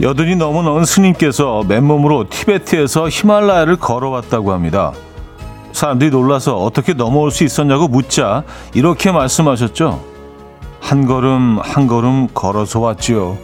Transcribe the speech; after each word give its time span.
여든이 0.00 0.36
넘은 0.36 0.68
어느 0.68 0.84
스님께서 0.84 1.64
맨몸으로 1.66 2.28
티베트에서 2.28 3.08
히말라야를 3.08 3.76
걸어왔다고 3.76 4.52
합니다. 4.52 4.92
사람들이 5.72 6.10
놀라서 6.10 6.56
어떻게 6.56 6.92
넘어올 6.92 7.30
수 7.30 7.44
있었냐고 7.44 7.88
묻자 7.88 8.44
이렇게 8.74 9.10
말씀하셨죠. 9.10 10.02
한 10.80 11.06
걸음 11.06 11.58
한 11.60 11.86
걸음 11.88 12.28
걸어서 12.32 12.80
왔지요. 12.80 13.36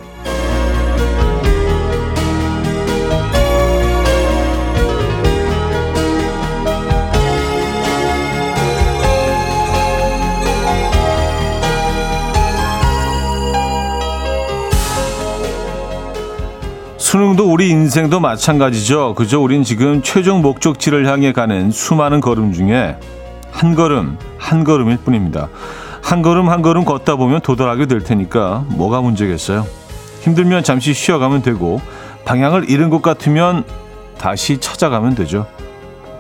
수능도 17.15 17.49
우리 17.49 17.69
인생도 17.69 18.19
마찬가지죠. 18.19 19.15
그저 19.15 19.39
우린 19.39 19.63
지금 19.63 20.03
최종 20.03 20.43
목적지를 20.43 21.07
향해 21.07 21.33
가는 21.33 21.71
수많은 21.71 22.21
걸음 22.21 22.53
중에 22.53 22.97
한 23.53 23.77
걸음, 23.77 24.19
한 24.37 24.65
걸음일 24.65 24.97
뿐입니다. 24.97 25.49
한 26.03 26.23
걸음 26.23 26.49
한 26.49 26.61
걸음 26.61 26.85
걷다 26.85 27.15
보면 27.15 27.41
도달하게 27.41 27.87
될 27.87 28.03
테니까 28.03 28.65
뭐가 28.71 29.01
문제겠어요. 29.01 29.65
힘들면 30.23 30.65
잠시 30.65 30.93
쉬어가면 30.93 31.43
되고 31.43 31.81
방향을 32.25 32.69
잃은 32.69 32.91
것 32.91 33.01
같으면 33.01 33.63
다시 34.19 34.59
찾아가면 34.59 35.15
되죠. 35.15 35.47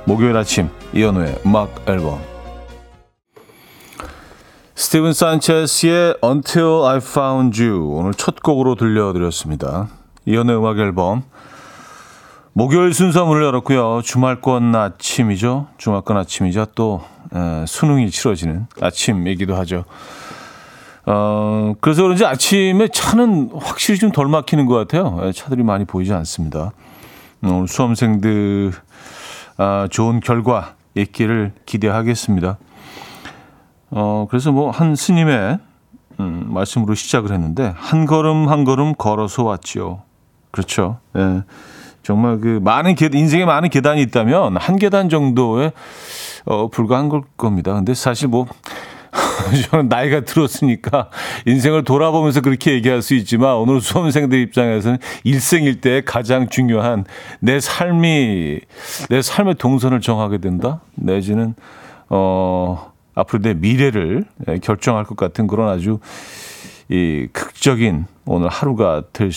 목요일 0.05 0.36
아침 0.36 0.68
이현우의 0.92 1.40
음악 1.44 1.74
앨범 1.88 2.20
스티븐 4.77 5.12
산체스의 5.12 6.18
Until 6.22 6.84
I 6.84 6.98
Found 6.98 7.61
You 7.61 7.84
오늘 7.96 8.14
첫 8.14 8.40
곡으로 8.44 8.77
들려드렸습니다. 8.77 9.88
이연의 10.27 10.56
음악 10.56 10.78
앨범 10.78 11.22
목요일 12.53 12.94
순서 12.94 13.25
문을 13.25 13.42
열었고요. 13.44 14.00
주말권 14.03 14.75
아침이죠. 14.75 15.67
주말권 15.77 16.17
아침이자 16.17 16.67
또 16.75 17.03
에, 17.34 17.64
수능이 17.67 18.11
치러지는 18.11 18.67
아침이기도 18.80 19.55
하죠. 19.56 19.84
어, 21.06 21.75
그래서 21.80 22.02
그런지 22.02 22.25
아침에 22.25 22.89
차는 22.89 23.50
확실히 23.61 23.98
좀 23.98 24.12
덜 24.12 24.28
막히는 24.28 24.67
것 24.67 24.75
같아요. 24.77 25.19
에, 25.22 25.33
차들이 25.33 25.62
많이 25.62 25.84
보이지 25.84 26.12
않습니다. 26.14 26.70
오늘 27.42 27.69
수험생들 27.69 28.72
아, 29.58 29.86
좋은 29.91 30.20
결과 30.20 30.75
있기를 30.95 31.52
기대하겠습니다. 31.67 32.56
어, 33.91 34.27
그래서 34.30 34.52
뭐 34.52 34.70
한 34.70 34.95
스님의 34.97 35.58
음, 36.20 36.45
말씀으로 36.48 36.95
시작을 36.95 37.33
했는데 37.33 37.75
한 37.77 38.06
걸음 38.06 38.48
한 38.48 38.64
걸음 38.64 38.95
걸어서 38.95 39.42
왔지요. 39.42 40.02
그렇죠. 40.55 40.98
예. 41.16 41.42
정말 42.05 42.38
그 42.38 42.60
많은 42.62 42.94
계, 42.94 43.08
인생에 43.12 43.44
많은 43.44 43.70
계단이 43.70 44.00
있다면 44.02 44.56
한 44.56 44.77
계단 44.77 45.08
정도에 45.08 45.72
어, 46.44 46.69
불과한 46.69 47.08
걸 47.08 47.22
겁니다. 47.36 47.74
근데 47.74 47.92
사실 47.92 48.28
뭐 48.28 48.46
저는 49.70 49.88
나이가 49.88 50.20
들었으니까 50.20 51.11
인생을 51.44 51.83
돌아보면서 51.83 52.41
그렇게 52.41 52.72
얘기할 52.72 53.02
수 53.02 53.14
있지만 53.14 53.56
오늘 53.56 53.80
수험생들 53.80 54.38
입장에서는 54.38 54.98
일생일대 55.24 56.02
가장 56.05 56.48
중요한 56.48 57.05
내 57.41 57.58
삶이 57.58 58.61
내 59.08 59.22
삶의 59.22 59.56
동선을 59.56 60.00
정하게 60.00 60.39
된다 60.39 60.83
내지는 60.95 61.55
어 62.11 62.92
앞으로 63.17 63.42
내 63.42 63.55
미래를 63.55 64.24
결정할 64.62 65.05
것 65.05 65.17
같은 65.17 65.48
그런 65.48 65.68
아주 65.68 65.98
이 66.89 67.28
극적인 67.33 68.07
오늘 68.27 68.48
하루가 68.48 69.02
될 69.12 69.30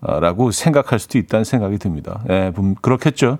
라고 0.00 0.50
생각할 0.50 0.98
수도 0.98 1.18
있다는 1.18 1.44
생각이 1.44 1.78
듭니다. 1.78 2.20
예, 2.30 2.52
그렇겠죠. 2.80 3.38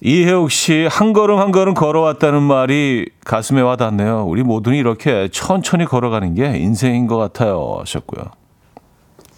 이혜옥 0.00 0.50
씨, 0.50 0.86
한 0.90 1.12
걸음 1.12 1.38
한 1.38 1.50
걸음 1.50 1.72
걸어왔다는 1.72 2.42
말이 2.42 3.08
가슴에 3.24 3.62
와닿네요. 3.62 4.24
우리 4.26 4.42
모두는 4.42 4.76
이렇게 4.76 5.28
천천히 5.32 5.86
걸어가는 5.86 6.34
게 6.34 6.58
인생인 6.58 7.06
것 7.06 7.16
같아요. 7.16 7.76
하셨고요. 7.80 8.24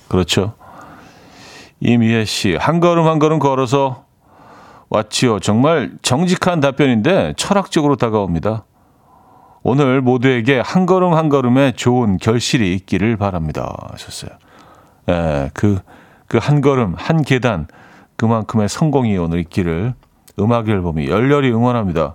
그렇죠. 0.09 0.55
이미혜 1.81 2.25
씨, 2.25 2.57
한 2.57 2.81
걸음 2.81 3.07
한 3.07 3.19
걸음 3.19 3.39
걸어서 3.39 4.07
왔지요. 4.89 5.41
정말 5.41 5.93
정직한 6.03 6.61
답변인데 6.61 7.35
철학적으로 7.37 7.97
다가옵니다. 7.97 8.65
오늘 9.63 10.01
모두에게 10.01 10.61
한 10.61 10.87
걸음 10.87 11.15
한 11.15 11.29
걸음의 11.29 11.75
좋은 11.75 12.19
결실이 12.19 12.73
있기를 12.75 13.17
바랍니다. 13.17 13.73
하셨어요. 13.91 14.31
예, 15.09 15.51
그, 15.55 15.79
그 16.29 16.39
한 16.39 16.61
걸음, 16.61 16.95
한 16.97 17.23
계단, 17.23 17.69
그만큼의 18.17 18.69
성공이 18.69 19.17
오늘 19.19 19.39
있기를 19.41 19.95
음악 20.39 20.69
앨범이 20.69 21.09
열렬히 21.09 21.51
응원합니다. 21.51 22.15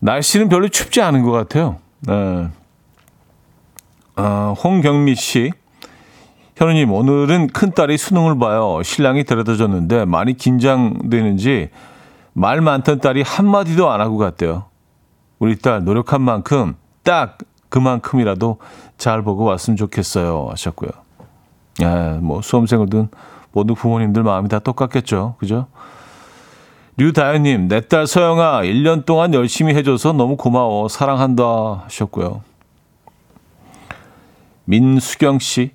날씨는 0.00 0.48
별로 0.48 0.68
춥지 0.68 1.00
않은 1.02 1.22
것 1.22 1.30
같아요. 1.30 1.78
예. 2.08 2.48
어, 4.16 4.54
홍경미 4.62 5.14
씨. 5.14 5.52
현우님, 6.56 6.90
오늘은 6.92 7.48
큰딸이 7.48 7.96
수능을 7.96 8.38
봐요. 8.38 8.82
신랑이 8.82 9.22
데려다 9.24 9.54
줬는데 9.54 10.04
많이 10.06 10.34
긴장되는지 10.36 11.70
말 12.32 12.60
많던 12.60 13.00
딸이 13.00 13.22
한마디도 13.22 13.88
안 13.90 14.00
하고 14.00 14.18
갔대요. 14.18 14.64
우리 15.38 15.56
딸 15.56 15.84
노력한 15.84 16.20
만큼 16.20 16.74
딱 17.04 17.38
그만큼이라도 17.68 18.58
잘 18.96 19.22
보고 19.22 19.44
왔으면 19.44 19.76
좋겠어요. 19.76 20.48
하셨고요. 20.50 20.90
예, 21.82 22.18
뭐 22.20 22.42
수험생들든 22.42 23.08
모두 23.52 23.74
부모님들 23.74 24.22
마음이 24.22 24.48
다 24.48 24.58
똑같겠죠. 24.58 25.36
그죠? 25.38 25.66
류다현님, 26.96 27.68
내 27.68 27.80
딸 27.80 28.06
서영아, 28.08 28.62
1년 28.62 29.04
동안 29.06 29.32
열심히 29.32 29.74
해줘서 29.74 30.12
너무 30.12 30.36
고마워. 30.36 30.88
사랑한다. 30.88 31.44
하셨고요. 31.84 32.42
민수경 34.64 35.38
씨, 35.38 35.70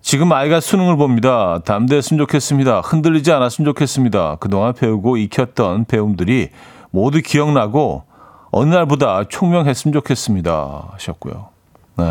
지금 0.00 0.32
아이가 0.32 0.60
수능을 0.60 0.96
봅니다. 0.96 1.58
담대했으면 1.64 2.18
좋겠습니다. 2.20 2.80
흔들리지 2.80 3.32
않았으면 3.32 3.66
좋겠습니다. 3.72 4.36
그동안 4.36 4.72
배우고 4.72 5.16
익혔던 5.18 5.84
배움들이 5.86 6.50
모두 6.90 7.20
기억나고 7.20 8.04
어느 8.50 8.72
날보다 8.72 9.24
총명했으면 9.28 9.92
좋겠습니다. 9.92 10.90
하셨고요. 10.92 11.48
네. 11.96 12.04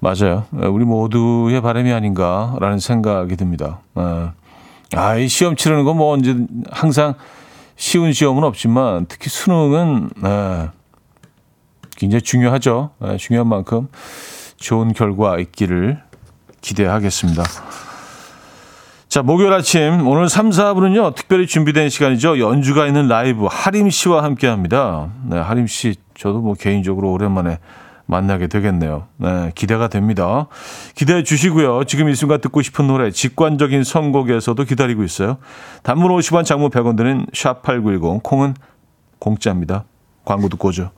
맞아요. 0.00 0.44
우리 0.52 0.84
모두의 0.84 1.60
바람이 1.60 1.92
아닌가라는 1.92 2.78
생각이 2.78 3.36
듭니다. 3.36 3.80
어. 3.94 4.32
아, 4.94 5.16
이 5.16 5.28
시험 5.28 5.56
치르는 5.56 5.84
건 5.84 5.96
뭐 5.96 6.12
언제 6.12 6.34
항상 6.70 7.14
쉬운 7.76 8.12
시험은 8.12 8.44
없지만 8.44 9.06
특히 9.08 9.28
수능은 9.28 10.10
네, 10.22 10.68
굉장히 11.96 12.22
중요하죠. 12.22 12.90
네, 13.00 13.16
중요한 13.16 13.48
만큼 13.48 13.88
좋은 14.56 14.92
결과 14.92 15.38
있기를 15.38 16.00
기대하겠습니다. 16.60 17.42
자, 19.08 19.22
목요일 19.22 19.52
아침 19.52 20.06
오늘 20.06 20.28
3, 20.28 20.50
4분은요. 20.50 21.14
특별히 21.14 21.46
준비된 21.46 21.88
시간이죠. 21.88 22.38
연주가 22.40 22.86
있는 22.86 23.08
라이브 23.08 23.46
하림 23.50 23.90
씨와 23.90 24.22
함께 24.22 24.46
합니다. 24.46 25.08
네, 25.24 25.38
하림 25.38 25.66
씨 25.66 25.94
저도 26.16 26.40
뭐 26.40 26.54
개인적으로 26.54 27.10
오랜만에 27.12 27.58
만나게 28.08 28.46
되겠네요. 28.46 29.06
네, 29.18 29.52
기대가 29.54 29.88
됩니다. 29.88 30.48
기대해 30.94 31.22
주시고요. 31.22 31.84
지금 31.84 32.08
이 32.08 32.14
순간 32.14 32.40
듣고 32.40 32.62
싶은 32.62 32.86
노래 32.86 33.10
직관적인 33.10 33.84
선곡에서도 33.84 34.64
기다리고 34.64 35.04
있어요. 35.04 35.36
단문 35.82 36.10
50원, 36.12 36.44
장문 36.44 36.70
100원 36.70 36.96
드는 36.96 37.26
샵8910 37.26 38.22
콩은 38.22 38.54
공짜입니다. 39.18 39.84
광고 40.24 40.48
듣고 40.48 40.68
오죠. 40.68 40.90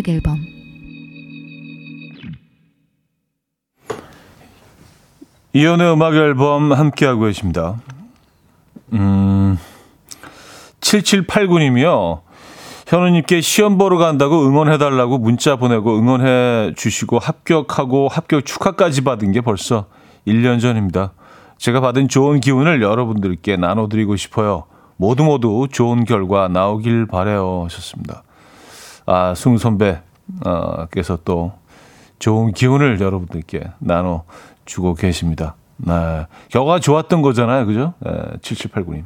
음악 0.00 0.08
앨범 0.08 0.38
이연의 5.52 5.92
음악 5.92 6.14
앨범 6.14 6.72
함께하고 6.72 7.22
계십니다. 7.22 7.76
음, 8.92 9.58
7789님이요. 10.80 12.20
현우님께 12.86 13.40
시험 13.40 13.78
보러 13.78 13.98
간다고 13.98 14.46
응원해달라고 14.46 15.18
문자 15.18 15.56
보내고 15.56 15.98
응원해 15.98 16.72
주시고 16.76 17.18
합격하고 17.18 18.08
합격 18.08 18.46
축하까지 18.46 19.04
받은 19.04 19.32
게 19.32 19.40
벌써 19.40 19.86
1년 20.26 20.60
전입니다. 20.60 21.12
제가 21.58 21.80
받은 21.80 22.08
좋은 22.08 22.40
기운을 22.40 22.80
여러분들께 22.80 23.56
나눠드리고 23.56 24.16
싶어요. 24.16 24.64
모두 24.96 25.24
모두 25.24 25.68
좋은 25.70 26.04
결과 26.04 26.48
나오길 26.48 27.06
바래요. 27.06 27.64
하셨습니다. 27.64 28.22
아, 29.06 29.34
승우 29.34 29.58
선배께서 29.58 31.18
또 31.24 31.52
좋은 32.18 32.52
기운을 32.52 33.00
여러분들께 33.00 33.70
나눠 33.78 34.24
주고 34.64 34.94
계십니다. 34.94 35.56
네. 35.78 36.26
결과 36.48 36.78
좋았던 36.78 37.22
거잖아요. 37.22 37.66
그죠? 37.66 37.94
네, 38.00 38.10
7789님. 38.42 39.04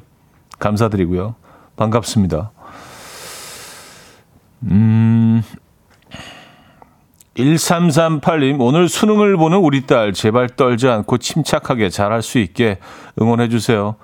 감사드리고요. 0.58 1.34
반갑습니다. 1.76 2.50
음, 4.64 5.42
1338님, 7.36 8.60
오늘 8.60 8.88
수능을 8.88 9.36
보는 9.36 9.58
우리 9.58 9.86
딸, 9.86 10.12
제발 10.12 10.48
떨지 10.48 10.88
않고 10.88 11.18
침착하게 11.18 11.90
잘할 11.90 12.22
수 12.22 12.38
있게 12.38 12.78
응원해주세요. 13.20 13.96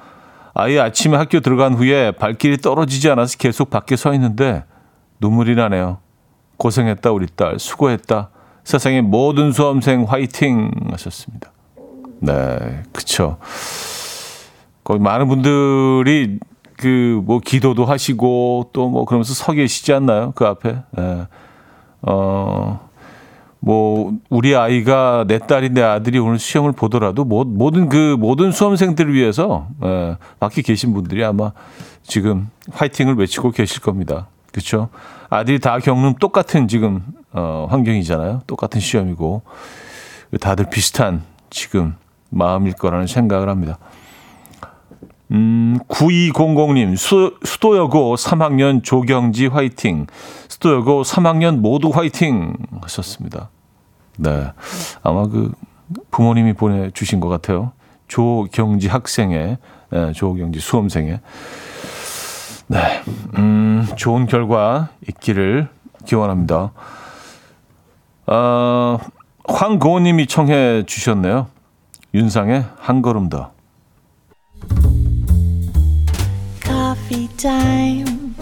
아이 0.52 0.78
아침에 0.78 1.16
학교 1.16 1.40
들어간 1.40 1.74
후에 1.74 2.10
발길이 2.10 2.58
떨어지지 2.58 3.08
않아서 3.10 3.38
계속 3.38 3.70
밖에 3.70 3.96
서 3.96 4.12
있는데 4.14 4.64
눈물이 5.20 5.54
나네요. 5.54 5.98
고생했다, 6.56 7.10
우리 7.12 7.26
딸. 7.34 7.58
수고했다. 7.58 8.30
세상의 8.64 9.02
모든 9.02 9.52
수험생 9.52 10.04
화이팅 10.08 10.70
하셨습니다. 10.90 11.50
네, 12.20 12.82
그쵸. 12.92 13.38
거기 14.84 15.00
많은 15.00 15.28
분들이 15.28 16.38
그 16.76 17.20
뭐 17.24 17.40
기도도 17.40 17.84
하시고 17.84 18.70
또 18.72 18.88
뭐 18.88 19.04
그러면서 19.04 19.34
서 19.34 19.52
계시지 19.52 19.92
않나요? 19.92 20.32
그 20.34 20.46
앞에. 20.46 20.76
네. 20.96 21.26
어, 22.02 22.88
뭐 23.60 24.12
우리 24.30 24.56
아이가 24.56 25.24
내 25.28 25.38
딸이 25.38 25.70
내 25.70 25.82
아들이 25.82 26.18
오늘 26.18 26.38
시험을 26.38 26.72
보더라도 26.72 27.24
모든 27.24 27.88
그 27.90 28.16
모든 28.18 28.52
수험생들을 28.52 29.12
위해서 29.12 29.68
예, 29.84 30.16
밖에 30.38 30.62
계신 30.62 30.94
분들이 30.94 31.22
아마 31.24 31.52
지금 32.02 32.48
화이팅을 32.72 33.16
외치고 33.16 33.50
계실 33.50 33.82
겁니다. 33.82 34.28
그렇죠? 34.52 34.88
아들이 35.28 35.58
다 35.60 35.78
겪는 35.78 36.14
똑같은 36.20 36.68
지금 36.68 37.02
어, 37.32 37.66
환경이잖아요. 37.70 38.42
똑같은 38.46 38.80
시험이고 38.80 39.42
다들 40.40 40.66
비슷한 40.70 41.22
지금 41.50 41.94
마음일 42.30 42.74
거라는 42.74 43.06
생각을 43.06 43.48
합니다. 43.48 43.78
음, 45.32 45.78
9200님, 45.88 46.96
수, 46.96 47.38
수도여고 47.44 48.16
3학년 48.16 48.82
조경지 48.82 49.46
화이팅. 49.46 50.06
수도여고 50.48 51.02
3학년 51.02 51.58
모두 51.58 51.90
화이팅 51.90 52.56
하셨습니다. 52.82 53.50
네. 54.16 54.48
아마 55.02 55.28
그 55.28 55.52
부모님이 56.10 56.54
보내주신 56.54 57.20
것 57.20 57.28
같아요. 57.28 57.72
조경지 58.08 58.88
학생의, 58.88 59.58
네, 59.90 60.12
조경지 60.12 60.58
수험생의. 60.58 61.20
네. 62.70 63.02
음, 63.36 63.84
좋은 63.96 64.26
결과 64.26 64.90
있기를 65.08 65.68
기원합니다. 66.06 66.70
어, 68.26 68.98
황고님이 69.48 70.28
청해 70.28 70.84
주셨네요. 70.86 71.48
윤상의 72.14 72.64
한 72.78 73.02
걸음 73.02 73.28
더. 73.28 73.50
Coffee 76.62 77.28
time. 77.36 78.36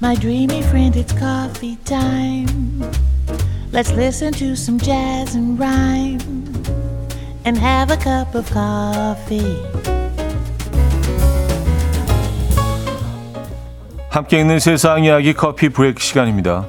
My 0.00 0.14
dreamy 0.14 0.60
friend, 0.60 0.96
it's 0.96 1.12
coffee 1.12 1.76
time. 1.84 2.80
Let's 3.72 3.90
listen 3.92 4.32
to 4.34 4.52
some 4.52 4.78
jazz 4.78 5.36
and 5.36 5.58
rhyme 5.58 6.20
and 7.44 7.58
have 7.58 7.90
a 7.90 7.96
cup 7.96 8.36
of 8.36 8.48
coffee. 8.52 10.01
함께 14.12 14.38
있는 14.40 14.58
세상 14.58 15.04
이야기 15.04 15.32
커피 15.32 15.70
브레이크 15.70 16.02
시간입니다. 16.02 16.66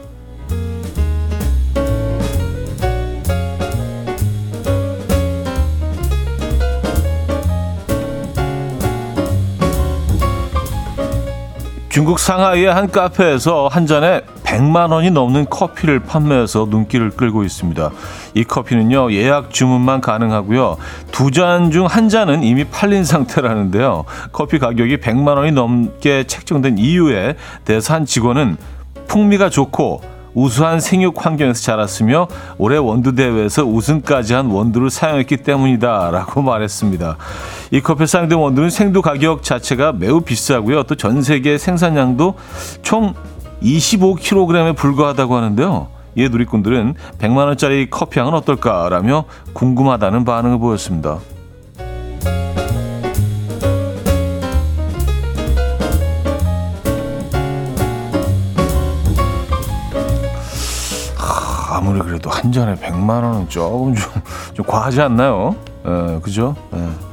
중국 11.89 12.17
상하이의 12.17 12.73
한 12.73 12.89
카페에서 12.89 13.67
한 13.67 13.85
잔에 13.87 14.21
100만 14.53 14.91
원이 14.91 15.09
넘는 15.09 15.47
커피를 15.49 15.99
판매해서 15.99 16.67
눈길을 16.69 17.11
끌고 17.11 17.43
있습니다. 17.43 17.89
이 18.35 18.43
커피는요, 18.43 19.11
예약 19.13 19.49
주문만 19.51 19.99
가능하고요. 20.01 20.77
두 21.11 21.31
잔 21.31 21.71
중 21.71 21.87
한 21.87 22.07
잔은 22.07 22.43
이미 22.43 22.63
팔린 22.63 23.03
상태라는데요. 23.03 24.05
커피 24.31 24.59
가격이 24.59 24.97
100만 24.97 25.37
원이 25.37 25.51
넘게 25.51 26.25
책정된 26.25 26.77
이유에 26.77 27.35
한 27.87 28.05
직원은 28.05 28.57
풍미가 29.07 29.49
좋고 29.49 30.01
우수한 30.35 30.79
생육 30.79 31.25
환경에서 31.25 31.61
자랐으며 31.61 32.27
올해 32.57 32.77
원두 32.77 33.13
대회에서 33.13 33.65
우승까지 33.65 34.33
한 34.33 34.47
원두를 34.47 34.89
사용했기 34.89 35.37
때문이다라고 35.37 36.41
말했습니다. 36.43 37.17
이 37.71 37.81
커피에 37.81 38.05
사용된 38.07 38.37
원두는 38.37 38.69
생두 38.69 39.01
가격 39.01 39.43
자체가 39.43 39.93
매우 39.93 40.21
비싸고요. 40.21 40.83
또 40.83 40.95
전 40.95 41.21
세계 41.21 41.57
생산량도 41.57 42.35
총 42.81 43.13
25kg에 43.63 44.75
불과하다고 44.75 45.35
하는데요. 45.35 45.87
이에 46.15 46.27
누리꾼들은 46.27 46.95
100만 47.17 47.37
원짜리 47.47 47.89
커피향은 47.89 48.33
어떨까라며 48.33 49.25
궁금하다는 49.53 50.25
반응을 50.25 50.59
보였습니다. 50.59 51.19
아무리 61.71 61.99
그래도 61.99 62.29
한 62.29 62.51
잔에 62.51 62.75
100만 62.75 63.09
원은 63.23 63.49
조금 63.49 63.95
좀, 63.95 64.11
좀 64.53 64.65
과하지 64.65 65.01
않나요? 65.01 65.55
에, 65.85 66.15
예, 66.15 66.19
그죠? 66.19 66.55
에. 66.73 67.12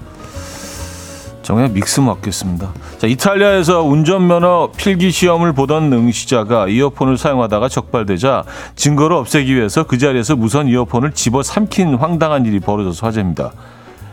예. 1.50 1.60
정말 1.60 1.68
믹스 1.70 2.00
먹겠습니다. 2.00 2.72
자, 2.98 3.06
이탈리아에서 3.06 3.82
운전면허 3.82 4.70
필기 4.76 5.10
시험을 5.10 5.52
보던 5.52 5.92
응시자가 5.92 6.68
이어폰을 6.68 7.18
사용하다가 7.18 7.68
적발되자 7.68 8.44
증거를 8.76 9.16
없애기 9.16 9.54
위해서 9.54 9.82
그 9.82 9.98
자리에서 9.98 10.36
무선 10.36 10.68
이어폰을 10.68 11.12
집어 11.12 11.42
삼킨 11.42 11.96
황당한 11.96 12.46
일이 12.46 12.60
벌어져서 12.60 13.06
화제입니다. 13.06 13.52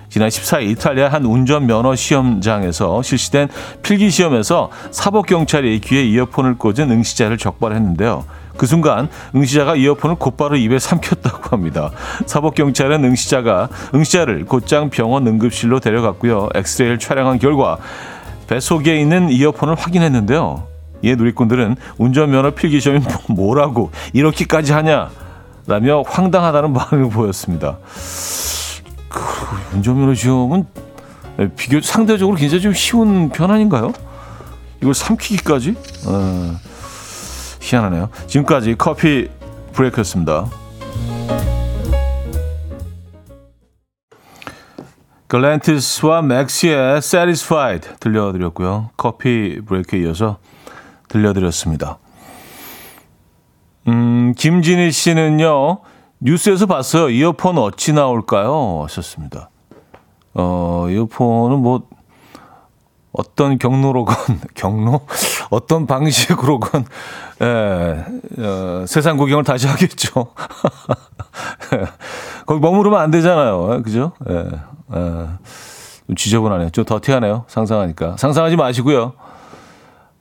지난 0.10 0.30
14일 0.30 0.72
이탈리아 0.72 1.10
한 1.10 1.26
운전면허 1.26 1.96
시험장에서 1.96 3.04
실시된 3.04 3.50
필기 3.84 4.10
시험에서 4.10 4.72
사법 4.90 5.28
경찰이 5.28 5.80
귀에 5.82 6.04
이어폰을 6.06 6.58
꽂은 6.58 6.90
응시자를 6.90 7.38
적발했는데요. 7.38 8.24
그 8.58 8.66
순간 8.66 9.08
응시자가 9.36 9.76
이어폰을 9.76 10.16
곧바로 10.16 10.58
입에 10.58 10.80
삼켰다고 10.80 11.50
합니다. 11.50 11.92
사법경찰은 12.26 13.04
응시자가 13.04 13.70
응시자를 13.94 14.46
곧장 14.46 14.90
병원 14.90 15.28
응급실로 15.28 15.80
데려갔고요. 15.80 16.50
엑스레이를 16.56 17.00
촬영한 17.00 17.40
결과 17.40 17.78
뱃속에 18.48 19.00
있는 19.00 19.30
이어폰을 19.30 19.76
확인했는데요. 19.76 20.68
이에 21.04 21.16
누리꾼들은 21.16 21.76
운전면허 21.98 22.52
필기시험이 22.52 23.02
뭐라고 23.30 23.92
이렇게까지 24.14 24.74
하냐 24.74 25.10
라며 25.68 26.02
황당하다는 26.08 26.74
반응을 26.74 27.12
보였습니다. 27.12 27.78
그 29.10 29.22
운전면허 29.76 30.16
시험은 30.16 30.66
비교 31.56 31.82
상대적으로 31.82 32.36
굉장히 32.36 32.62
좀 32.62 32.74
쉬운 32.74 33.30
편 33.30 33.52
아닌가요? 33.52 33.94
이걸 34.82 34.94
삼키기까지? 34.94 35.76
어. 36.08 36.56
희한하네요. 37.68 38.10
지금까지 38.28 38.76
커피 38.78 39.30
브레이크였습니다. 39.74 40.46
글렌티스와 45.28 46.22
맥시의 46.22 46.98
Satisfied 46.98 47.90
들려드렸고요. 48.00 48.92
커피 48.96 49.60
브레이크에 49.66 50.00
이어서 50.00 50.38
들려드렸습니다. 51.10 51.98
음, 53.90 54.34
김진희 54.38 54.92
씨는요, 54.92 55.80
뉴스에서 56.20 56.66
봤어요. 56.66 57.10
이어폰 57.10 57.58
어찌 57.58 57.94
나올까요? 57.94 58.84
하셨습니다. 58.84 59.50
어, 60.34 60.88
이어폰은 60.90 61.60
뭐, 61.60 61.84
어떤 63.18 63.58
경로로건 63.58 64.16
경로 64.54 65.02
어떤 65.50 65.88
방식으로건 65.88 66.86
예, 67.42 68.06
어, 68.44 68.86
세상 68.88 69.18
구경을 69.18 69.44
다시 69.44 69.68
하겠죠. 69.68 70.34
거기 72.46 72.60
머무르면 72.60 73.00
안 73.00 73.12
되잖아요. 73.12 73.82
그죠? 73.84 74.14
예, 74.30 74.46
예. 74.96 75.28
좀 76.08 76.16
지저분하네요. 76.16 76.70
좀 76.70 76.86
더티하네요. 76.86 77.46
상상하니까. 77.48 78.16
상상하지 78.18 78.56
마시고요. 78.56 79.14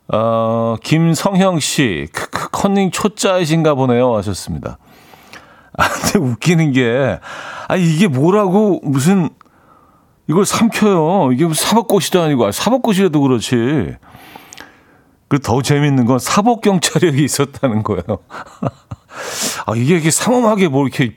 어, 0.09 0.75
김성형 0.83 1.59
씨, 1.59 2.07
크크, 2.13 2.49
컨닝 2.51 2.91
초짜이신가 2.91 3.75
보네요. 3.75 4.15
하셨습니다. 4.15 4.77
아, 5.77 5.89
근데 5.89 6.19
웃기는 6.19 6.71
게, 6.71 7.19
아, 7.67 7.75
이게 7.75 8.07
뭐라고, 8.07 8.79
무슨, 8.83 9.29
이걸 10.29 10.45
삼켜요. 10.45 11.31
이게 11.31 11.47
사법고시도 11.53 12.21
아니고 12.21 12.51
사법고시라도 12.51 13.21
그렇지. 13.21 13.95
그 15.29 15.39
더 15.39 15.61
재밌는 15.61 16.05
건 16.05 16.19
사법 16.19 16.61
경찰력이 16.61 17.23
있었다는 17.23 17.83
거예요. 17.83 18.03
아 19.65 19.75
이게 19.75 19.95
이렇게 19.95 20.09
삼엄하게 20.11 20.69
뭐 20.69 20.87
이렇게 20.87 21.15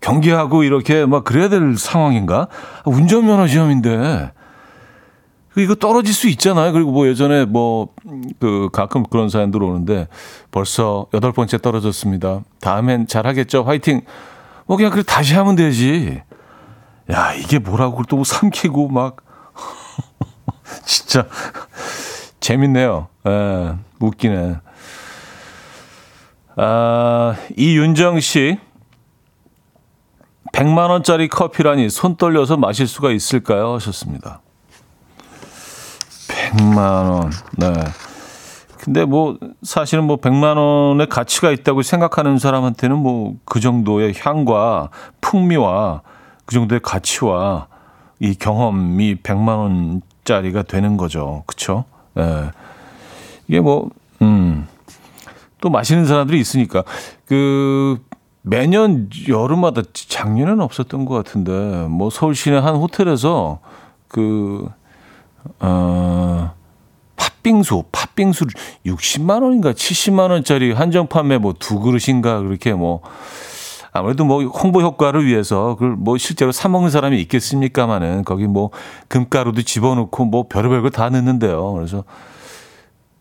경계하고 0.00 0.64
이렇게 0.64 1.06
막 1.06 1.22
그래야 1.22 1.48
될 1.48 1.76
상황인가? 1.76 2.48
운전면허 2.84 3.46
시험인데 3.46 4.32
이거 5.56 5.74
떨어질 5.76 6.12
수 6.12 6.28
있잖아요. 6.28 6.72
그리고 6.72 6.90
뭐 6.90 7.06
예전에 7.06 7.44
뭐 7.44 7.88
그 8.40 8.68
가끔 8.72 9.04
그런 9.04 9.28
사연들 9.28 9.62
오는데 9.62 10.08
벌써 10.50 11.06
여덟 11.14 11.30
번째 11.32 11.58
떨어졌습니다. 11.58 12.40
다음엔 12.60 13.06
잘하겠죠. 13.06 13.62
화이팅. 13.62 14.00
뭐 14.66 14.76
그냥 14.76 14.90
그래 14.90 15.02
다시 15.06 15.34
하면 15.34 15.54
되지. 15.54 16.22
야 17.10 17.32
이게 17.34 17.58
뭐라고 17.58 18.04
또 18.04 18.24
삼키고 18.24 18.88
막 18.88 19.16
진짜 20.84 21.26
재밌네요. 22.40 23.08
예, 23.26 23.74
웃기네. 24.00 24.56
아, 26.56 27.36
이윤정 27.56 28.20
씨. 28.20 28.58
100만 30.52 30.90
원짜리 30.90 31.28
커피라니 31.28 31.88
손 31.88 32.16
떨려서 32.16 32.58
마실 32.58 32.86
수가 32.86 33.10
있을까요? 33.10 33.74
하셨습니다. 33.74 34.42
100만 36.28 36.76
원. 36.78 37.30
네. 37.56 37.72
근데 38.78 39.04
뭐 39.04 39.38
사실은 39.62 40.04
뭐 40.04 40.16
100만 40.16 40.56
원의 40.56 41.08
가치가 41.08 41.50
있다고 41.52 41.82
생각하는 41.82 42.38
사람한테는 42.38 42.96
뭐 42.98 43.36
그 43.44 43.60
정도의 43.60 44.14
향과 44.18 44.88
풍미와 45.20 46.02
그 46.44 46.54
정도의 46.54 46.80
가치와 46.82 47.68
이 48.20 48.34
경험이 48.34 49.16
100만 49.16 49.58
원짜리가 49.58 50.62
되는 50.62 50.96
거죠. 50.96 51.44
그렇죠? 51.46 51.84
예. 52.16 52.22
네. 52.22 52.50
이게 53.48 53.60
뭐 53.60 53.90
음. 54.22 54.66
또 55.60 55.70
마시는 55.70 56.06
사람들이 56.06 56.40
있으니까 56.40 56.84
그 57.24 58.00
매년 58.42 59.08
여름마다 59.28 59.82
작년에는 59.92 60.60
없었던 60.60 61.04
것 61.04 61.14
같은데 61.14 61.86
뭐 61.88 62.10
서울 62.10 62.34
시내 62.34 62.56
한 62.56 62.76
호텔에서 62.76 63.60
그 64.08 64.68
어, 65.60 66.52
팥빙수, 67.16 67.84
팥빙수 67.92 68.46
60만 68.86 69.42
원인가 69.42 69.72
70만 69.72 70.30
원짜리 70.30 70.72
한정 70.72 71.06
판매 71.06 71.38
뭐 71.38 71.54
두 71.58 71.80
그릇인가 71.80 72.40
그렇게 72.40 72.72
뭐 72.72 73.00
아무래도 73.92 74.24
뭐 74.24 74.42
홍보 74.44 74.80
효과를 74.80 75.26
위해서 75.26 75.74
그걸 75.74 75.96
뭐 75.96 76.16
실제로 76.16 76.50
사 76.50 76.68
먹는 76.68 76.90
사람이 76.90 77.20
있겠습니까마는 77.22 78.24
거기 78.24 78.46
뭐 78.46 78.70
금가루도 79.08 79.62
집어넣고 79.62 80.24
뭐 80.24 80.46
별의별 80.48 80.82
거다 80.82 81.10
넣는데요. 81.10 81.72
그래서 81.72 82.04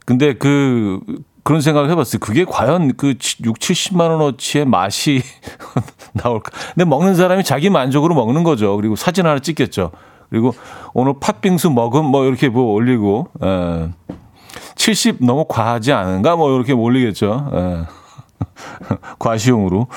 근데 0.06 0.34
그 0.34 1.02
그런 1.44 1.60
생각을 1.60 1.90
해봤어요. 1.90 2.20
그게 2.20 2.46
과연 2.46 2.94
그 2.96 3.10
6, 3.10 3.18
70만 3.18 4.12
원어치의 4.12 4.66
맛이 4.66 5.22
나올까? 6.14 6.52
근데 6.74 6.86
먹는 6.86 7.16
사람이 7.16 7.44
자기 7.44 7.70
만족으로 7.70 8.16
먹는 8.16 8.44
거죠. 8.44 8.76
그리고 8.78 8.96
사진 8.96 9.26
하나 9.26 9.40
찍겠죠. 9.40 9.92
그리고 10.30 10.54
오늘 10.94 11.16
팥빙수 11.20 11.72
먹음 11.72 12.06
뭐 12.06 12.26
이렇게 12.26 12.48
뭐 12.48 12.72
올리고 12.74 13.28
에, 13.44 13.48
예. 13.48 13.90
70 14.76 15.26
너무 15.26 15.46
과하지 15.50 15.92
않은가 15.92 16.38
뭐 16.38 16.56
이렇게 16.56 16.72
올리겠죠. 16.72 17.50
에. 17.54 17.58
예. 17.58 17.86
과시용으로. 19.20 19.88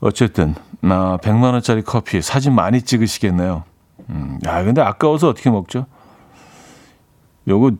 어쨌든 0.00 0.54
나 0.80 1.12
아, 1.12 1.16
100만 1.18 1.52
원짜리 1.52 1.82
커피 1.82 2.22
사진 2.22 2.54
많이 2.54 2.80
찍으시겠네요. 2.82 3.64
음, 4.08 4.38
야 4.46 4.64
근데 4.64 4.80
아까워서 4.80 5.28
어떻게 5.28 5.50
먹죠? 5.50 5.84
요거 7.48 7.72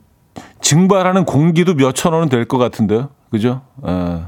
증발하는 0.60 1.24
공기도 1.24 1.74
몇천 1.74 2.12
원은 2.12 2.28
될 2.28 2.46
것 2.46 2.58
같은데요. 2.58 3.08
그죠? 3.30 3.62
에. 3.86 4.22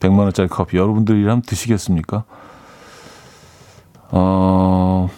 100만 0.00 0.18
원짜리 0.20 0.48
커피 0.48 0.78
여러분들이랑 0.78 1.42
드시겠습니까? 1.42 2.24
어, 4.10 5.08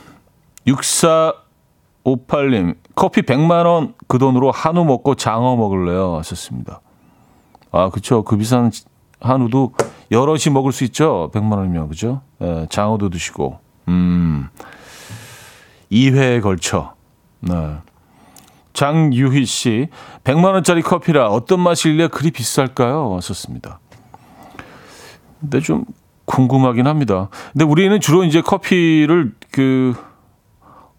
6458님, 0.67 2.77
커피 2.95 3.23
100만 3.23 3.65
원 3.67 3.95
그 4.09 4.19
돈으로 4.19 4.51
한우 4.53 4.85
먹고 4.85 5.15
장어 5.17 5.57
먹을래요? 5.57 6.17
하셨습니다. 6.19 6.81
아, 7.73 7.91
그쵸. 7.91 8.23
그 8.23 8.37
비싼 8.37 8.71
한우도 9.21 9.73
여럿이 10.11 10.53
먹을 10.53 10.73
수 10.73 10.85
있죠? 10.85 11.31
100만 11.33 11.59
원이면, 11.59 11.89
그죠? 11.89 12.23
예, 12.41 12.67
장어도 12.71 13.11
드시고, 13.11 13.59
음, 13.89 14.49
2회에 15.91 16.43
걸쳐. 16.43 16.95
네. 17.41 17.77
장유희 18.73 19.45
씨, 19.45 19.89
100만 20.25 20.53
원짜리 20.53 20.83
커피라 20.83 21.29
어떤 21.29 21.61
맛일래 21.61 22.09
그리 22.09 22.31
비쌀까요? 22.31 23.11
왔었습니다. 23.11 23.79
근데 25.41 25.61
좀 25.61 25.85
궁금하긴 26.25 26.87
합니다. 26.87 27.29
근데 27.53 27.65
우리는 27.65 28.01
주로 28.01 28.25
이제 28.25 28.41
커피를 28.41 29.33
그 29.53 29.95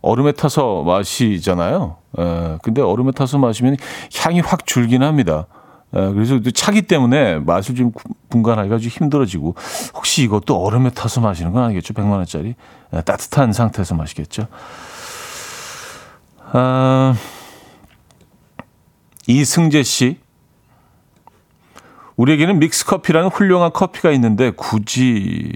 얼음에 0.02 0.32
타서 0.32 0.84
마시잖아요. 0.84 1.98
에, 2.20 2.24
예, 2.24 2.58
근데 2.62 2.82
얼음에 2.82 3.12
타서 3.12 3.40
마시면 3.40 3.78
향이 4.18 4.40
확 4.40 4.66
줄긴 4.66 5.04
합니다. 5.04 5.48
에, 5.96 6.00
예, 6.10 6.14
그래서 6.14 6.40
차기 6.54 6.82
때문에 6.82 7.40
맛을 7.40 7.76
좀 7.76 7.92
분간하기가 8.30 8.78
좀 8.80 8.90
힘들어지고 8.90 9.56
혹시 9.94 10.24
이것도 10.24 10.58
얼음에 10.58 10.90
타서 10.90 11.22
마시는 11.22 11.52
건 11.52 11.64
아니겠죠? 11.64 11.94
100만 11.94 12.12
원짜리 12.12 12.50
에, 12.50 12.56
예, 12.94 13.02
따뜻한 13.02 13.54
상태에서 13.54 13.96
마시겠죠? 13.96 14.48
아, 16.52 17.16
이승재 19.28 19.84
씨 19.84 20.20
우리에게는 22.16 22.60
믹스커피라는 22.60 23.30
훌륭한 23.30 23.72
커피가 23.74 24.12
있는데 24.12 24.52
굳이 24.52 25.52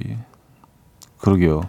그러게요. 1.19 1.62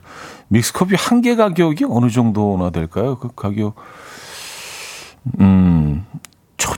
믹스커피 0.48 0.94
한 0.96 1.20
개 1.20 1.36
가격이 1.36 1.84
어느 1.88 2.10
정도나 2.10 2.70
될까요? 2.70 3.18
그 3.18 3.28
가격 3.34 3.74
음. 5.40 6.04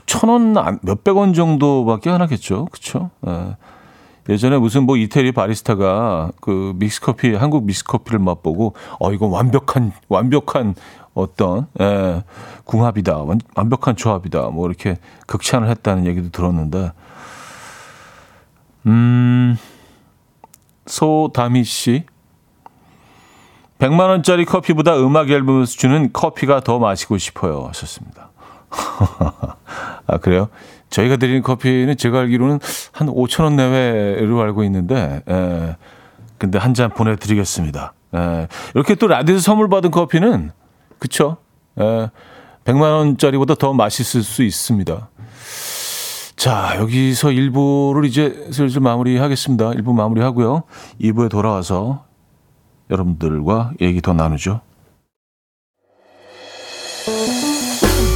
천 0.05 0.29
원, 0.29 0.53
몇백 0.81 1.17
원 1.17 1.33
정도밖에 1.33 2.09
안 2.09 2.21
하겠죠. 2.21 2.65
그쵸? 2.71 3.11
예. 3.27 3.55
예전에 4.29 4.57
무슨 4.57 4.83
뭐 4.83 4.95
이태리 4.95 5.33
바리스타가 5.33 6.31
그 6.39 6.73
믹스커피, 6.77 7.35
한국 7.35 7.65
믹스커피를 7.65 8.19
맛보고, 8.19 8.73
어, 8.99 9.11
이건 9.11 9.31
완벽한, 9.31 9.91
완벽한 10.07 10.75
어떤, 11.13 11.67
예, 11.81 12.23
궁합이다. 12.63 13.17
완, 13.17 13.39
완벽한 13.55 13.95
조합이다. 13.97 14.49
뭐 14.49 14.67
이렇게 14.67 14.97
극찬을 15.27 15.69
했다는 15.69 16.05
얘기도 16.07 16.29
들었는데, 16.29 16.93
음, 18.85 19.57
소다미 20.85 21.63
씨. 21.65 22.05
100만 23.79 24.07
원짜리 24.07 24.45
커피보다 24.45 24.97
음악 24.97 25.29
앨범에서 25.29 25.73
주는 25.73 26.13
커피가 26.13 26.61
더 26.61 26.79
마시고 26.79 27.17
싶어요. 27.17 27.65
하셨습니다. 27.67 28.32
아, 30.07 30.17
그래요? 30.17 30.49
저희가 30.89 31.17
드리는 31.17 31.41
커피는 31.41 31.97
제가 31.97 32.19
알기로는 32.19 32.59
한 32.91 33.07
5천 33.07 33.43
원 33.43 33.55
내외로 33.55 34.41
알고 34.41 34.63
있는데, 34.65 35.23
에, 35.27 35.33
예. 35.33 35.77
근데 36.37 36.57
한 36.59 36.73
잔 36.73 36.89
보내드리겠습니다. 36.91 37.93
에, 38.13 38.17
예. 38.17 38.47
이렇게 38.75 38.95
또 38.95 39.07
라디오에서 39.07 39.41
선물 39.41 39.69
받은 39.69 39.91
커피는, 39.91 40.51
그쵸? 40.99 41.37
에, 41.79 41.83
예. 41.83 42.11
100만 42.65 42.81
원짜리보다 42.81 43.55
더 43.55 43.73
맛있을 43.73 44.23
수 44.23 44.43
있습니다. 44.43 45.09
자, 46.35 46.75
여기서 46.77 47.29
1부를 47.29 48.05
이제 48.05 48.47
슬슬 48.51 48.81
마무리하겠습니다. 48.81 49.71
1부 49.71 49.93
마무리하고요. 49.93 50.63
2부에 51.01 51.29
돌아와서 51.29 52.05
여러분들과 52.89 53.71
얘기 53.81 54.01
더 54.01 54.13
나누죠. 54.13 54.61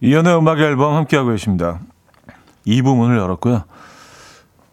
이현우의 0.00 0.38
음악 0.38 0.60
앨범 0.60 0.94
함께하고 0.94 1.30
계십니다. 1.30 1.80
2부 2.66 2.96
문을 2.96 3.18
열었고요. 3.18 3.64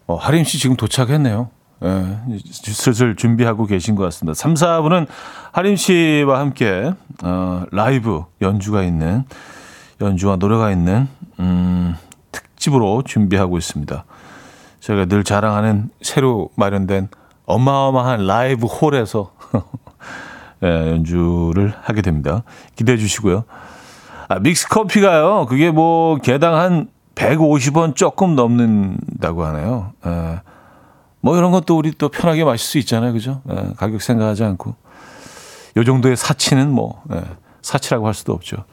어, 0.06 0.14
하림 0.14 0.44
씨 0.44 0.58
지금 0.58 0.76
도착했네요. 0.76 1.50
예, 1.82 2.38
슬슬 2.54 3.16
준비하고 3.16 3.66
계신 3.66 3.96
것 3.96 4.04
같습니다. 4.04 4.34
3, 4.34 4.54
4부는 4.54 5.06
하림 5.52 5.76
씨와 5.76 6.38
함께 6.40 6.92
어, 7.22 7.64
라이브 7.72 8.24
연주가 8.40 8.82
있는 8.82 9.24
연주와 10.00 10.36
노래가 10.36 10.70
있는 10.70 11.08
음, 11.40 11.96
특집으로 12.30 13.02
준비하고 13.02 13.58
있습니다. 13.58 14.04
저희가 14.80 15.06
늘 15.06 15.24
자랑하는 15.24 15.90
새로 16.02 16.50
마련된 16.54 17.08
어마어마한 17.46 18.26
라이브 18.26 18.66
홀에서 18.66 19.32
예, 20.62 20.68
연주를 20.92 21.74
하게 21.82 22.00
됩니다. 22.00 22.44
기대해 22.76 22.96
주시고요. 22.96 23.44
아, 24.28 24.38
믹스 24.38 24.68
커피가요. 24.68 25.46
그게 25.46 25.70
뭐 25.70 26.16
개당 26.16 26.54
한 26.56 26.88
150원 27.14 27.96
조금 27.96 28.34
넘는다고 28.34 29.44
하네요. 29.44 29.92
예. 30.06 30.40
뭐 31.20 31.36
이런 31.36 31.50
것도 31.50 31.76
우리 31.76 31.92
또 31.92 32.08
편하게 32.08 32.44
마실 32.44 32.66
수 32.66 32.78
있잖아요. 32.78 33.12
그죠? 33.12 33.42
예, 33.50 33.72
가격 33.76 34.02
생각하지 34.02 34.44
않고. 34.44 34.74
요 35.76 35.84
정도의 35.84 36.16
사치는 36.16 36.70
뭐, 36.70 37.02
예, 37.12 37.22
사치라고 37.62 38.06
할 38.06 38.14
수도 38.14 38.32
없죠. 38.32 38.64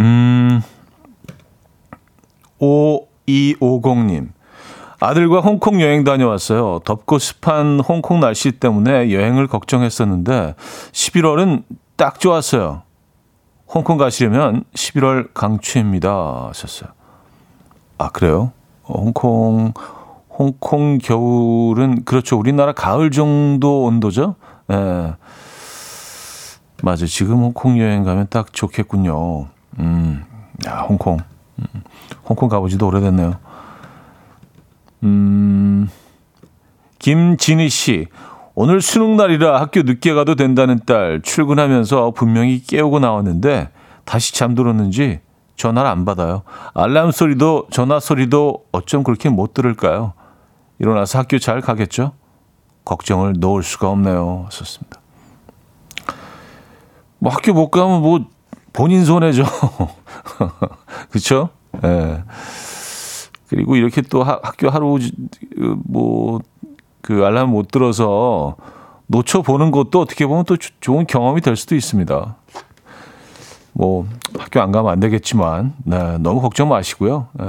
음, 0.00 0.62
5250님. 2.60 4.28
아들과 5.00 5.40
홍콩 5.40 5.80
여행 5.80 6.04
다녀왔어요. 6.04 6.80
덥고 6.84 7.18
습한 7.18 7.80
홍콩 7.80 8.20
날씨 8.20 8.52
때문에 8.52 9.12
여행을 9.12 9.48
걱정했었는데 9.48 10.54
11월은 10.92 11.64
딱 11.96 12.20
좋았어요. 12.20 12.82
홍콩 13.74 13.96
가시려면 13.96 14.64
11월 14.74 15.32
강추입니다. 15.32 16.48
하셨어요. 16.48 16.90
아, 17.96 18.10
그래요? 18.10 18.52
어, 18.82 18.98
홍콩, 19.00 19.72
홍콩 20.28 20.98
겨울은, 20.98 22.04
그렇죠. 22.04 22.38
우리나라 22.38 22.72
가을 22.72 23.10
정도 23.10 23.84
온도죠? 23.84 24.36
예. 24.70 24.76
네. 24.76 25.14
맞아요. 26.82 27.06
지금 27.06 27.36
홍콩 27.36 27.78
여행 27.78 28.02
가면 28.02 28.26
딱 28.28 28.52
좋겠군요. 28.52 29.46
음, 29.78 30.24
야, 30.66 30.80
홍콩. 30.80 31.18
음, 31.58 31.82
홍콩 32.24 32.48
가보지도 32.48 32.86
오래됐네요. 32.88 33.36
음, 35.04 35.88
김진희 36.98 37.68
씨. 37.68 38.08
오늘 38.54 38.82
수능 38.82 39.16
날이라 39.16 39.60
학교 39.60 39.82
늦게 39.82 40.12
가도 40.12 40.34
된다는 40.34 40.78
딸 40.84 41.22
출근하면서 41.22 42.10
분명히 42.10 42.62
깨우고 42.62 42.98
나왔는데 42.98 43.70
다시 44.04 44.34
잠들었는지 44.34 45.20
전화를 45.56 45.88
안 45.88 46.04
받아요. 46.04 46.42
알람 46.74 47.12
소리도 47.12 47.68
전화 47.70 48.00
소리도 48.00 48.66
어쩜 48.72 49.04
그렇게 49.04 49.28
못 49.28 49.54
들을까요? 49.54 50.12
일어나서 50.78 51.20
학교 51.20 51.38
잘 51.38 51.60
가겠죠? 51.60 52.12
걱정을 52.84 53.34
놓을 53.38 53.62
수가 53.62 53.88
없네요. 53.88 54.48
썼습니다. 54.50 55.00
뭐 57.18 57.32
학교 57.32 57.52
못 57.52 57.70
가면 57.70 58.02
뭐 58.02 58.26
본인 58.72 59.04
손해죠. 59.04 59.44
그렇죠? 61.10 61.50
예. 61.84 61.88
네. 61.88 62.24
그리고 63.48 63.76
이렇게 63.76 64.00
또 64.02 64.24
하, 64.24 64.40
학교 64.42 64.70
하루 64.70 64.98
뭐 65.84 66.40
그 67.02 67.24
알람 67.24 67.50
못 67.50 67.68
들어서 67.70 68.56
놓쳐 69.06 69.42
보는 69.42 69.70
것도 69.70 70.00
어떻게 70.00 70.26
보면 70.26 70.44
또 70.44 70.56
좋은 70.80 71.06
경험이 71.06 71.40
될 71.42 71.56
수도 71.56 71.74
있습니다. 71.74 72.36
뭐 73.74 74.06
학교 74.38 74.60
안 74.60 74.72
가면 74.72 74.90
안 74.90 75.00
되겠지만 75.00 75.74
네, 75.84 76.18
너무 76.18 76.40
걱정 76.40 76.68
마시고요. 76.68 77.28
네, 77.34 77.46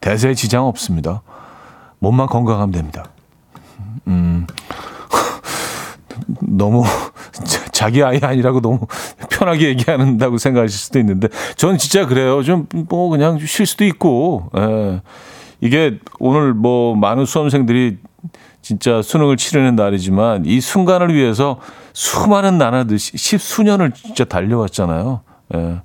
대세에 0.00 0.34
지장 0.34 0.66
없습니다. 0.66 1.22
몸만 1.98 2.26
건강하면 2.26 2.70
됩니다. 2.72 3.06
음, 4.06 4.46
너무 6.40 6.84
자기 7.72 8.02
아이 8.02 8.18
아니라고 8.22 8.60
너무 8.60 8.80
편하게 9.30 9.68
얘기한다고 9.68 10.38
생각하실 10.38 10.78
수도 10.78 10.98
있는데 10.98 11.28
저는 11.56 11.78
진짜 11.78 12.06
그래요. 12.06 12.42
좀 12.42 12.66
뭐 12.88 13.08
그냥 13.08 13.38
쉴 13.38 13.64
수도 13.66 13.84
있고 13.84 14.50
예. 14.56 15.00
이게 15.60 15.98
오늘 16.18 16.54
뭐 16.54 16.94
많은 16.96 17.24
수험생들이 17.26 17.98
진짜 18.62 19.02
수능을 19.02 19.36
치르는 19.36 19.76
날이지만 19.76 20.44
이 20.46 20.60
순간을 20.60 21.14
위해서 21.14 21.58
수많은 21.92 22.58
나라들 22.58 22.98
십수년을 22.98 23.92
진짜 23.92 24.24
달려왔잖아요. 24.24 25.20
예. 25.54 25.80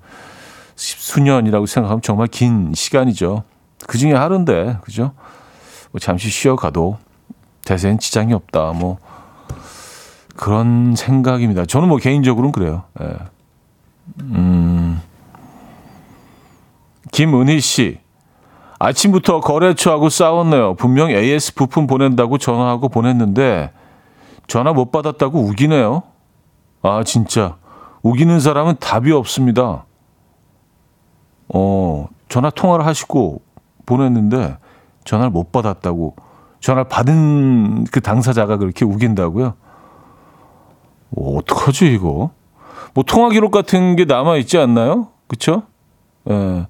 십수년이라고 0.75 1.65
생각하면 1.65 2.01
정말 2.01 2.27
긴 2.27 2.73
시간이죠. 2.73 3.43
그 3.87 3.97
중에 3.97 4.13
하루인데, 4.13 4.77
그죠? 4.81 5.13
뭐 5.91 5.99
잠시 5.99 6.29
쉬어가도 6.29 6.97
대세엔 7.63 7.99
지장이 7.99 8.33
없다. 8.33 8.73
뭐 8.73 8.97
그런 10.35 10.95
생각입니다. 10.95 11.65
저는 11.65 11.87
뭐 11.87 11.97
개인적으로는 11.97 12.51
그래요. 12.51 12.83
예. 13.01 13.15
음. 14.21 15.01
김은희 17.11 17.61
씨. 17.61 17.99
아침부터 18.85 19.39
거래처하고 19.39 20.09
싸웠네요. 20.09 20.75
분명 20.75 21.09
AS 21.09 21.55
부품 21.55 21.87
보낸다고 21.87 22.37
전화하고 22.37 22.89
보냈는데 22.89 23.71
전화 24.45 24.73
못 24.73 24.91
받았다고 24.91 25.39
우기네요. 25.39 26.03
아, 26.83 27.03
진짜. 27.03 27.57
우기는 28.03 28.39
사람은 28.39 28.75
답이 28.79 29.11
없습니다. 29.11 29.85
어, 31.51 32.07
전화 32.29 32.51
통화를 32.51 32.85
하시고 32.85 33.41
보냈는데 33.87 34.57
전화를 35.03 35.31
못 35.31 35.51
받았다고. 35.51 36.15
전화를 36.59 36.87
받은 36.87 37.85
그 37.85 38.01
당사자가 38.01 38.57
그렇게 38.57 38.85
우긴다고요? 38.85 39.55
어, 41.17 41.37
어떡하지, 41.37 41.91
이거? 41.91 42.29
뭐 42.93 43.03
통화 43.03 43.29
기록 43.29 43.49
같은 43.49 43.95
게 43.95 44.05
남아 44.05 44.37
있지 44.37 44.59
않나요? 44.59 45.07
그쵸? 45.27 45.63
예. 46.29 46.67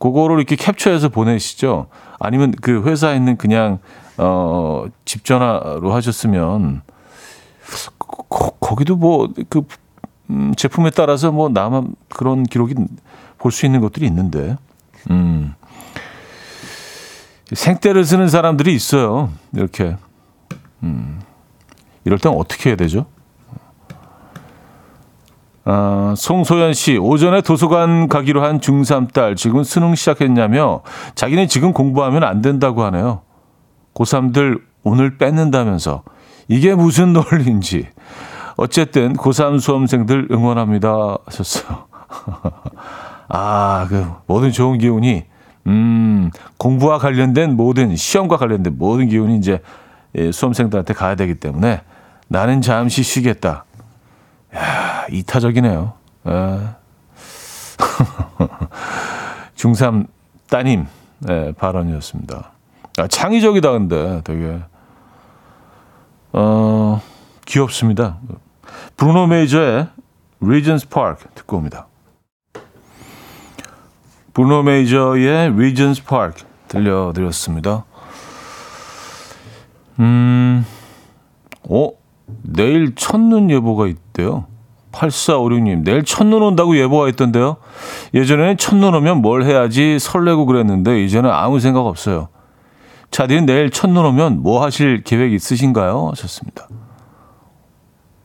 그거를 0.00 0.38
이렇게 0.38 0.56
캡처해서 0.56 1.10
보내시죠. 1.10 1.86
아니면 2.18 2.52
그 2.60 2.82
회사에 2.82 3.14
있는 3.16 3.36
그냥 3.36 3.78
어, 4.18 4.86
집 5.04 5.24
전화로 5.24 5.92
하셨으면 5.92 6.82
거, 8.28 8.50
거기도 8.58 8.96
뭐그 8.96 9.62
음, 10.30 10.54
제품에 10.56 10.90
따라서 10.90 11.30
뭐 11.30 11.48
남아 11.48 11.84
그런 12.08 12.42
기록이 12.42 12.74
볼 13.38 13.52
수 13.52 13.66
있는 13.66 13.80
것들이 13.80 14.06
있는데. 14.06 14.56
음. 15.10 15.54
생떼를 17.52 18.04
쓰는 18.04 18.28
사람들이 18.28 18.74
있어요. 18.74 19.30
이렇게. 19.54 19.96
음. 20.82 21.20
이럴 22.04 22.18
땐 22.18 22.32
어떻게 22.32 22.70
해야 22.70 22.76
되죠? 22.76 23.06
아, 25.72 26.14
송소연 26.16 26.72
씨, 26.72 26.96
오전에 26.96 27.42
도서관 27.42 28.08
가기로 28.08 28.42
한 28.42 28.58
중3 28.58 29.12
딸, 29.12 29.36
지금 29.36 29.62
수능 29.62 29.94
시작했냐며 29.94 30.80
자기는 31.14 31.46
지금 31.46 31.72
공부하면 31.72 32.24
안 32.24 32.42
된다고 32.42 32.82
하네요. 32.82 33.20
고3들 33.94 34.60
오늘 34.82 35.16
뺏는다면서. 35.16 36.02
이게 36.48 36.74
무슨 36.74 37.12
논리인지. 37.14 37.86
어쨌든 38.56 39.12
고3 39.12 39.60
수험생들 39.60 40.26
응원합니다. 40.32 41.18
하셨어요. 41.24 41.84
아, 43.28 43.86
그 43.88 44.04
모든 44.26 44.50
좋은 44.50 44.76
기운이, 44.76 45.22
음, 45.68 46.32
공부와 46.56 46.98
관련된 46.98 47.56
모든, 47.56 47.94
시험과 47.94 48.38
관련된 48.38 48.76
모든 48.76 49.08
기운이 49.08 49.36
이제 49.36 49.60
예, 50.16 50.32
수험생들한테 50.32 50.94
가야 50.94 51.14
되기 51.14 51.36
때문에 51.36 51.82
나는 52.26 52.60
잠시 52.60 53.04
쉬겠다. 53.04 53.66
야, 54.54 55.06
이타적이네요. 55.10 55.92
중3 59.56 60.06
따님 60.48 60.86
네, 61.20 61.52
발언이었습니다. 61.52 62.52
아, 62.98 63.06
창의적이다, 63.06 63.72
근데 63.72 64.20
되게. 64.24 64.60
어, 66.32 67.00
귀엽습니다. 67.46 68.18
Bruno 68.96 69.26
Major의 69.26 69.88
Regent's 70.40 70.88
Park 70.88 71.28
듣고 71.34 71.58
옵니다. 71.58 71.86
Bruno 74.32 74.62
Major의 74.62 75.52
Regent's 75.56 76.04
Park 76.04 76.44
들려드렸습니다. 76.68 77.84
음, 79.98 80.64
어, 81.68 81.90
내일 82.42 82.94
첫눈 82.94 83.50
예보가 83.50 83.88
있 83.88 84.09
대요. 84.20 84.46
8456님, 84.92 85.84
내일 85.84 86.04
첫눈 86.04 86.42
온다고 86.42 86.76
예보가 86.76 87.08
있던데요. 87.10 87.56
예전에는 88.12 88.56
첫눈 88.56 88.94
오면 88.94 89.18
뭘 89.22 89.44
해야지 89.44 89.98
설레고 89.98 90.46
그랬는데, 90.46 91.02
이제는 91.04 91.30
아무 91.30 91.60
생각 91.60 91.86
없어요. 91.86 92.28
차디는 93.10 93.46
내일 93.46 93.70
첫눈 93.70 94.04
오면 94.04 94.42
뭐 94.42 94.62
하실 94.62 95.02
계획 95.02 95.32
있으신가요? 95.32 96.08
하셨습니다. 96.10 96.68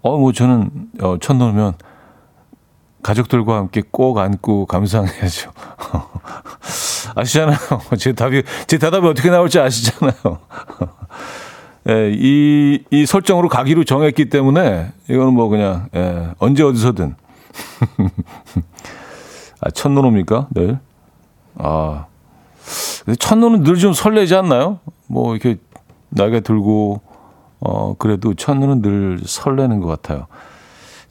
어, 0.01 0.17
뭐 0.17 0.31
저는, 0.31 0.69
어, 1.01 1.17
첫눈 1.19 1.49
오면 1.49 1.73
가족들과 3.03 3.57
함께 3.57 3.83
꼭 3.91 4.17
안고 4.17 4.65
감상해야죠. 4.65 5.51
아시잖아요. 7.15 7.57
제 7.99 8.13
답이, 8.13 8.41
제 8.65 8.77
대답이 8.79 9.07
어떻게 9.07 9.29
나올지 9.29 9.59
아시잖아요. 9.59 10.13
예, 11.87 12.11
이, 12.13 12.83
이 12.89 13.05
설정으로 13.05 13.47
가기로 13.47 13.83
정했기 13.83 14.29
때문에 14.29 14.91
이거는 15.09 15.33
뭐 15.33 15.49
그냥 15.49 15.87
예, 15.95 16.29
언제 16.39 16.63
어디서든 16.63 17.15
아, 19.61 19.69
첫눈옵니까? 19.69 20.47
네. 20.51 20.77
아, 21.57 22.05
첫눈은 23.19 23.63
늘 23.63 23.77
좀 23.77 23.93
설레지 23.93 24.35
않나요? 24.35 24.79
뭐 25.07 25.35
이렇게 25.35 25.57
나이가 26.09 26.39
들고 26.39 27.01
어 27.59 27.95
그래도 27.97 28.33
첫눈은 28.33 28.81
늘 28.81 29.19
설레는 29.23 29.79
것 29.81 29.87
같아요. 29.87 30.27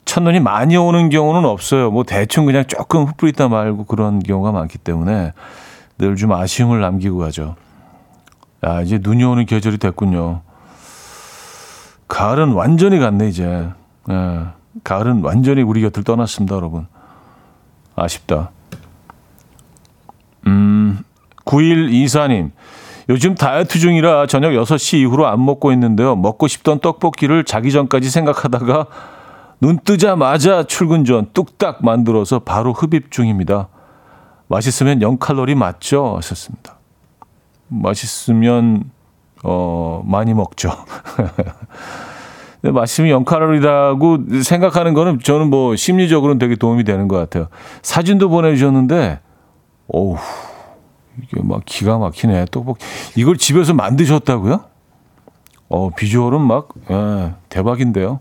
첫눈이 0.04 0.40
많이 0.40 0.76
오는 0.76 1.08
경우는 1.08 1.48
없어요. 1.48 1.90
뭐 1.90 2.04
대충 2.04 2.46
그냥 2.46 2.64
조금 2.66 3.04
흩뿌리다 3.04 3.48
말고 3.48 3.84
그런 3.84 4.20
경우가 4.20 4.52
많기 4.52 4.78
때문에 4.78 5.32
늘 5.98 6.16
좀 6.16 6.32
아쉬움을 6.32 6.80
남기고 6.80 7.18
가죠. 7.18 7.54
야, 8.66 8.80
이제 8.82 8.98
눈이 9.00 9.22
오는 9.24 9.46
계절이 9.46 9.78
됐군요. 9.78 10.42
가을은 12.08 12.52
완전히 12.52 12.98
갔네, 12.98 13.28
이제. 13.28 13.68
예, 14.10 14.40
가을은 14.82 15.22
완전히 15.22 15.62
우리 15.62 15.80
곁을 15.80 16.04
떠났습니다, 16.04 16.56
여러분. 16.56 16.86
아쉽다. 17.96 18.50
음, 20.46 21.00
9124님. 21.44 22.50
요즘 23.08 23.34
다이어트 23.34 23.78
중이라 23.78 24.26
저녁 24.26 24.52
6시 24.52 24.98
이후로 24.98 25.26
안 25.26 25.44
먹고 25.44 25.72
있는데요. 25.72 26.16
먹고 26.16 26.48
싶던 26.48 26.80
떡볶이를 26.80 27.44
자기 27.44 27.70
전까지 27.70 28.08
생각하다가 28.08 28.86
눈 29.60 29.78
뜨자마자 29.78 30.64
출근 30.64 31.04
전 31.04 31.28
뚝딱 31.32 31.84
만들어서 31.84 32.38
바로 32.40 32.72
흡입 32.72 33.10
중입니다. 33.10 33.68
맛있으면 34.48 35.00
0칼로리 35.00 35.54
맞죠? 35.54 36.16
하셨습니다. 36.16 36.76
맛있으면 37.68 38.90
어 39.44 40.02
많이 40.07 40.35
먹죠. 40.35 40.70
맛있으면 42.62 43.24
0칼로리라고 43.24 44.42
생각하는 44.42 44.94
거는 44.94 45.20
저는 45.22 45.50
뭐 45.50 45.76
심리적으로는 45.76 46.38
되게 46.38 46.57
도움이 46.57 46.85
되는 46.85 47.09
것 47.09 47.16
같아요. 47.16 47.48
사진도 47.83 48.30
보내주셨는데, 48.30 49.20
어우, 49.88 50.16
이게 51.22 51.42
막 51.42 51.62
기가 51.66 51.98
막히네. 51.98 52.46
떡볶이. 52.50 52.83
이걸 53.16 53.37
집에서 53.37 53.74
만드셨다고요? 53.74 54.64
어, 55.68 55.90
비주얼은 55.90 56.40
막, 56.40 56.68
예, 56.90 57.35
대박인데요. 57.50 58.20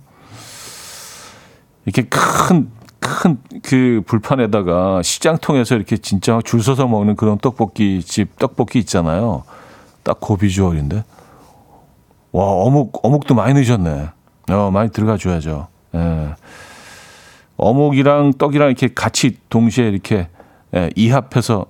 이렇게 1.86 2.04
큰 2.04 2.84
큰 3.04 3.38
그 3.62 4.02
불판에다가 4.06 5.02
시장통에서 5.04 5.76
이렇게 5.76 5.98
진짜 5.98 6.40
줄 6.44 6.64
서서 6.64 6.88
먹는 6.88 7.16
그런 7.16 7.38
떡볶이 7.38 8.02
집 8.02 8.38
떡볶이 8.40 8.80
있잖아요. 8.80 9.44
딱 10.04 10.20
그 10.20 10.36
비주얼인데. 10.38 11.04
와, 12.32 12.46
어묵, 12.46 13.00
어묵도 13.04 13.36
많이 13.36 13.54
넣으셨네. 13.54 14.10
어, 14.52 14.72
많이 14.72 14.92
들어가 14.92 15.18
줘야죠. 15.18 15.68
예. 15.96 16.30
어묵이랑 17.58 18.34
떡이랑 18.34 18.70
이렇게 18.70 18.90
같이 18.94 19.38
동시에 19.50 19.88
이렇게 19.88 20.28
예, 20.76 20.90
이합해서 20.96 21.68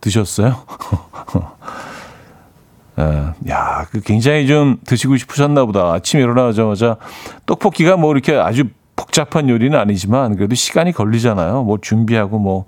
드셨어요? 0.00 0.56
예, 3.00 3.50
야, 3.50 3.86
그 3.90 4.00
굉장히 4.00 4.46
좀 4.46 4.76
드시고 4.86 5.16
싶으셨나 5.16 5.64
보다. 5.64 5.92
아침에 5.94 6.22
일어나자마자 6.22 6.98
떡볶이가 7.46 7.96
뭐 7.96 8.12
이렇게 8.12 8.36
아주 8.36 8.64
복잡한 8.94 9.48
요리는 9.48 9.76
아니지만 9.78 10.36
그래도 10.36 10.54
시간이 10.54 10.92
걸리잖아요. 10.92 11.64
뭐 11.64 11.78
준비하고 11.80 12.38
뭐 12.38 12.66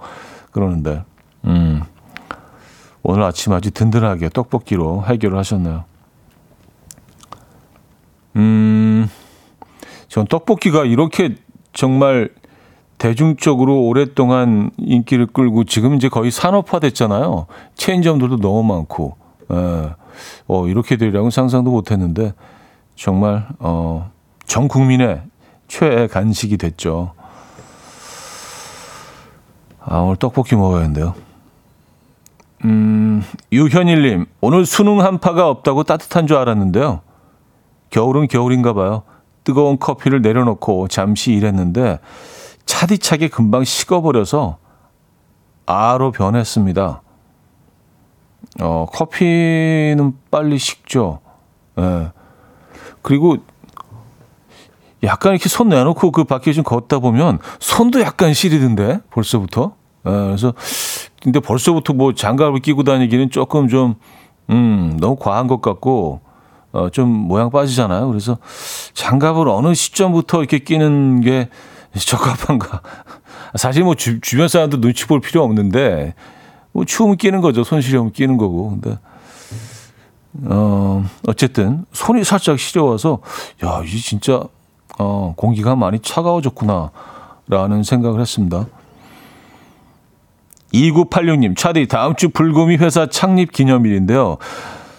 그러는데. 0.51 1.03
음. 1.45 1.83
오늘 3.05 3.23
아침 3.23 3.53
아주 3.53 3.71
든든하게 3.71 4.31
떡볶이로 4.31 5.05
해결을 5.05 5.39
하셨네요. 5.39 5.85
음. 8.37 9.09
전 10.09 10.27
떡볶이가 10.27 10.85
이렇게 10.85 11.37
정말 11.73 12.31
대중적으로 12.97 13.83
오랫동안 13.83 14.71
인기를 14.79 15.27
끌고 15.27 15.65
지금 15.65 15.95
이제 15.97 16.09
거의 16.09 16.31
산업화 16.31 16.79
됐잖아요. 16.79 17.47
체인점들도 17.75 18.39
너무 18.39 18.63
많고. 18.63 19.17
예. 19.53 19.95
어, 20.47 20.67
이렇게 20.67 20.97
되리라고는 20.97 21.31
상상도 21.31 21.71
못 21.71 21.91
했는데 21.91 22.33
정말 22.97 23.47
어, 23.59 24.11
전 24.47 24.67
국민의 24.67 25.21
최애 25.69 26.07
간식이 26.07 26.57
됐죠. 26.57 27.13
아, 29.81 29.99
오늘 29.99 30.17
떡볶이 30.17 30.57
먹어야겠는데요. 30.57 31.34
음, 32.65 33.23
유현일님, 33.53 34.27
오늘 34.41 34.65
수능 34.65 35.01
한파가 35.01 35.49
없다고 35.49 35.85
따뜻한 35.85 36.27
줄 36.27 36.37
알았는데요. 36.39 37.03
겨울은 37.91 38.29
겨울인가 38.29 38.73
봐요. 38.73 39.03
뜨거운 39.45 39.79
커피를 39.79 40.23
내려놓고 40.23 40.89
잠시 40.89 41.33
일했는데 41.33 42.01
차디차게 42.65 43.29
금방 43.29 43.65
식어버려서 43.65 44.57
아로 45.67 46.11
변했습니다. 46.11 47.03
어, 48.61 48.87
커피는 48.91 50.15
빨리 50.31 50.59
식죠. 50.59 51.21
예. 51.79 52.13
그리고 53.03 53.37
약간 55.03 55.33
이렇게 55.33 55.51
손 55.51 55.69
내놓고 55.69 56.11
그 56.11 56.25
밖에 56.25 56.53
좀 56.55 56.65
걷다 56.65 56.99
보면 57.01 57.39
손도 57.61 58.01
약간 58.01 58.33
시리던데 58.33 59.01
벌써부터. 59.11 59.75
예, 60.07 60.11
그래서 60.11 60.55
근데 61.25 61.41
벌써부터 61.41 61.95
뭐 61.95 62.13
장갑을 62.13 62.61
끼고 62.61 62.83
다니기는 62.85 63.31
조금 63.31 63.69
좀 63.69 63.95
음, 64.51 64.99
너무 65.01 65.17
과한 65.17 65.47
것 65.47 65.63
같고 65.63 66.21
어, 66.73 66.91
좀 66.91 67.09
모양 67.09 67.51
빠지잖아요. 67.51 68.07
그래서 68.09 68.37
장갑을 68.93 69.49
어느 69.49 69.73
시점부터 69.73 70.41
이렇게 70.41 70.59
끼는 70.59 71.23
게 71.23 71.49
적합한가. 71.95 72.83
사실 73.57 73.85
뭐 73.85 73.95
주, 73.95 74.21
주변 74.21 74.49
사람도 74.49 74.83
눈치 74.83 75.07
볼 75.07 75.21
필요 75.21 75.43
없는데 75.43 76.15
뭐 76.73 76.85
추우면 76.85 77.17
끼는 77.17 77.41
거죠. 77.41 77.65
손 77.65 77.81
시려면 77.81 78.13
끼는 78.13 78.37
거고. 78.37 78.71
근데 78.71 78.99
어, 80.45 81.05
어쨌든 81.27 81.87
손이 81.93 82.23
살짝 82.23 82.59
시려워서 82.59 83.21
야, 83.65 83.81
이 83.83 83.99
진짜 83.99 84.43
어, 84.99 85.33
공기가 85.39 85.75
많이 85.75 86.01
차가워졌구나. 86.01 86.91
라는 87.47 87.83
생각을 87.83 88.21
했습니다. 88.21 88.67
2986님, 90.75 91.57
차디, 91.57 91.87
다음 91.89 92.17
주 92.17 92.29
불금이 92.31 92.77
회사 92.77 93.07
창립 93.07 93.53
기념일인데요. 93.53 94.39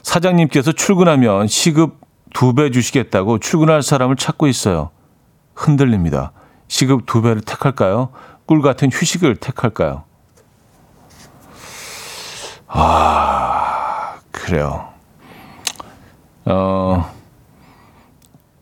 사장님께서 0.04 0.72
출근하면 0.72 1.48
시급 1.48 2.00
두 2.34 2.54
배 2.54 2.70
주시겠다고 2.72 3.40
출근할 3.40 3.82
사람을 3.82 4.16
찾고 4.16 4.48
있어요. 4.48 4.90
흔들립니다. 5.54 6.32
시급 6.68 7.06
두 7.06 7.22
배를 7.22 7.42
택할까요? 7.42 8.10
꿀 8.46 8.62
같은 8.62 8.90
휴식을 8.92 9.38
택할까요? 9.38 10.04
아, 12.68 14.16
그래요. 14.32 14.90
어, 16.46 17.10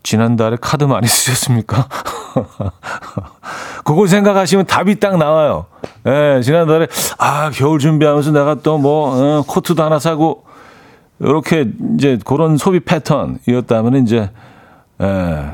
지난달에 0.04 0.58
카드 0.62 0.84
많이 0.84 1.08
쓰셨습니까? 1.08 1.88
그걸 3.84 4.08
생각하시면 4.08 4.66
답이 4.66 5.00
딱 5.00 5.18
나와요. 5.18 5.66
예, 6.06 6.42
지난달에, 6.42 6.88
아, 7.18 7.50
겨울 7.52 7.80
준비하면서 7.80 8.32
내가 8.32 8.56
또 8.56 8.78
뭐, 8.78 9.40
어, 9.40 9.44
코트도 9.48 9.84
하나 9.84 10.00
사고, 10.00 10.46
이렇게 11.20 11.70
이제 11.96 12.18
그런 12.26 12.58
소비 12.58 12.80
패턴이었다면 12.80 14.04
이제, 14.04 14.30
예, 15.02 15.06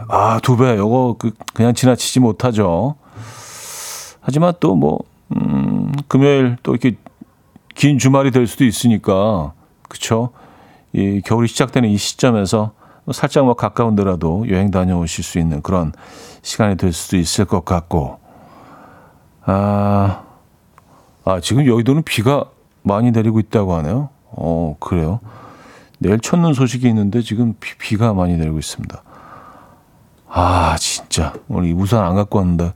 아, 0.07 0.39
두 0.43 0.57
배, 0.57 0.77
요거 0.77 1.15
그, 1.19 1.31
그냥 1.53 1.73
지나치지 1.73 2.19
못하죠. 2.19 2.95
하지만 4.21 4.53
또 4.59 4.75
뭐, 4.75 4.99
음, 5.35 5.91
금요일 6.07 6.57
또 6.63 6.71
이렇게 6.71 6.97
긴 7.75 7.97
주말이 7.97 8.31
될 8.31 8.45
수도 8.47 8.65
있으니까, 8.65 9.53
그쵸? 9.87 10.29
이 10.93 11.21
겨울이 11.23 11.47
시작되는 11.47 11.87
이 11.89 11.97
시점에서 11.97 12.71
살짝 13.11 13.45
뭐 13.45 13.53
가까운 13.55 13.95
데라도 13.95 14.45
여행 14.49 14.69
다녀오실 14.69 15.23
수 15.23 15.39
있는 15.39 15.61
그런 15.61 15.93
시간이 16.41 16.77
될 16.77 16.93
수도 16.93 17.17
있을 17.17 17.45
것 17.45 17.65
같고, 17.65 18.18
아, 19.51 20.25
아, 21.25 21.39
지금 21.39 21.65
여의도는 21.65 22.03
비가 22.03 22.45
많이 22.83 23.09
내리고 23.09 23.39
있다고 23.39 23.73
하네요. 23.77 24.09
어, 24.29 24.75
그래요. 24.79 25.19
내일 25.97 26.19
첫눈 26.19 26.53
소식이 26.53 26.87
있는데 26.87 27.21
지금 27.21 27.55
비, 27.59 27.75
비가 27.79 28.13
많이 28.13 28.37
내리고 28.37 28.59
있습니다. 28.59 29.01
아, 30.29 30.75
진짜. 30.79 31.33
오늘 31.47 31.69
이 31.69 31.73
우산 31.73 32.03
안 32.05 32.13
갖고 32.13 32.37
왔는데. 32.37 32.73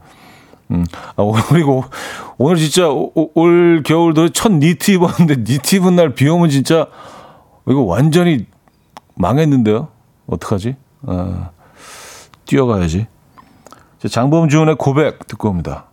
음, 0.72 0.84
아, 1.16 1.24
그리고 1.50 1.84
오늘 2.40 2.58
진짜 2.58 2.90
오, 2.90 3.12
올 3.36 3.84
겨울 3.86 4.16
들어 4.16 4.30
첫 4.30 4.52
니트 4.52 4.90
입었는데 4.92 5.44
니트 5.48 5.76
입은 5.76 5.96
날 5.96 6.16
비 6.16 6.28
오면 6.28 6.50
진짜 6.50 6.88
이거 7.68 7.82
완전히 7.82 8.48
망했는데요. 9.14 9.90
어떡하지? 10.26 10.76
아, 11.06 11.52
뛰어가야지. 12.46 13.06
장범준의 14.10 14.76
고백 14.78 15.28
듣고 15.28 15.50
옵니다. 15.50 15.86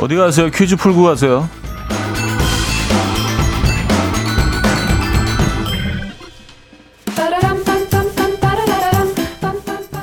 어디 0.00 0.16
가세요? 0.16 0.50
퀴즈 0.50 0.76
풀고 0.76 1.04
가세요. 1.04 1.48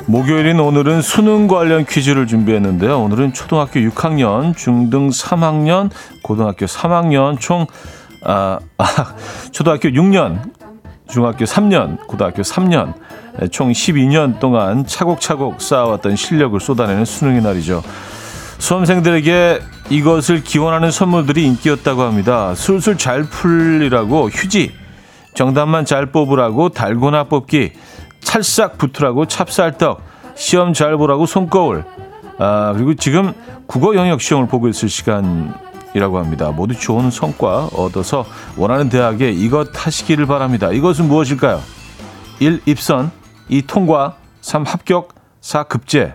목요일인 0.06 0.60
오늘은 0.60 1.02
수능 1.02 1.48
관련 1.48 1.84
퀴즈를 1.84 2.26
준비했는데요. 2.26 2.98
오늘은 3.00 3.32
초등학교 3.32 3.80
6학년, 3.80 4.56
중등 4.56 5.10
3학년, 5.10 5.90
고등학교 6.22 6.66
3학년 6.66 7.38
총 7.40 7.66
아, 8.24 8.58
아 8.78 9.14
초등학교 9.52 9.88
6년, 9.88 10.52
중학교 11.08 11.44
3년, 11.44 12.06
고등학교 12.06 12.42
3년 12.42 12.94
총 13.50 13.70
12년 13.70 14.38
동안 14.38 14.86
차곡차곡 14.86 15.60
쌓아왔던 15.60 16.16
실력을 16.16 16.58
쏟아내는 16.58 17.04
수능의 17.04 17.42
날이죠. 17.42 17.82
수험생들에게 18.58 19.60
이것을 19.90 20.42
기원하는 20.42 20.90
선물들이 20.90 21.44
인기였다고 21.44 22.02
합니다. 22.02 22.54
술술 22.54 22.96
잘 22.96 23.24
풀리라고 23.24 24.28
휴지, 24.30 24.72
정답만 25.34 25.84
잘 25.84 26.06
뽑으라고 26.06 26.70
달고나 26.70 27.24
뽑기, 27.24 27.72
찰싹 28.20 28.78
붙으라고 28.78 29.26
찹쌀떡, 29.26 30.00
시험 30.36 30.72
잘 30.72 30.96
보라고 30.96 31.26
손거울. 31.26 31.84
아, 32.38 32.72
그리고 32.74 32.94
지금 32.94 33.32
국어 33.66 33.94
영역 33.94 34.20
시험을 34.20 34.48
보고 34.48 34.68
있을 34.68 34.88
시간 34.88 35.54
이라고 35.94 36.18
합니다. 36.18 36.50
모두 36.50 36.74
좋은 36.74 37.10
성과 37.10 37.68
얻어서 37.72 38.26
원하는 38.56 38.88
대학에 38.88 39.30
이것 39.30 39.68
하시기를 39.72 40.26
바랍니다. 40.26 40.70
이것은 40.72 41.06
무엇일까요? 41.06 41.60
1. 42.40 42.62
입선 42.66 43.12
2. 43.48 43.62
통과 43.62 44.16
3. 44.40 44.64
합격 44.64 45.14
4. 45.40 45.62
급제 45.64 46.14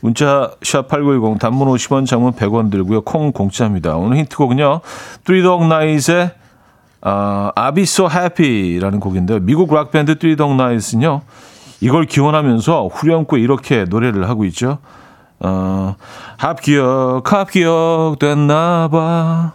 문자 0.00 0.52
샵8910 0.60 1.40
단문 1.40 1.66
50원 1.68 2.06
장문 2.06 2.32
100원 2.34 2.70
들고요. 2.70 3.00
콩 3.02 3.32
공짜입니다. 3.32 3.96
오늘 3.96 4.18
힌트곡은요. 4.18 4.82
Three 5.24 5.50
Dog 5.50 5.66
Night의 5.66 6.30
어, 7.00 7.50
I'll 7.56 7.74
be 7.74 7.82
so 7.82 8.08
happy라는 8.08 9.00
곡인데요. 9.00 9.40
미국 9.40 9.74
락밴드 9.74 10.18
Three 10.18 10.40
Dog 10.40 10.54
Night은요. 10.54 11.22
이걸 11.80 12.04
기원하면서 12.04 12.86
후렴구에 12.86 13.40
이렇게 13.40 13.84
노래를 13.84 14.28
하고 14.28 14.44
있죠. 14.44 14.78
어, 15.44 15.96
합기억, 16.38 17.30
합기억 17.30 18.16
됐나 18.18 18.88
봐. 18.90 19.52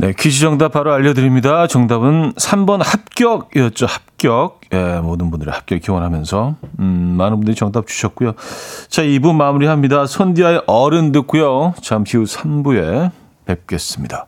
네, 0.00 0.12
퀴즈 0.16 0.40
정답 0.40 0.72
바로 0.72 0.92
알려드립니다. 0.92 1.66
정답은 1.66 2.32
3번 2.34 2.80
합격이었죠. 2.84 3.86
합격. 3.86 4.60
예, 4.72 5.00
모든 5.00 5.30
분들의 5.30 5.52
합격 5.52 5.80
기원하면서. 5.80 6.54
음, 6.78 7.14
많은 7.18 7.38
분들이 7.38 7.56
정답 7.56 7.88
주셨고요. 7.88 8.34
자, 8.88 9.02
2부 9.02 9.34
마무리합니다. 9.34 10.06
손디아의 10.06 10.62
어른 10.66 11.10
듣고요. 11.10 11.74
잠시 11.82 12.16
후 12.16 12.24
3부에 12.24 13.10
뵙겠습니다. 13.44 14.27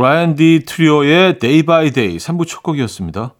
브라이언 0.00 0.34
디 0.36 0.62
트리오의 0.66 1.38
Day 1.40 1.62
by 1.62 1.90
Day 1.90 2.16
3부 2.16 2.48
첫 2.48 2.62
곡이었습니다. 2.62 3.34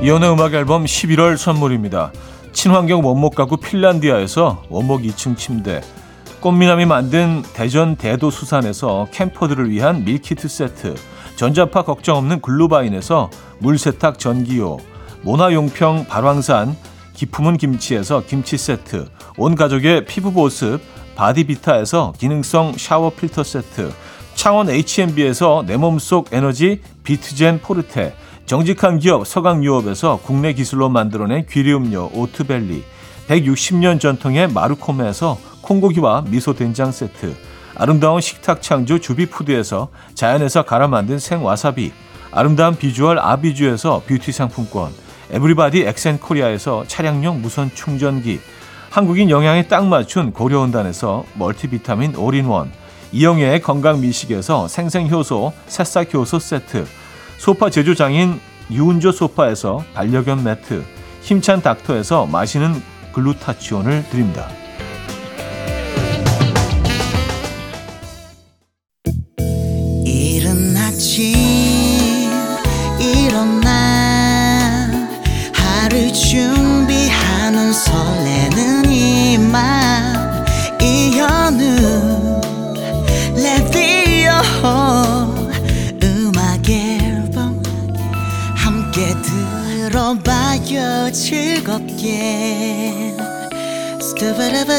이연의 0.00 0.32
음악 0.32 0.54
앨범 0.54 0.84
11월 0.84 1.36
선물입니다. 1.36 2.12
친환경 2.52 3.04
원목 3.04 3.34
가구 3.34 3.56
핀란디아에서 3.56 4.66
원목 4.68 5.02
2층 5.02 5.36
침대, 5.36 5.80
꽃미남이 6.40 6.86
만든 6.86 7.42
대전 7.52 7.96
대도수산에서 7.96 9.08
캠퍼들을 9.10 9.68
위한 9.68 10.04
밀키트 10.04 10.46
세트, 10.46 10.94
전자파 11.34 11.82
걱정 11.82 12.18
없는 12.18 12.40
글루바인에서 12.40 13.30
물세탁 13.58 14.20
전기요, 14.20 14.76
모나용평 15.22 16.06
발왕산 16.06 16.76
기품은 17.16 17.56
김치에서 17.56 18.22
김치 18.26 18.58
세트, 18.58 19.08
온 19.38 19.54
가족의 19.54 20.04
피부 20.04 20.32
보습 20.32 20.80
바디비타에서 21.16 22.12
기능성 22.18 22.74
샤워 22.76 23.10
필터 23.10 23.42
세트, 23.42 23.90
창원 24.34 24.68
H&B에서 24.68 25.64
내 25.66 25.78
몸속 25.78 26.28
에너지 26.32 26.82
비트젠 27.04 27.60
포르테, 27.62 28.14
정직한 28.44 28.98
기업 28.98 29.26
서강유업에서 29.26 30.20
국내 30.22 30.52
기술로 30.52 30.90
만들어낸 30.90 31.46
귀리음료 31.50 32.10
오트벨리 32.12 32.84
160년 33.28 33.98
전통의 33.98 34.48
마르코메에서 34.52 35.38
콩고기와 35.62 36.24
미소된장 36.28 36.92
세트 36.92 37.34
아름다운 37.74 38.20
식탁 38.20 38.62
창조 38.62 39.00
주비푸드에서 39.00 39.88
자연에서 40.14 40.62
갈아 40.62 40.86
만든 40.86 41.18
생와사비 41.18 41.92
아름다운 42.30 42.76
비주얼 42.76 43.18
아비주에서 43.18 44.02
뷰티 44.06 44.30
상품권 44.30 44.92
에브리바디 45.30 45.82
엑센코리아에서 45.82 46.84
차량용 46.86 47.42
무선 47.42 47.70
충전기. 47.74 48.40
한국인 48.90 49.30
영양에 49.30 49.68
딱 49.68 49.86
맞춘 49.86 50.32
고려은단에서 50.32 51.24
멀티비타민 51.34 52.16
올인원. 52.16 52.70
이영애의 53.12 53.62
건강 53.62 54.00
미식에서 54.00 54.68
생생효소 54.68 55.52
새싹효소 55.66 56.38
세트. 56.38 56.86
소파 57.38 57.70
제조장인 57.70 58.40
유운조 58.70 59.12
소파에서 59.12 59.84
반려견 59.94 60.42
매트, 60.42 60.82
힘찬 61.22 61.62
닥터에서 61.62 62.26
마시는 62.26 62.82
글루타치온을 63.12 64.04
드립니다. 64.10 64.48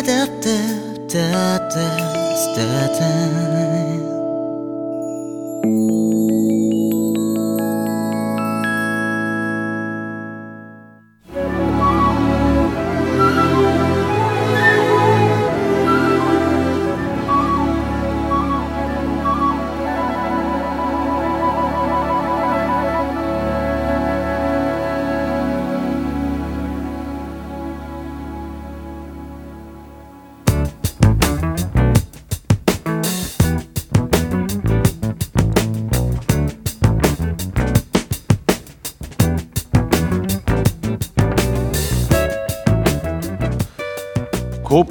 da 0.07 0.25
da 0.25 0.57
da 1.13 1.57
da 1.75 1.87
da 2.55 2.87
da 2.97 3.76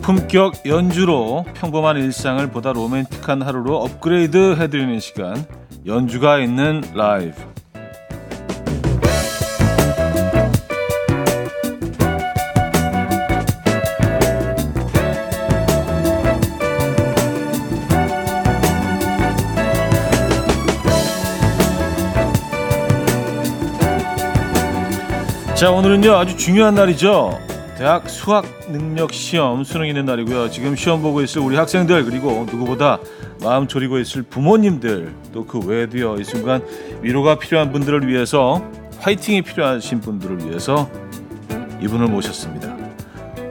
고품격 0.06 0.66
연주로 0.66 1.44
평범한 1.54 1.96
일상을 1.96 2.46
보다 2.52 2.72
로맨틱한 2.72 3.42
하루로 3.42 3.78
업그레이드 3.78 4.54
해드리는 4.54 5.00
시간 5.00 5.44
연주가 5.84 6.38
있는 6.38 6.80
라이브. 6.94 7.34
자 25.56 25.72
오늘은요 25.72 26.14
아주 26.14 26.36
중요한 26.36 26.76
날이죠. 26.76 27.55
대학 27.76 28.08
수학 28.08 28.46
능력 28.70 29.12
시험 29.12 29.62
수능 29.62 29.86
있는 29.86 30.06
날이고요. 30.06 30.50
지금 30.50 30.76
시험 30.76 31.02
보고 31.02 31.20
있을 31.20 31.42
우리 31.42 31.56
학생들 31.56 32.04
그리고 32.06 32.46
누구보다 32.50 32.98
마음 33.42 33.68
졸이고 33.68 33.98
있을 33.98 34.22
부모님들 34.22 35.12
또 35.32 35.44
그 35.46 35.60
외에도요 35.60 36.16
이 36.16 36.24
순간 36.24 36.64
위로가 37.02 37.38
필요한 37.38 37.70
분들을 37.72 38.08
위해서 38.08 38.64
화이팅이 39.00 39.42
필요하신 39.42 40.00
분들을 40.00 40.46
위해서 40.48 40.88
이분을 41.82 42.06
모셨습니다. 42.08 42.74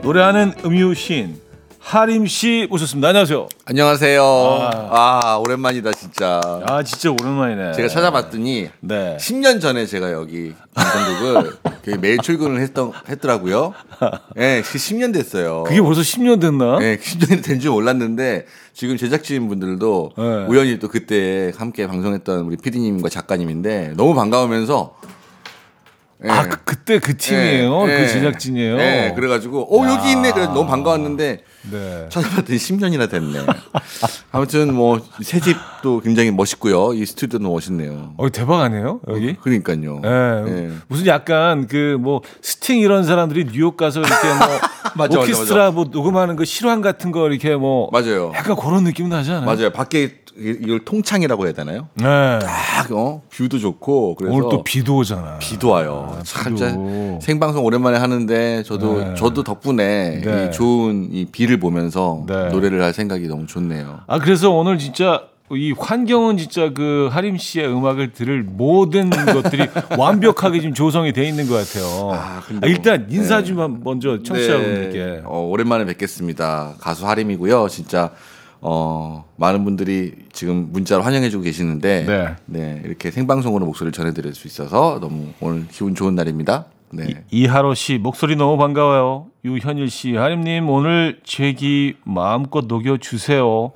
노래하는 0.02 0.52
음유 0.64 0.94
시인 0.94 1.40
하림 1.88 2.26
씨 2.26 2.66
모셨습니다 2.68 3.10
안녕하세요 3.10 3.46
안녕하세요. 3.64 4.20
아. 4.20 4.88
아, 4.90 5.36
오랜만이다 5.36 5.92
진짜. 5.92 6.40
아 6.66 6.82
진짜 6.82 7.12
오랜만이네 7.12 7.74
제가 7.74 7.86
찾아봤더니 7.86 8.68
네 8.80 9.16
10년 9.20 9.60
전에 9.60 9.86
제가 9.86 10.10
여기 10.10 10.52
방송국을 10.74 11.52
그 11.84 11.90
매일 12.00 12.18
출근을 12.18 12.60
했던 12.60 12.90
했더라고요. 13.08 13.72
예, 14.36 14.40
네, 14.40 14.62
10년 14.62 15.14
됐어요. 15.14 15.62
그게 15.62 15.80
벌써 15.80 16.00
10년 16.00 16.40
됐나? 16.40 16.80
네, 16.80 16.96
10년이 16.96 17.44
된 17.44 17.60
줄 17.60 17.70
몰랐는데 17.70 18.46
지금 18.74 18.96
제작진 18.96 19.46
분들도 19.48 20.10
네. 20.18 20.22
우연히 20.48 20.80
또 20.80 20.88
그때 20.88 21.52
함께 21.56 21.86
방송했던 21.86 22.40
우리 22.46 22.56
PD님과 22.56 23.08
작가님인데 23.10 23.92
너무 23.96 24.12
반가우면서 24.16 24.96
예. 26.24 26.30
아 26.30 26.48
그, 26.48 26.56
그때 26.64 26.98
그 26.98 27.16
팀이에요 27.16 27.82
예, 27.90 27.94
그 27.96 28.02
예. 28.02 28.08
제작진이에요 28.08 28.78
예, 28.80 29.12
그래가지고 29.14 29.68
어 29.70 29.88
여기 29.88 30.10
있네. 30.10 30.32
그래서 30.32 30.52
너무 30.52 30.66
반가웠는데 30.68 31.44
네. 31.70 32.06
찾아봤더니 32.10 32.58
10년이나 32.58 33.10
됐네. 33.10 33.40
아무튼 34.32 34.74
뭐 34.74 35.00
새 35.22 35.40
집도 35.40 36.00
굉장히 36.00 36.30
멋있고요. 36.30 36.92
이 36.94 37.04
스튜디오도 37.06 37.48
멋있네요. 37.50 38.14
어 38.16 38.28
대박 38.30 38.60
아니에요 38.62 39.00
여기? 39.08 39.34
그러니까요. 39.36 40.00
예. 40.04 40.44
예. 40.48 40.70
무슨 40.88 41.06
약간 41.06 41.66
그 41.66 41.96
뭐 41.98 42.20
스팅 42.42 42.78
이런 42.78 43.04
사람들이 43.04 43.46
뉴욕 43.46 43.76
가서 43.76 44.00
이렇게 44.00 44.28
뭐 44.28 44.46
맞아, 44.96 45.18
오케스트라 45.20 45.70
뭐 45.72 45.86
녹음하는 45.90 46.36
그 46.36 46.44
실황 46.44 46.80
같은 46.80 47.10
거 47.12 47.28
이렇게 47.28 47.56
뭐 47.56 47.88
맞아요. 47.92 48.32
약간 48.34 48.56
그런 48.56 48.84
느낌 48.84 49.08
나지 49.08 49.30
않아요? 49.32 49.46
맞아요. 49.46 49.70
밖에 49.70 50.04
이- 50.38 50.58
이걸 50.60 50.84
통창이라고 50.84 51.46
해야 51.46 51.52
되나요? 51.54 51.88
네. 51.94 52.04
딱 52.42 52.92
어, 52.92 53.22
뷰도 53.30 53.58
좋고 53.58 54.16
그래서 54.16 54.34
오늘 54.34 54.48
또 54.50 54.62
비도 54.62 54.96
오잖아. 54.98 55.38
비도 55.38 55.70
와요. 55.70 56.14
아, 56.18 56.22
참 56.24 57.18
생방송 57.22 57.64
오랜만에 57.64 57.96
하는데 57.98 58.62
저도 58.62 58.98
네. 59.02 59.14
저도 59.14 59.42
덕분에 59.42 60.20
네. 60.22 60.48
이 60.48 60.52
좋은 60.52 61.08
이 61.10 61.24
비를 61.24 61.58
보면서 61.58 62.22
네. 62.26 62.48
노래를 62.50 62.82
할 62.82 62.92
생각이 62.92 63.26
너무 63.28 63.46
좋네요. 63.46 64.00
아 64.06 64.18
그래서 64.18 64.50
오늘 64.50 64.76
진짜 64.78 65.22
이 65.52 65.72
환경은 65.78 66.38
진짜 66.38 66.70
그 66.72 67.08
하림 67.12 67.36
씨의 67.36 67.68
음악을 67.68 68.12
들을 68.12 68.42
모든 68.42 69.10
것들이 69.10 69.66
완벽하게 69.96 70.60
지금 70.60 70.74
조성이 70.74 71.12
돼 71.12 71.26
있는 71.28 71.46
것 71.48 71.54
같아요. 71.54 72.10
아, 72.12 72.42
아, 72.62 72.66
일단 72.66 73.06
뭐, 73.06 73.16
인사 73.16 73.38
네. 73.38 73.44
좀 73.44 73.60
한- 73.60 73.80
먼저 73.84 74.22
청취자분들께. 74.22 74.98
네. 75.04 75.22
어, 75.24 75.40
오랜만에 75.48 75.84
뵙겠습니다. 75.84 76.74
가수 76.80 77.06
하림이고요. 77.06 77.68
진짜 77.68 78.10
어, 78.60 79.24
많은 79.36 79.64
분들이 79.64 80.14
지금 80.32 80.70
문자로 80.72 81.02
환영해주고 81.02 81.44
계시는데 81.44 82.04
네. 82.06 82.36
네, 82.46 82.82
이렇게 82.84 83.12
생방송으로 83.12 83.64
목소리를 83.66 83.92
전해드릴 83.92 84.34
수 84.34 84.48
있어서 84.48 84.98
너무 85.00 85.28
오늘 85.40 85.66
기분 85.70 85.94
좋은 85.94 86.16
날입니다. 86.16 86.64
네. 86.90 87.22
이 87.30 87.46
하로 87.46 87.74
씨 87.74 87.98
목소리 87.98 88.34
너무 88.34 88.56
반가워요. 88.56 89.26
유현일 89.44 89.90
씨 89.90 90.16
하림님 90.16 90.68
오늘 90.68 91.20
제기 91.22 91.94
마음껏 92.04 92.64
녹여 92.66 92.96
주세요. 92.96 93.70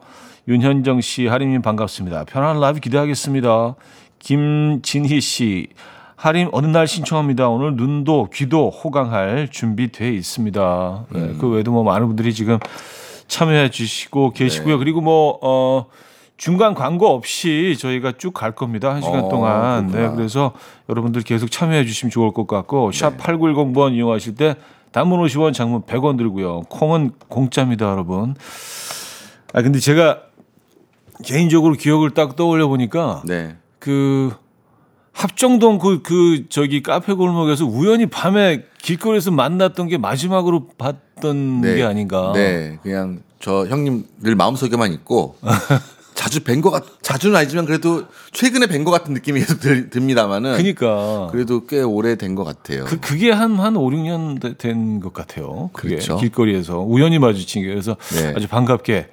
윤현정 0.55 1.01
씨 1.01 1.29
하림님 1.29 1.63
반갑습니다. 1.63 2.25
편안한 2.25 2.61
라이브 2.61 2.81
기대하겠습니다. 2.81 3.77
김진희 4.19 5.21
씨 5.21 5.69
하림 6.17 6.49
어느 6.51 6.67
날 6.67 6.89
신청합니다. 6.89 7.49
오늘 7.49 7.77
눈도 7.77 8.29
귀도 8.35 8.69
호강할 8.69 9.47
준비돼 9.53 10.09
있습니다. 10.13 11.05
네, 11.11 11.35
그 11.39 11.49
외에도 11.51 11.71
뭐 11.71 11.85
많은 11.85 12.09
분들이 12.09 12.35
지금 12.35 12.59
참여해 13.29 13.71
주시고 13.71 14.33
계시고요. 14.33 14.79
그리고 14.79 15.01
뭐 15.01 15.39
어. 15.41 15.87
중간 16.37 16.75
광고 16.75 17.07
없이 17.11 17.77
저희가 17.79 18.13
쭉 18.19 18.33
갈 18.33 18.51
겁니다. 18.53 18.93
한 18.93 19.03
시간 19.03 19.21
어, 19.27 19.29
동안. 19.29 19.87
네, 19.87 19.93
그렇구나. 19.93 20.17
그래서 20.17 20.53
여러분들 20.89 21.23
계속 21.23 21.49
참여해 21.51 21.85
주시면 21.85 22.11
좋을 22.11 22.33
것 22.33 22.49
같고 22.49 22.91
샵 22.91 23.17
8910번 23.19 23.93
이용하실 23.95 24.35
때 24.35 24.57
단문 24.91 25.21
50원, 25.23 25.53
장문 25.55 25.83
100원 25.83 26.17
들고요. 26.19 26.63
콩은 26.71 27.13
공짜입니다, 27.29 27.89
여러분. 27.89 28.35
아 29.53 29.63
근데 29.63 29.79
제가 29.79 30.23
개인적으로 31.23 31.75
기억을 31.75 32.11
딱 32.11 32.37
떠올려 32.37 32.69
보니까 32.69 33.23
네. 33.27 33.57
그 33.79 34.33
합정동 35.13 35.79
그, 35.79 36.03
그 36.03 36.45
저기 36.49 36.83
카페 36.83 37.13
골목에서 37.13 37.67
우연히 37.67 38.07
밤에 38.07 38.65
길거리에서 38.83 39.31
만났던 39.31 39.89
게 39.89 39.99
마지막으로 39.99 40.69
봤던 40.79 41.61
네. 41.63 41.77
게 41.77 41.83
아닌가. 41.83 42.33
네, 42.35 42.79
그냥 42.83 43.23
저 43.41 43.67
형님 43.67 44.05
늘 44.23 44.35
마음속에만 44.37 44.93
있고 44.95 45.37
자주 46.15 46.41
뵌 46.45 46.61
것 46.61 46.71
같, 46.71 46.85
자주는 47.03 47.35
아니지만 47.35 47.65
그래도 47.65 48.05
최근에 48.33 48.67
뵌 48.67 48.85
것 48.85 48.91
같은 48.91 49.15
느낌이 49.15 49.41
계속 49.41 49.61
들, 49.61 49.89
듭니다만은 49.91 50.57
그니까. 50.59 51.29
그래도 51.33 51.65
꽤 51.67 51.81
오래 51.81 52.17
된 52.17 52.35
것 52.35 52.45
같아요. 52.45 52.85
그, 52.85 53.01
그게 53.01 53.31
한, 53.31 53.59
한 53.59 53.75
5, 53.77 53.89
6년 53.91 54.59
된 54.59 55.01
것 55.01 55.13
같아요. 55.15 55.71
그게 55.73 55.95
그렇죠. 55.97 56.19
길거리에서 56.19 56.81
우연히 56.81 57.19
마주친 57.19 57.63
게 57.63 57.69
그래서 57.69 57.97
네. 58.15 58.35
아주 58.37 58.49
반갑게. 58.49 59.09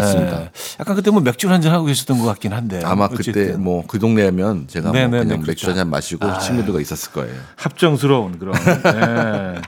맞습니다. 0.00 0.42
예. 0.42 0.50
약간 0.80 0.96
그때 0.96 1.10
뭐 1.10 1.20
맥주 1.20 1.48
한잔 1.50 1.72
하고 1.72 1.86
계셨던 1.86 2.18
것 2.18 2.24
같긴 2.26 2.52
한데. 2.52 2.80
아마 2.84 3.08
그때 3.08 3.30
어쨌든 3.30 3.62
뭐그 3.62 3.98
동네면 3.98 4.68
제가 4.68 4.92
네네, 4.92 5.06
뭐 5.08 5.18
그냥 5.20 5.28
네, 5.28 5.46
맥주 5.46 5.66
그렇죠. 5.66 5.68
한잔 5.68 5.90
마시고 5.90 6.38
친구들과 6.40 6.80
있었을 6.80 7.12
거예요. 7.12 7.34
합정스러운 7.56 8.38
그런. 8.38 8.54
네. 8.54 9.60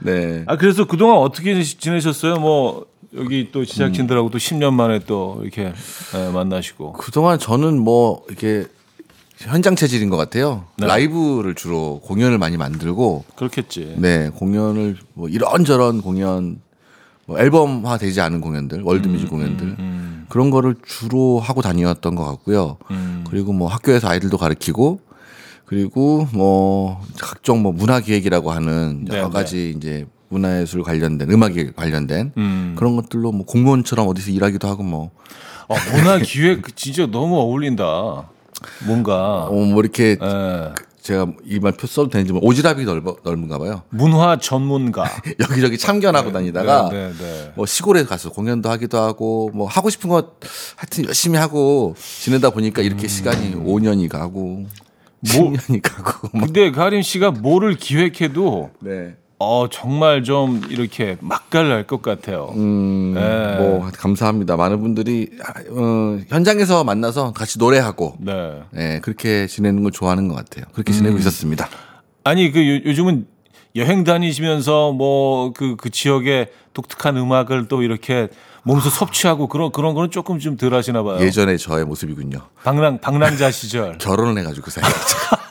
네. 0.00 0.44
아, 0.46 0.56
그래서 0.56 0.86
그동안 0.86 1.18
어떻게 1.18 1.62
지내셨어요? 1.62 2.36
뭐, 2.36 2.86
여기 3.14 3.50
또 3.52 3.64
제작진들하고 3.64 4.30
또 4.30 4.38
10년 4.38 4.72
만에 4.74 5.00
또 5.06 5.40
이렇게 5.42 5.72
예, 6.14 6.28
만나시고. 6.30 6.94
그동안 6.94 7.38
저는 7.38 7.78
뭐 7.78 8.22
이렇게 8.28 8.66
현장 9.38 9.76
체질인 9.76 10.08
것 10.10 10.16
같아요. 10.16 10.64
네. 10.78 10.86
라이브를 10.86 11.54
주로 11.54 12.00
공연을 12.00 12.38
많이 12.38 12.56
만들고 12.56 13.24
그렇겠지. 13.36 13.94
네 13.98 14.30
공연을 14.30 14.96
뭐 15.14 15.28
이런저런 15.28 16.00
공연 16.02 16.60
뭐 17.26 17.38
앨범화 17.38 17.98
되지 17.98 18.20
않은 18.20 18.40
공연들 18.40 18.82
월드뮤직 18.82 19.28
공연들 19.28 19.76
그런 20.28 20.50
거를 20.50 20.76
주로 20.86 21.40
하고 21.40 21.60
다녔던 21.60 22.14
것 22.14 22.24
같고요. 22.24 22.78
그리고 23.28 23.52
뭐 23.52 23.68
학교에서 23.68 24.08
아이들도 24.08 24.38
가르치고 24.38 25.00
그리고 25.66 26.28
뭐 26.32 27.02
각종 27.20 27.62
뭐 27.62 27.72
문화 27.72 28.00
기획이라고 28.00 28.52
하는 28.52 29.04
여러 29.08 29.26
네, 29.26 29.32
가지 29.32 29.74
이제 29.76 30.06
문화예술 30.28 30.82
관련된 30.82 31.30
음악에 31.30 31.72
관련된 31.74 32.32
음. 32.36 32.74
그런 32.78 32.96
것들로 32.96 33.32
뭐 33.32 33.44
공무원처럼 33.44 34.06
어디서 34.08 34.30
일하기도 34.30 34.66
하고 34.68 34.82
뭐 34.84 35.10
어, 35.68 35.74
문화 35.92 36.18
기획 36.18 36.76
진짜 36.76 37.06
너무 37.06 37.36
어울린다. 37.36 38.30
뭔가. 38.86 39.44
어, 39.44 39.52
뭐 39.52 39.80
이렇게 39.80 40.16
예. 40.20 40.72
제가 41.06 41.26
이말 41.44 41.70
표 41.72 41.86
써도 41.86 42.08
되는지 42.08 42.32
뭐 42.32 42.42
오지랖이 42.42 42.84
넓어, 42.84 43.16
넓은가 43.22 43.58
봐요. 43.58 43.82
문화 43.90 44.38
전문가. 44.40 45.04
여기저기 45.38 45.78
참견하고 45.78 46.32
다니다가 46.32 46.88
네, 46.90 47.12
네, 47.12 47.12
네. 47.16 47.52
뭐 47.54 47.64
시골에 47.64 48.04
가서 48.04 48.30
공연도 48.30 48.68
하기도 48.70 48.98
하고 48.98 49.50
뭐 49.54 49.68
하고 49.68 49.88
싶은 49.88 50.10
거 50.10 50.32
하여튼 50.74 51.04
열심히 51.04 51.38
하고 51.38 51.94
지내다 52.20 52.50
보니까 52.50 52.82
이렇게 52.82 53.06
시간이 53.06 53.54
5년이 53.54 54.08
가고 54.08 54.64
뭐- 54.64 54.66
10년이 55.52 55.80
가고 55.80 56.28
막 56.32 56.46
근데 56.46 56.72
가림 56.72 57.02
씨가 57.02 57.30
뭐를 57.30 57.76
기획해도 57.76 58.70
네. 58.80 59.14
어 59.38 59.66
정말 59.70 60.22
좀 60.22 60.62
이렇게 60.70 61.18
맛깔날 61.20 61.86
것 61.86 62.00
같아요. 62.00 62.52
음, 62.56 63.12
네. 63.14 63.56
뭐 63.58 63.90
감사합니다. 63.94 64.56
많은 64.56 64.80
분들이 64.80 65.28
어, 65.70 66.18
현장에서 66.28 66.84
만나서 66.84 67.32
같이 67.32 67.58
노래하고 67.58 68.16
네. 68.18 68.62
네, 68.70 69.00
그렇게 69.00 69.46
지내는 69.46 69.82
걸 69.82 69.92
좋아하는 69.92 70.28
것 70.28 70.34
같아요. 70.36 70.64
그렇게 70.72 70.92
지내고 70.94 71.18
있었습니다. 71.18 71.68
아니 72.24 72.50
그 72.50 72.60
요, 72.60 72.80
요즘은 72.86 73.26
여행 73.76 74.04
다니시면서 74.04 74.92
뭐그그 74.92 75.90
지역의 75.90 76.48
독특한 76.72 77.18
음악을 77.18 77.68
또 77.68 77.82
이렇게 77.82 78.28
몸소 78.62 78.88
섭취하고 78.88 79.48
그런 79.48 79.70
그런 79.70 79.94
거는 79.94 80.10
조금 80.10 80.38
좀 80.38 80.56
덜 80.56 80.72
하시나 80.72 81.02
봐요. 81.02 81.20
예전에 81.20 81.58
저의 81.58 81.84
모습이군요. 81.84 82.38
방랑 82.64 82.98
방랑자 83.02 83.50
시절. 83.50 83.98
결혼을 84.00 84.38
해가지고 84.40 84.64
그 84.64 84.70
사이 84.70 84.82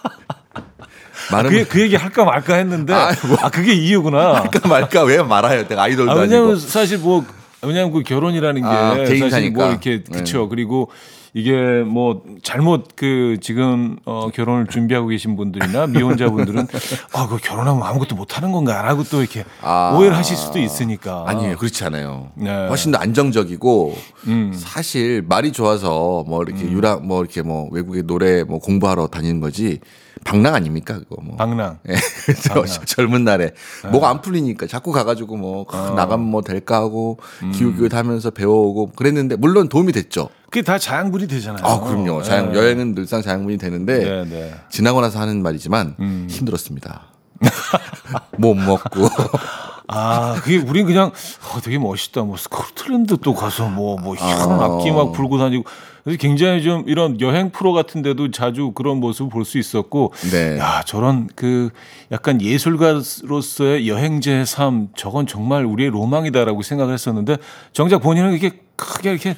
에 1.30 1.32
많은 1.32 1.50
그, 1.50 1.66
그 1.68 1.82
얘기 1.82 1.96
할까 1.96 2.26
말까 2.26 2.56
했는데 2.56 2.94
아, 2.94 3.12
뭐. 3.28 3.38
그게 3.52 3.74
이유구나. 3.74 4.34
말까 4.34 4.68
말까 4.68 5.04
왜 5.04 5.22
말아요? 5.22 5.68
내가 5.68 5.84
아이돌도 5.84 6.12
아, 6.12 6.16
아, 6.16 6.18
왜냐면 6.20 6.50
니고 6.50 6.60
사실 6.60 6.98
뭐 6.98 7.26
왜냐면 7.62 7.92
그 7.92 8.04
결혼이라는 8.04 8.62
게 8.62 8.68
아, 8.68 8.96
사실. 9.30 9.52
뭐 9.52 9.70
이렇게 9.70 10.04
네. 10.04 10.20
그쵸 10.20 10.48
그리고 10.50 10.90
이게 11.34 11.84
뭐 11.86 12.24
잘못 12.44 12.88
그 12.96 13.38
지금 13.42 13.98
어 14.06 14.30
결혼을 14.34 14.68
준비하고 14.68 15.08
계신 15.10 15.36
분들이나 15.36 15.86
미혼자분들은 15.88 16.66
아그 17.12 17.40
결혼하면 17.44 17.84
아무것도 17.84 18.16
못 18.16 18.38
하는 18.38 18.54
건가라고 18.54 19.04
또 19.04 19.20
이렇게 19.20 19.44
아. 19.62 19.94
오해를 19.98 20.16
하실 20.16 20.38
수도 20.38 20.60
있으니까 20.60 21.26
아니에요. 21.28 21.58
그렇지 21.58 21.84
않아요. 21.84 22.32
네. 22.36 22.50
훨씬 22.70 22.94
더 22.94 23.00
안정적이고 23.00 23.98
음. 24.28 24.54
사실 24.56 25.26
말이 25.28 25.52
좋아서 25.52 26.24
뭐 26.26 26.42
이렇게 26.42 26.72
유라 26.72 26.98
뭐 26.98 27.22
이렇게 27.22 27.42
뭐 27.42 27.68
외국에 27.70 28.02
노래 28.02 28.44
뭐 28.46 28.60
공부하러 28.60 29.08
다니는 29.08 29.42
거지 29.42 29.82
방랑 30.26 30.56
아닙니까 30.56 30.98
그거 31.00 31.22
뭐. 31.22 31.38
방랑. 31.38 31.80
예, 31.88 31.94
그죠. 32.26 32.66
젊은 32.86 33.24
날에 33.24 33.52
뭐가 33.92 34.10
안 34.10 34.22
풀리니까 34.22 34.68
자꾸 34.68 34.92
가가지고 34.92 35.38
뭐 35.38 35.66
아, 35.72 35.94
나가면 35.96 36.26
뭐 36.26 36.42
될까 36.42 36.78
하고 36.78 37.20
기웃기웃 37.54 37.94
하면서 37.94 38.32
배워오고 38.32 38.92
그랬는데 38.98 39.38
물론 39.38 39.70
도움이 39.70 39.94
됐죠. 39.94 40.30
그게 40.46 40.64
다 40.64 40.78
자양분이 40.80 41.28
되잖아요. 41.28 41.64
아 41.64 41.80
그럼요. 41.80 42.24
자양 42.24 42.52
네. 42.52 42.58
여행은 42.58 42.96
늘상 42.96 43.22
자양분이 43.22 43.58
되는데 43.58 44.00
네, 44.00 44.26
네. 44.26 44.56
지나고 44.70 45.00
나서 45.00 45.20
하는 45.20 45.42
말이지만 45.44 46.28
힘들었습니다. 46.28 47.04
못 48.38 48.56
먹고 48.56 49.08
아, 49.88 50.36
그게 50.42 50.58
우린 50.58 50.86
그냥 50.86 51.12
어, 51.54 51.62
되게 51.62 51.78
멋있다. 51.78 52.24
뭐 52.24 52.38
스코틀랜드 52.38 53.18
또 53.18 53.34
가서 53.34 53.68
뭐 53.70 53.96
뭐 53.98 54.16
희한 54.16 54.52
아. 54.52 54.66
악기 54.66 54.92
막 54.92 55.12
불고 55.14 55.38
다니고 55.38 55.64
그래서 56.04 56.20
굉장히 56.20 56.62
좀 56.62 56.84
이런 56.88 57.20
여행 57.22 57.50
프로 57.52 57.74
같은데도 57.74 58.30
자주 58.32 58.72
그런 58.74 58.98
모습을 59.00 59.30
볼 59.32 59.46
수 59.46 59.58
있었고 59.58 60.14
네. 60.32 60.58
야 60.60 60.84
저런 60.86 61.28
그 61.36 61.70
약간 62.12 62.42
예술가로서의 62.42 63.88
여행자의 63.88 64.46
삶 64.46 64.90
저건 64.96 65.28
정말 65.28 65.66
우리의 65.66 65.90
로망이다라고 65.90 66.62
생각을 66.62 66.94
했었는데 66.94 67.38
정작 67.74 68.00
본인은 68.00 68.34
이게 68.34 68.60
크게 68.76 69.12
이렇게 69.12 69.36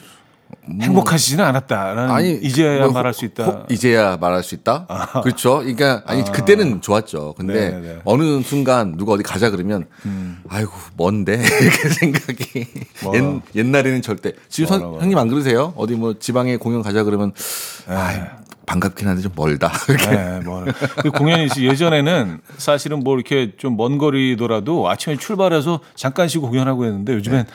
행복하시지는 0.81 1.43
않았다라는 1.45 2.41
이제야 2.43 2.79
뭐 2.83 2.91
말할 2.91 3.13
수 3.13 3.25
있다. 3.25 3.43
혹- 3.45 3.71
이제야 3.71 4.17
말할 4.17 4.43
수 4.43 4.55
있다. 4.55 4.85
그렇죠. 5.23 5.59
그러니까 5.59 6.03
아니 6.05 6.23
그때는 6.29 6.81
좋았죠. 6.81 7.33
근데 7.37 7.71
네, 7.71 7.79
네. 7.79 7.99
어느 8.03 8.41
순간 8.41 8.97
누가 8.97 9.13
어디 9.13 9.23
가자 9.23 9.49
그러면 9.49 9.87
아이고 10.49 10.71
먼데 10.97 11.33
이렇게 11.61 11.89
생각이 11.89 12.65
뭐라. 13.03 13.19
옛, 13.19 13.41
옛날에는 13.55 14.01
절대 14.01 14.33
지금 14.49 14.67
선-. 14.67 14.81
형님 15.01 15.17
안 15.17 15.27
그러세요? 15.29 15.73
어디 15.77 15.95
뭐 15.95 16.17
지방에 16.19 16.57
공연 16.57 16.81
가자 16.81 17.03
그러면 17.03 17.31
아 17.87 18.37
반갑긴 18.65 19.07
한데 19.07 19.21
좀 19.21 19.31
멀다. 19.35 19.71
이렇게. 19.87 20.07
네, 20.09 20.39
뭐. 20.41 20.65
그 21.01 21.11
공연이 21.11 21.45
있- 21.45 21.57
예전에는 21.57 22.41
사실은 22.57 22.99
뭐 22.99 23.15
이렇게 23.15 23.53
좀 23.57 23.77
먼 23.77 23.97
거리더라도 23.97 24.89
아침에 24.89 25.15
출발해서 25.15 25.79
잠깐 25.95 26.27
쉬고 26.27 26.49
공연하고 26.49 26.83
했는데 26.85 27.13
요즘엔 27.13 27.45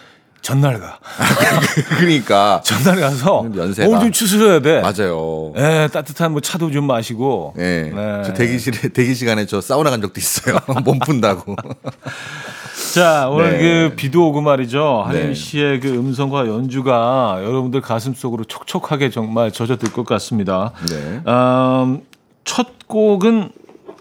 전날 0.42 0.80
가. 0.80 0.98
그러니까 1.98 2.60
전날 2.64 3.00
가서 3.00 3.48
연세가. 3.56 3.88
오늘 3.88 4.00
좀 4.00 4.12
추스려야 4.12 4.60
돼. 4.60 4.80
맞아요. 4.80 5.52
예, 5.56 5.88
따뜻한 5.92 6.32
뭐 6.32 6.40
차도 6.40 6.72
좀 6.72 6.84
마시고. 6.86 7.54
예. 7.58 7.92
네. 7.94 8.22
저 8.26 8.34
대기실에 8.34 8.88
대기 8.88 9.14
시간에 9.14 9.46
저 9.46 9.60
사우나 9.60 9.90
간 9.90 10.02
적도 10.02 10.20
있어요. 10.20 10.58
몸 10.84 10.98
푼다고. 10.98 11.56
자, 12.92 13.28
오늘 13.30 13.52
네. 13.52 13.58
그 13.58 13.94
비도 13.96 14.28
오고 14.28 14.40
말이죠. 14.40 15.04
한임 15.06 15.28
네. 15.28 15.34
씨의 15.34 15.80
그 15.80 15.88
음성과 15.88 16.48
연주가 16.48 17.38
여러분들 17.42 17.80
가슴 17.80 18.12
속으로 18.12 18.44
촉촉하게 18.44 19.10
정말 19.10 19.52
젖어들 19.52 19.92
것 19.92 20.04
같습니다. 20.04 20.72
네. 20.88 21.22
음, 21.26 22.02
첫 22.44 22.88
곡은 22.88 23.52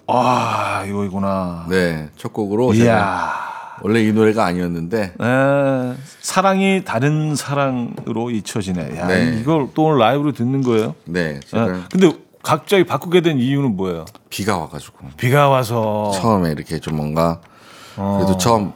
아, 0.08 0.84
이거이구나. 0.88 1.68
네. 1.70 2.10
첫 2.18 2.34
곡으로 2.34 2.74
제가 2.74 2.86
이야. 2.86 3.52
원래 3.84 4.04
이 4.04 4.12
노래가 4.14 4.46
아니었는데 4.46 5.14
에, 5.20 5.94
사랑이 6.22 6.84
다른 6.86 7.36
사랑으로 7.36 8.30
잊혀지네. 8.32 8.98
야, 8.98 9.08
네. 9.08 9.38
이걸 9.42 9.68
또 9.74 9.86
오늘 9.86 10.00
라이브로 10.00 10.32
듣는 10.34 10.62
거예요? 10.62 10.96
네. 11.06 11.36
에, 11.36 11.40
제가 11.42 11.88
근데 11.92 12.12
갑자기 12.44 12.84
바꾸게 12.84 13.22
된 13.22 13.38
이유는 13.40 13.76
뭐예요? 13.76 14.06
비가 14.30 14.58
와가지고 14.58 15.10
비가 15.18 15.50
와서 15.50 16.12
처음에 16.16 16.52
이렇게 16.52 16.80
좀 16.80 16.96
뭔가 16.96 17.40
어. 17.98 18.18
그래도 18.22 18.38
처음 18.38 18.72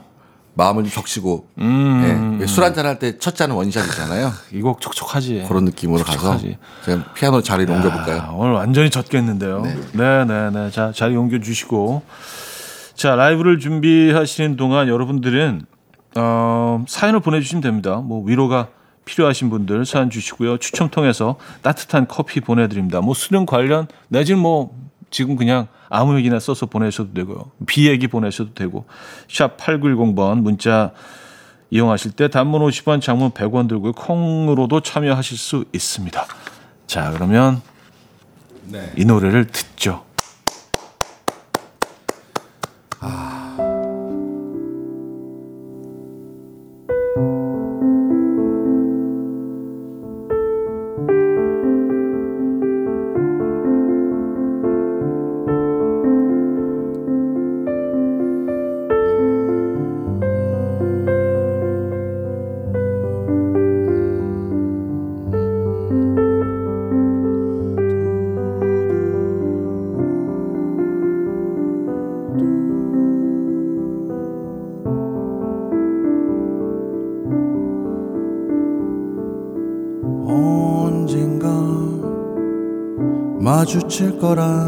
마음을 0.58 0.84
좀 0.84 0.92
적시고 0.92 1.48
음. 1.58 2.46
술 2.48 2.64
한잔 2.64 2.86
할 2.86 2.98
때 3.00 3.18
첫 3.20 3.36
잔은 3.36 3.56
원샷이잖아요. 3.56 4.32
이 4.54 4.62
곡 4.62 4.80
촉촉하지. 4.82 5.46
그런 5.48 5.66
느낌으로 5.66 6.04
가서 6.04 6.14
촉촉하지. 6.18 6.58
제가 6.86 7.14
피아노 7.14 7.42
자리를 7.42 7.74
아, 7.74 7.78
옮겨볼까요? 7.78 8.36
오늘 8.38 8.54
완전히 8.54 8.90
젖겠는데요. 8.90 9.64
네, 9.94 10.26
네, 10.26 10.50
네. 10.52 10.72
자, 10.72 10.92
자리 10.96 11.16
옮겨 11.18 11.40
주시고. 11.40 12.04
자, 12.96 13.16
라이브를 13.16 13.60
준비하시는 13.60 14.56
동안 14.56 14.88
여러분들은 14.88 15.66
어, 16.16 16.86
사연을 16.88 17.20
보내주시면 17.20 17.62
됩니다. 17.62 17.98
뭐 17.98 18.24
위로가 18.24 18.70
필요하신 19.04 19.50
분들 19.50 19.86
사연 19.86 20.10
주시고요. 20.10 20.58
추첨 20.58 20.90
통해서 20.90 21.36
따뜻한 21.62 22.08
커피 22.08 22.40
보내드립니다. 22.40 23.02
뭐 23.02 23.14
수능 23.14 23.46
관련 23.46 23.88
내지는 24.08 24.40
뭐 24.40 24.74
지금 25.12 25.36
그냥 25.36 25.68
아무 25.90 26.18
얘기나 26.18 26.40
써서 26.40 26.66
보내셔도 26.68 27.14
되고요. 27.14 27.52
비 27.68 27.88
얘기 27.90 28.08
보내셔도 28.08 28.54
되고. 28.54 28.86
샵 29.30 29.58
8910번 29.58 30.40
문자 30.40 30.92
이용하실 31.72 32.12
때 32.12 32.30
단문 32.30 32.62
50원, 32.62 33.02
장문 33.02 33.32
100원 33.32 33.68
들고요. 33.68 33.92
콩으로도 33.92 34.80
참여하실 34.80 35.38
수 35.38 35.66
있습니다. 35.74 36.26
자, 36.88 37.12
그러면 37.12 37.62
이 38.96 39.04
노래를 39.04 39.48
듣죠. 39.48 40.05
거란 84.26 84.65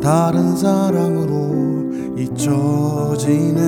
다른 0.00 0.56
사람으로 0.56 2.16
잊혀지네. 2.16 3.60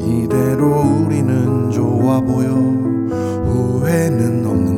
이대로 0.00 1.04
우리는 1.04 1.70
좋아 1.70 2.20
보여. 2.20 2.50
후회는 2.50 4.46
없는 4.46 4.73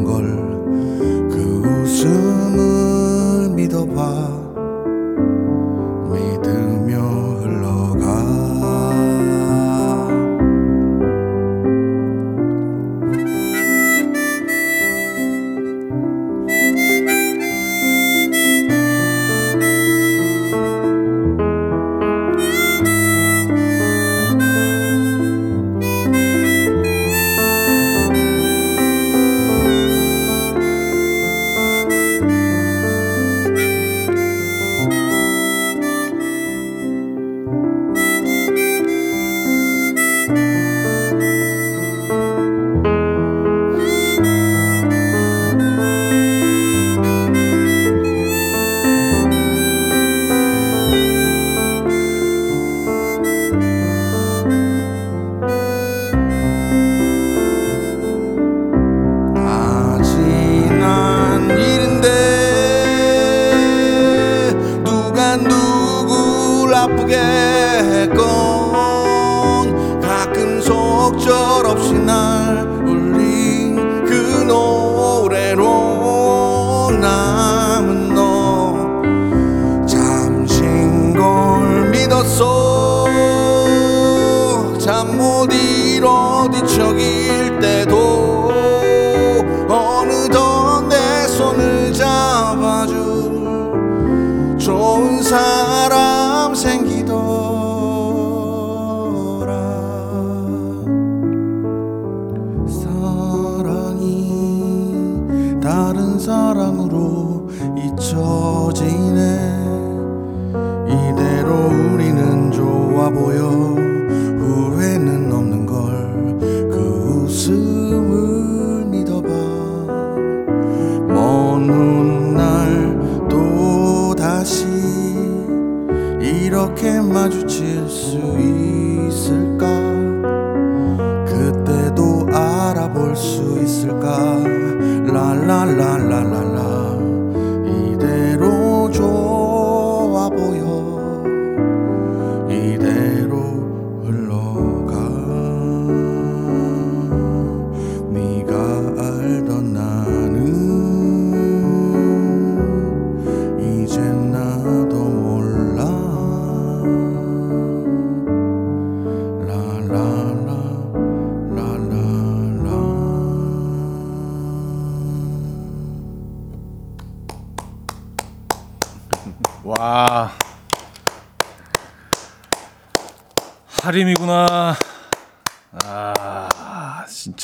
라라라라 135.46 136.45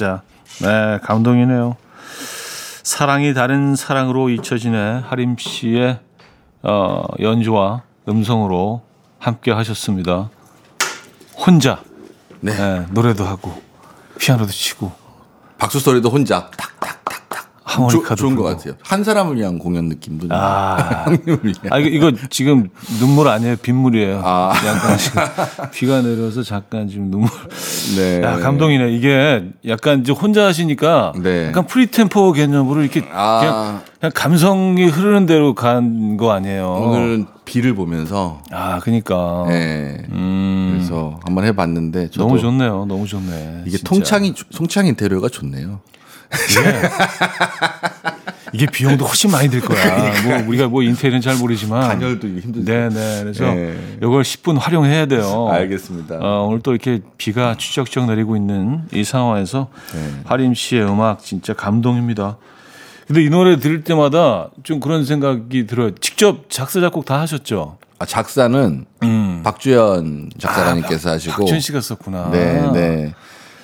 진짜. 0.02 0.22
네, 0.62 0.98
감동이네요. 1.04 1.76
사랑이 2.82 3.34
다른 3.34 3.76
사랑으로 3.76 4.30
잊혀지네. 4.30 5.02
하림 5.06 5.36
씨의 5.38 6.00
어, 6.62 7.04
연주와 7.20 7.82
음성으로 8.08 8.82
함께 9.20 9.52
하셨습니다. 9.52 10.28
혼자. 11.36 11.80
네. 12.40 12.52
네, 12.56 12.86
노래도 12.90 13.24
하고 13.24 13.62
피아노도 14.18 14.50
치고 14.50 14.90
박수 15.58 15.78
소리도 15.78 16.10
혼자 16.10 16.50
탁탁탁탁 16.50 17.01
하모니카도 17.76 18.14
좋은 18.16 18.36
것. 18.36 18.42
같아요. 18.44 18.74
한 18.82 19.02
사람을 19.04 19.36
위한 19.36 19.58
공연 19.58 19.86
느낌도 19.86 20.28
좀 20.28 20.36
아. 20.36 21.04
아 21.70 21.78
이거, 21.78 21.88
이거 21.88 22.12
지금 22.30 22.68
눈물 22.98 23.28
아니에요 23.28 23.56
빗물이에요. 23.56 24.20
아. 24.24 24.52
약간 24.66 24.98
지금 24.98 25.22
비가 25.72 26.02
내려서 26.02 26.42
잠깐 26.42 26.88
지금 26.88 27.10
눈물. 27.10 27.30
네. 27.96 28.22
야 28.22 28.38
감동이네. 28.38 28.92
이게 28.92 29.44
약간 29.66 30.00
이제 30.00 30.12
혼자 30.12 30.46
하시니까 30.46 31.12
네. 31.22 31.48
약간 31.48 31.66
free 31.66 31.95
tempo 31.95 32.32
개념으로 32.32 32.82
이렇게 32.82 33.04
아. 33.12 33.40
그냥, 33.40 33.80
그냥 34.00 34.12
감성이 34.14 34.86
흐르는 34.86 35.26
대로 35.26 35.54
간 35.54 36.02
거 36.18 36.32
아니에요. 36.32 36.68
오늘은 36.72 37.26
비를 37.44 37.74
보면서 37.74 38.40
아 38.50 38.78
그러니까. 38.80 39.44
네. 39.48 39.98
음, 40.10 40.74
그래서 40.74 41.18
한번 41.24 41.44
해봤는데 41.44 42.10
너무 42.16 42.38
좋네요. 42.38 42.84
너무 42.86 43.06
좋네. 43.06 43.62
이게 43.66 43.78
진짜. 43.78 43.88
통창이 43.88 44.34
통창 44.54 44.86
인테리어가 44.86 45.28
좋네요. 45.28 45.80
이게, 46.50 46.82
이게 48.52 48.66
비용도 48.66 49.04
훨씬 49.04 49.30
많이 49.30 49.48
들 49.48 49.60
거야. 49.60 50.22
뭐 50.24 50.48
우리가 50.48 50.68
뭐 50.68 50.82
인테리어는 50.82 51.20
잘 51.20 51.36
모르지만. 51.36 51.88
단열도 51.88 52.28
힘들죠. 52.28 52.64
네네. 52.64 53.20
그래서 53.22 53.44
네. 53.44 53.96
이걸 53.98 54.22
10분 54.22 54.58
활용해야 54.58 55.06
돼요. 55.06 55.48
알겠습니다. 55.50 56.18
어, 56.20 56.46
오늘 56.48 56.60
또 56.60 56.72
이렇게 56.72 57.00
비가 57.18 57.56
추적추적 57.56 58.06
내리고 58.06 58.36
있는 58.36 58.82
이 58.92 59.04
상황에서 59.04 59.68
네. 59.94 60.20
하림 60.24 60.54
씨의 60.54 60.84
음악 60.84 61.20
진짜 61.20 61.54
감동입니다. 61.54 62.36
근데 63.06 63.24
이 63.24 63.30
노래 63.30 63.58
들을 63.58 63.82
때마다 63.84 64.48
좀 64.62 64.80
그런 64.80 65.04
생각이 65.04 65.66
들어요. 65.66 65.94
직접 65.96 66.48
작사 66.48 66.80
작곡 66.80 67.04
다 67.04 67.20
하셨죠? 67.20 67.78
아, 67.98 68.06
작사는 68.06 68.84
음. 69.02 69.40
박주연 69.44 70.30
작사가님께서 70.38 71.10
하시고 71.10 71.36
박준 71.36 71.60
씨가 71.60 71.80
썼구나. 71.80 72.30
네, 72.32 72.70
네. 72.72 73.14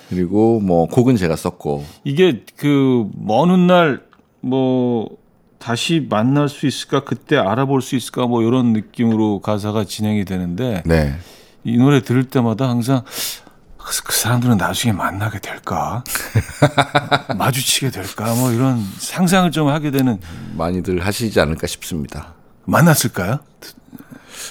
그리고 0.08 0.60
뭐 0.60 0.86
곡은 0.86 1.16
제가 1.16 1.36
썼고 1.36 1.84
이게 2.04 2.44
그 2.56 3.08
먼 3.18 3.50
훗날 3.50 4.02
뭐 4.40 5.08
다시 5.58 6.06
만날 6.08 6.48
수 6.48 6.66
있을까 6.66 7.04
그때 7.04 7.36
알아볼 7.36 7.82
수 7.82 7.96
있을까 7.96 8.26
뭐 8.26 8.42
이런 8.42 8.72
느낌으로 8.72 9.40
가사가 9.40 9.84
진행이 9.84 10.24
되는데 10.24 10.82
네. 10.86 11.14
이 11.64 11.76
노래 11.76 12.00
들을 12.02 12.24
때마다 12.24 12.68
항상 12.68 13.02
그, 13.76 14.02
그 14.04 14.12
사람들은 14.14 14.56
나중에 14.56 14.92
만나게 14.92 15.40
될까 15.40 16.04
마주치게 17.36 17.90
될까 17.90 18.34
뭐 18.34 18.52
이런 18.52 18.82
상상을 18.98 19.50
좀 19.50 19.68
하게 19.68 19.90
되는 19.90 20.18
많이들 20.56 21.04
하시지 21.04 21.38
않을까 21.40 21.66
싶습니다. 21.66 22.34
만났을까요? 22.64 23.38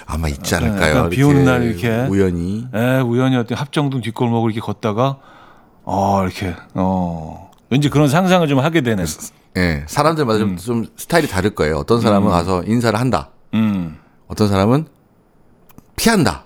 아마 0.05 0.27
있지 0.27 0.55
않을까요? 0.55 1.09
비 1.09 1.23
오는 1.23 1.45
날 1.45 1.63
이렇게. 1.63 1.89
우연히 2.09 2.67
에 2.73 2.99
우연히 2.99 3.35
어떤 3.37 3.57
합정동 3.57 4.01
뒷골목을 4.01 4.51
이렇게 4.51 4.59
걷다가 4.65 5.19
어 5.89 6.23
이렇게 6.25 6.53
어 6.73 7.49
왠지 7.69 7.89
그런 7.89 8.09
상상을 8.09 8.45
좀 8.49 8.59
하게 8.59 8.81
되는 8.81 9.05
예, 9.55 9.85
사람들마다 9.87 10.37
좀, 10.37 10.57
좀 10.57 10.85
스타일이 10.97 11.27
다를 11.29 11.51
거예요. 11.51 11.77
어떤 11.77 12.01
사람은 12.01 12.29
가서 12.29 12.61
인사를 12.65 12.99
한다. 12.99 13.29
음 13.53 13.97
어떤 14.27 14.49
사람은 14.49 14.87
피한다. 15.95 16.43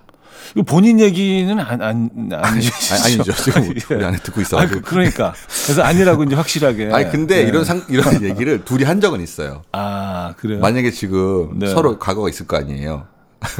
이거 0.54 0.62
본인 0.62 1.00
얘기는 1.00 1.58
안, 1.58 1.82
안, 1.82 2.10
아니죠. 2.32 2.72
아니, 2.92 3.14
아니죠. 3.14 3.32
지금 3.32 3.68
우리 3.68 4.04
안에 4.04 4.18
듣고 4.18 4.40
아, 4.40 4.42
있어가지고. 4.42 4.80
그, 4.82 4.90
그러니까. 4.90 5.34
그래서 5.64 5.82
아니라고 5.82 6.22
이제 6.24 6.34
확실하게. 6.36 6.92
아니 6.92 7.10
근데 7.10 7.42
네. 7.42 7.48
이런 7.48 7.64
상 7.64 7.82
이런 7.88 8.22
얘기를 8.22 8.64
둘이 8.64 8.84
한 8.84 9.00
적은 9.00 9.20
있어요. 9.20 9.62
아, 9.72 10.34
그래요? 10.36 10.60
만약에 10.60 10.90
지금 10.92 11.58
네. 11.58 11.68
서로 11.68 11.98
과거가 11.98 12.28
있을 12.28 12.46
거 12.46 12.58
아니에요. 12.58 13.06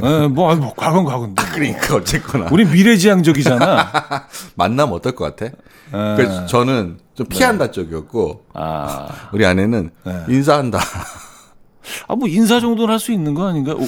예, 0.03 0.27
뭐, 0.29 0.55
뭐, 0.55 0.73
과건 0.75 1.05
과건데. 1.05 1.43
그러니까 1.53 1.97
어쨌거나 1.97 2.49
우리 2.51 2.65
미래지향적이잖아. 2.65 3.91
만나면 4.57 4.95
어떨 4.95 5.15
것 5.15 5.25
같아? 5.37 5.47
예. 5.47 6.17
그래서 6.17 6.47
저는 6.47 6.99
좀 7.15 7.27
피한다 7.27 7.71
쪽이었고 7.71 8.45
아, 8.55 9.09
우리 9.33 9.45
아내는 9.45 9.91
네. 10.05 10.25
인사한다. 10.29 10.79
아, 12.09 12.15
뭐, 12.15 12.29
인사 12.29 12.61
정도는 12.61 12.93
할 12.93 12.99
수 13.01 13.13
있는 13.13 13.35
거 13.35 13.47
아닌가? 13.49 13.73
오, 13.75 13.87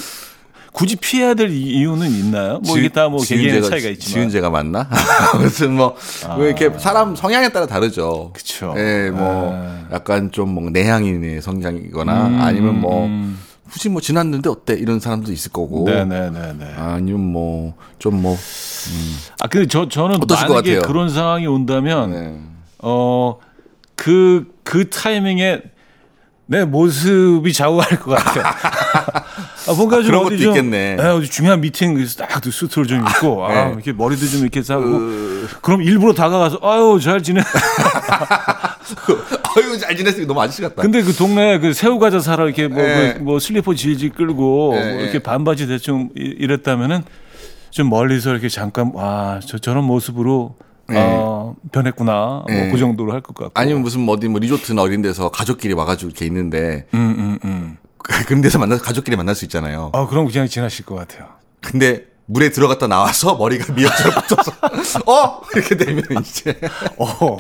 굳이 0.72 0.97
피해야 0.97 1.34
될 1.34 1.51
이- 1.51 1.78
이유는 1.78 2.11
있나요? 2.11 2.59
뭐, 2.66 2.76
이게 2.76 2.88
다 2.88 3.09
뭐, 3.09 3.22
개개인의 3.22 3.62
지은재가- 3.62 3.70
차이가 3.70 3.88
있지만. 3.90 4.12
지은재가 4.14 4.51
맞나? 4.51 4.88
아무튼 5.32 5.74
뭐, 5.76 5.95
왜 6.38 6.47
이렇게 6.49 6.70
사람 6.78 7.14
성향에 7.14 7.51
따라 7.51 7.66
다르죠. 7.66 8.32
그쵸. 8.34 8.74
예, 8.76 9.11
뭐, 9.11 9.55
예. 9.55 9.95
약간 9.95 10.32
좀 10.32 10.51
뭔가 10.51 10.72
내향인의 10.72 11.40
성향이거나 11.42 12.26
음, 12.26 12.40
아니면 12.40 12.80
뭐, 12.80 13.07
음. 13.07 13.38
굳이 13.74 13.88
뭐 13.88 14.00
지났는데 14.00 14.48
어때? 14.48 14.74
이런 14.74 15.00
사람도 15.00 15.32
있을 15.32 15.50
거고. 15.50 15.82
네네네네. 15.84 16.74
아니면 16.76 17.20
뭐, 17.20 17.74
좀 17.98 18.22
뭐, 18.22 18.38
아, 19.40 19.48
근데 19.48 19.66
저, 19.66 19.88
저는 19.88 20.20
만약에 20.20 20.76
같아요? 20.76 20.82
그런 20.82 21.08
상황이 21.08 21.48
온다면, 21.48 22.10
네. 22.12 22.38
어, 22.78 23.36
그, 23.96 24.46
그 24.62 24.88
타이밍에 24.90 25.60
내 26.46 26.64
모습이 26.64 27.52
좌우할 27.52 27.98
것 27.98 28.12
같아요. 28.12 28.44
아, 29.66 29.72
뭔가 29.76 29.96
좀 29.96 30.06
그런 30.06 30.26
어디 30.26 30.36
것도 30.36 30.42
좀, 30.44 30.52
있겠네. 30.52 30.96
예, 31.00 31.04
어디 31.06 31.28
중요한 31.28 31.60
미팅에서 31.60 32.24
딱 32.24 32.44
수트를 32.44 32.86
좀 32.86 33.00
입고, 33.00 33.44
아, 33.44 33.64
네. 33.64 33.72
이렇게 33.72 33.92
머리도 33.92 34.24
좀 34.24 34.42
이렇게 34.42 34.62
하고, 34.72 35.00
그럼 35.62 35.82
일부러 35.82 36.12
다가가서, 36.14 36.60
아유, 36.62 37.00
잘 37.02 37.24
지내. 37.24 37.40
아유, 39.57 39.78
잘 39.78 39.96
지냈으니까 39.96 40.26
너무 40.28 40.40
아저씨 40.42 40.62
같다. 40.62 40.82
근데 40.82 41.02
그 41.02 41.12
동네에 41.12 41.59
그 41.59 41.72
새우 41.72 41.98
과자 41.98 42.18
사러 42.20 42.46
이렇게 42.46 42.68
뭐, 42.68 42.82
네. 42.82 43.14
그 43.14 43.22
뭐 43.22 43.38
슬리퍼 43.38 43.74
질질 43.74 44.11
끌고 44.11 44.72
네, 44.74 44.92
뭐 44.92 45.00
이렇게 45.02 45.12
네. 45.14 45.22
반바지 45.22 45.66
대충 45.66 46.11
이- 46.16 46.34
이랬다면은 46.38 47.02
좀 47.70 47.90
멀리서 47.90 48.30
이렇게 48.30 48.48
잠깐, 48.48 48.92
아, 48.96 49.40
저, 49.44 49.59
저런 49.59 49.84
모습으로, 49.84 50.57
네. 50.88 50.96
어, 50.98 51.57
변했구나. 51.72 52.44
네. 52.46 52.62
뭐그 52.64 52.78
정도로 52.78 53.12
할 53.12 53.20
것 53.20 53.34
같고. 53.34 53.52
아니면 53.55 53.82
무슨 53.82 54.02
뭐 54.02 54.14
어디 54.14 54.28
뭐 54.28 54.38
리조트나 54.38 54.80
어린 54.82 55.02
데서 55.02 55.30
가족끼리 55.30 55.72
와가지고 55.74 56.11
이렇게 56.11 56.24
있는데, 56.26 56.86
음, 56.94 57.14
음, 57.18 57.38
음. 57.44 57.76
그런 57.98 58.42
데서 58.42 58.59
만나서 58.59 58.82
가족끼리 58.82 59.16
만날 59.16 59.34
수 59.34 59.44
있잖아요. 59.46 59.90
아, 59.94 60.07
그럼 60.07 60.26
그냥 60.28 60.46
지나실 60.46 60.84
것 60.84 60.94
같아요. 60.94 61.26
근데 61.61 62.05
물에 62.26 62.50
들어갔다 62.50 62.86
나와서 62.86 63.36
머리가 63.36 63.72
미역처럼 63.74 64.14
붙어서, 64.22 64.52
어? 65.06 65.40
이렇게 65.54 65.76
되면 65.76 66.02
이제. 66.20 66.58
어, 66.96 67.36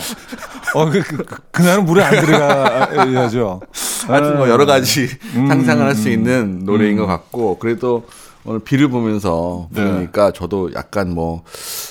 어, 0.74 0.90
그, 0.90 1.02
그, 1.02 1.16
그, 1.24 1.36
그 1.50 1.62
날은 1.62 1.84
물에 1.84 2.02
안 2.02 2.10
들어가야죠. 2.24 3.60
하여튼 4.06 4.36
뭐 4.36 4.48
여러 4.48 4.66
가지 4.66 5.08
음, 5.34 5.48
상상을 5.48 5.84
할 5.86 5.94
수 5.94 6.10
있는 6.10 6.64
노래인 6.64 6.96
것 6.96 7.06
같고 7.06 7.58
그래도 7.58 8.06
오늘 8.44 8.58
비를 8.60 8.88
보면서 8.88 9.68
네. 9.70 9.82
부르니까 9.82 10.32
저도 10.32 10.74
약간 10.74 11.14
뭐 11.14 11.44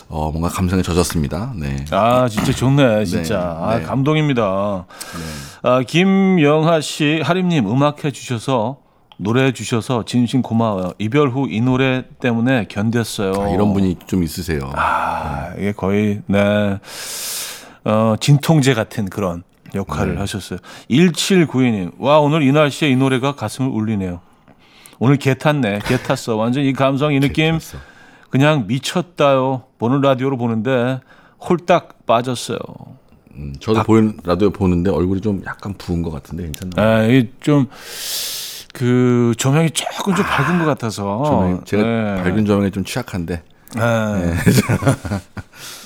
어, 0.07 0.29
뭔가 0.29 0.49
감성에 0.49 0.83
젖었습니다. 0.83 1.53
네. 1.55 1.85
아, 1.89 2.27
진짜 2.29 2.51
좋네, 2.51 3.05
진짜. 3.05 3.37
네, 3.37 3.43
아, 3.73 3.79
네. 3.79 3.83
감동입니다. 3.85 4.85
아, 5.63 5.81
김영하 5.87 6.79
씨, 6.81 7.21
하림님 7.23 7.67
음악 7.67 8.03
해 8.05 8.11
주셔서 8.11 8.77
노래해 9.18 9.51
주셔서 9.53 10.03
진심 10.05 10.41
고마워요. 10.41 10.93
이별 10.99 11.30
후 11.30 11.47
이 11.49 11.61
노래 11.61 12.03
때문에 12.20 12.66
견뎠어요. 12.66 13.39
아, 13.39 13.49
이런 13.49 13.74
분이 13.74 13.97
좀 14.07 14.24
있으세요. 14.24 14.72
아, 14.76 15.53
이게 15.57 15.72
거의 15.72 16.22
네. 16.28 16.80
어, 17.86 18.16
진통제 18.20 18.74
같은 18.74 19.05
그런 19.05 19.43
네. 19.72 19.80
역할을 19.80 20.20
하셨어요. 20.20 20.59
1792님. 20.89 21.91
와, 21.99 22.20
오늘 22.20 22.41
이 22.43 22.51
날씨에 22.51 22.89
이 22.89 22.95
노래가 22.95 23.36
가슴을 23.36 23.70
울리네요. 23.70 24.22
오늘 24.99 25.18
개 25.18 25.34
탔네. 25.34 25.80
개 25.86 25.97
탔어. 25.97 26.36
완전 26.36 26.64
이 26.64 26.74
감성, 26.74 27.14
이 27.14 27.20
느낌. 27.20 27.59
그냥 28.30 28.66
미쳤다요. 28.68 29.64
보는 29.80 30.01
라디오로 30.01 30.38
보는데 30.38 31.01
홀딱 31.47 32.05
빠졌어요. 32.05 32.57
음, 33.36 33.53
저도 33.59 33.84
보는 33.84 34.18
라디오 34.24 34.49
보는데 34.51 34.89
얼굴이 34.91 35.20
좀 35.22 35.41
약간 35.45 35.74
부은 35.74 36.01
것 36.03 36.11
같은데 36.11 36.43
괜찮나요? 36.45 36.88
아, 36.88 37.03
이좀 37.05 37.68
그 38.74 39.34
조명이 39.38 39.69
조금 39.71 40.15
좀 40.15 40.26
밝은 40.26 40.59
것 40.59 40.65
같아서 40.65 41.24
저는 41.26 41.65
제가 41.65 41.84
네. 41.84 42.24
밝은 42.24 42.45
조명에 42.45 42.71
좀 42.71 42.84
취약한데. 42.84 43.43
네. 43.76 43.82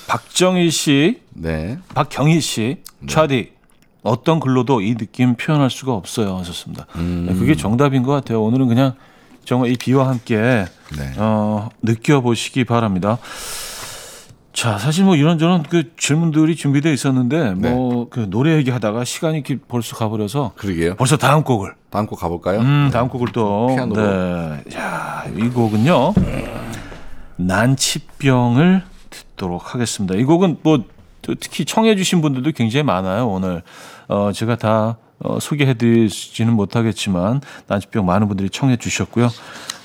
박정희 0.08 0.70
씨 0.70 1.20
네. 1.34 1.78
박경희 1.94 2.40
씨, 2.40 2.82
차디 3.06 3.52
어떤 4.02 4.40
글로도 4.40 4.80
이 4.80 4.94
느낌 4.94 5.36
표현할 5.36 5.70
수가 5.70 5.92
없어요. 5.92 6.36
하셨습니다. 6.38 6.86
네, 6.96 7.34
그게 7.34 7.54
정답인 7.54 8.02
것 8.02 8.12
같아요. 8.12 8.42
오늘은 8.42 8.68
그냥 8.68 8.94
정말 9.44 9.70
이 9.70 9.76
비와 9.76 10.08
함께 10.08 10.64
네. 10.96 11.12
어, 11.18 11.68
느껴보시기 11.82 12.64
바랍니다. 12.64 13.18
자, 14.52 14.76
사실 14.78 15.04
뭐 15.04 15.14
이런저런 15.14 15.62
그 15.62 15.94
질문들이 15.96 16.56
준비되어 16.56 16.92
있었는데 16.92 17.52
뭐그 17.52 18.28
노래 18.30 18.56
얘기하다가 18.56 19.04
시간이 19.04 19.38
이렇게 19.38 19.58
벌써 19.68 19.94
가버려서 19.96 20.52
그러게요. 20.56 20.96
벌써 20.96 21.16
다음 21.16 21.44
곡을 21.44 21.74
다음 21.90 22.06
곡 22.06 22.18
가볼까요? 22.18 22.60
음, 22.60 22.90
다음 22.92 23.08
곡을 23.08 23.28
또 23.32 23.68
피아노로. 23.68 24.02
네. 24.02 24.64
자, 24.70 25.24
이 25.36 25.48
곡은요. 25.48 26.14
난치병을 27.36 28.82
듣도록 29.10 29.74
하겠습니다. 29.74 30.14
이 30.16 30.24
곡은 30.24 30.58
뭐 30.62 30.84
특히 31.22 31.64
청해 31.64 31.96
주신 31.96 32.20
분들도 32.20 32.50
굉장히 32.52 32.82
많아요, 32.82 33.28
오늘. 33.28 33.62
어, 34.08 34.32
제가 34.32 34.56
다 34.56 34.96
어, 35.20 35.38
소개해 35.40 35.74
드리지는 35.74 36.54
못하겠지만 36.54 37.40
난치병 37.66 38.06
많은 38.06 38.28
분들이 38.28 38.50
청해 38.50 38.76
주셨고요. 38.76 39.28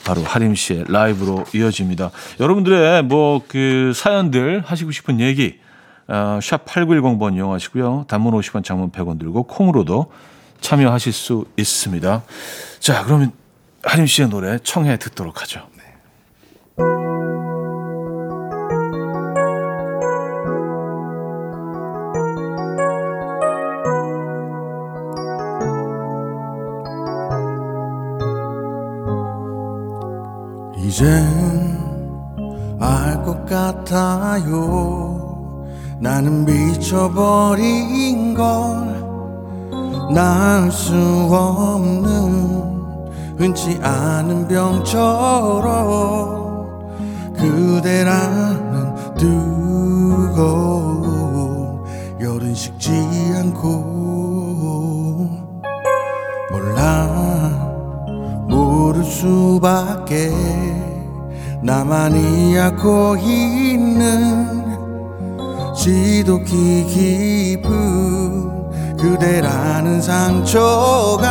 바로 0.06 0.22
하림 0.24 0.56
씨의 0.56 0.86
라이브로 0.88 1.46
이어집니다. 1.54 2.12
여러분들의 2.40 3.04
뭐 3.04 3.42
그 3.48 3.92
사연들 3.96 4.64
하시고 4.66 4.92
싶은 4.92 5.20
얘기 5.20 5.60
어, 6.08 6.40
샵 6.42 6.66
8910번 6.66 7.36
이용하시고요. 7.36 8.06
단문 8.08 8.34
50원, 8.34 8.64
장문 8.64 8.92
100원 8.92 9.20
들고 9.20 9.44
콩으로도 9.44 10.12
참여하실 10.60 11.14
수 11.14 11.46
있습니다. 11.58 12.24
자, 12.80 13.04
그러면 13.04 13.32
하림 13.84 14.06
씨의 14.08 14.30
노래 14.30 14.58
청해 14.60 14.98
듣도록 14.98 15.42
하죠. 15.42 15.68
이젠 30.84 31.24
알 32.80 33.24
것 33.24 33.46
같아요. 33.46 35.22
나는 36.00 36.44
미쳐버린 36.46 38.34
걸 38.34 38.44
나을 40.14 40.70
수 40.70 40.94
없는 41.32 42.84
흔치 43.38 43.80
않은 43.82 44.48
병처럼 44.50 45.64
그대라는 47.38 48.94
뜨거운 49.18 50.54
열은 52.20 52.54
식지 52.54 52.92
않고 53.38 53.64
몰라 56.52 57.43
모를 58.84 59.04
수밖에 59.06 60.30
나만이 61.62 62.60
앓고 62.60 63.16
있는 63.16 64.62
지독히 65.74 66.84
깊은 67.64 68.98
그대라는 68.98 70.02
상처가 70.02 71.30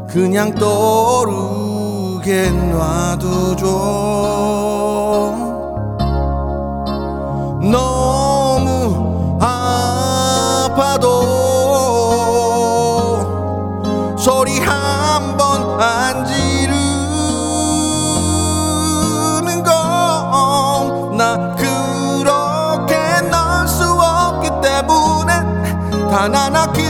그냥 0.08 0.54
떠오르게 0.54 2.50
놔두죠. 2.50 3.66
너무 7.70 8.23
아파도 13.14 14.16
소리 14.18 14.58
한 14.60 15.36
번 15.36 15.78
안 15.80 16.24
지르는 16.24 16.82
건 19.62 21.16
나 21.16 21.54
그렇게 21.56 22.94
날수 23.30 23.84
없기 23.84 24.48
때문에 24.62 25.32
단 26.10 26.34
하나 26.34 26.72
기 26.72 26.82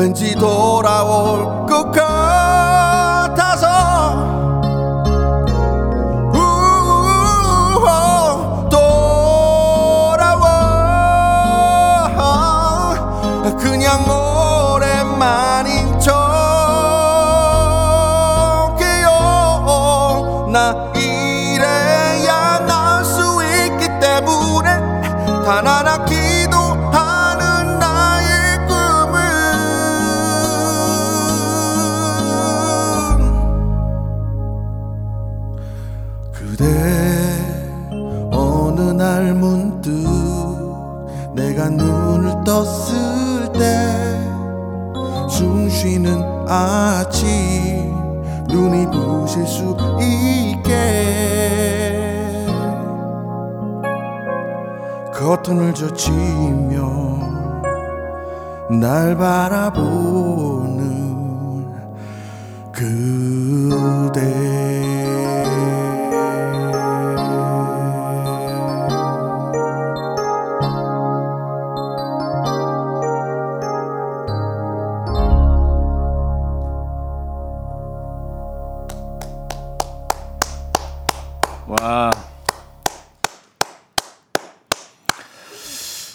왠지 0.00 0.34
돌아올 0.34 1.66
것 1.66 1.92
같아서. 1.92 3.66
돌아와 12.30 13.50
그냥 13.58 14.00
오랜만인 14.08 15.98
척해요 16.00 16.16
나 20.50 20.74
이래야 20.94 22.60
날 22.60 23.04
수 23.04 23.42
있기 23.44 23.86
때문에 24.00 24.80
단 25.44 25.66
하나 25.66 26.02
날 58.70 59.16
바라보는 59.16 60.80
그대 62.70 64.20
와. 81.66 82.10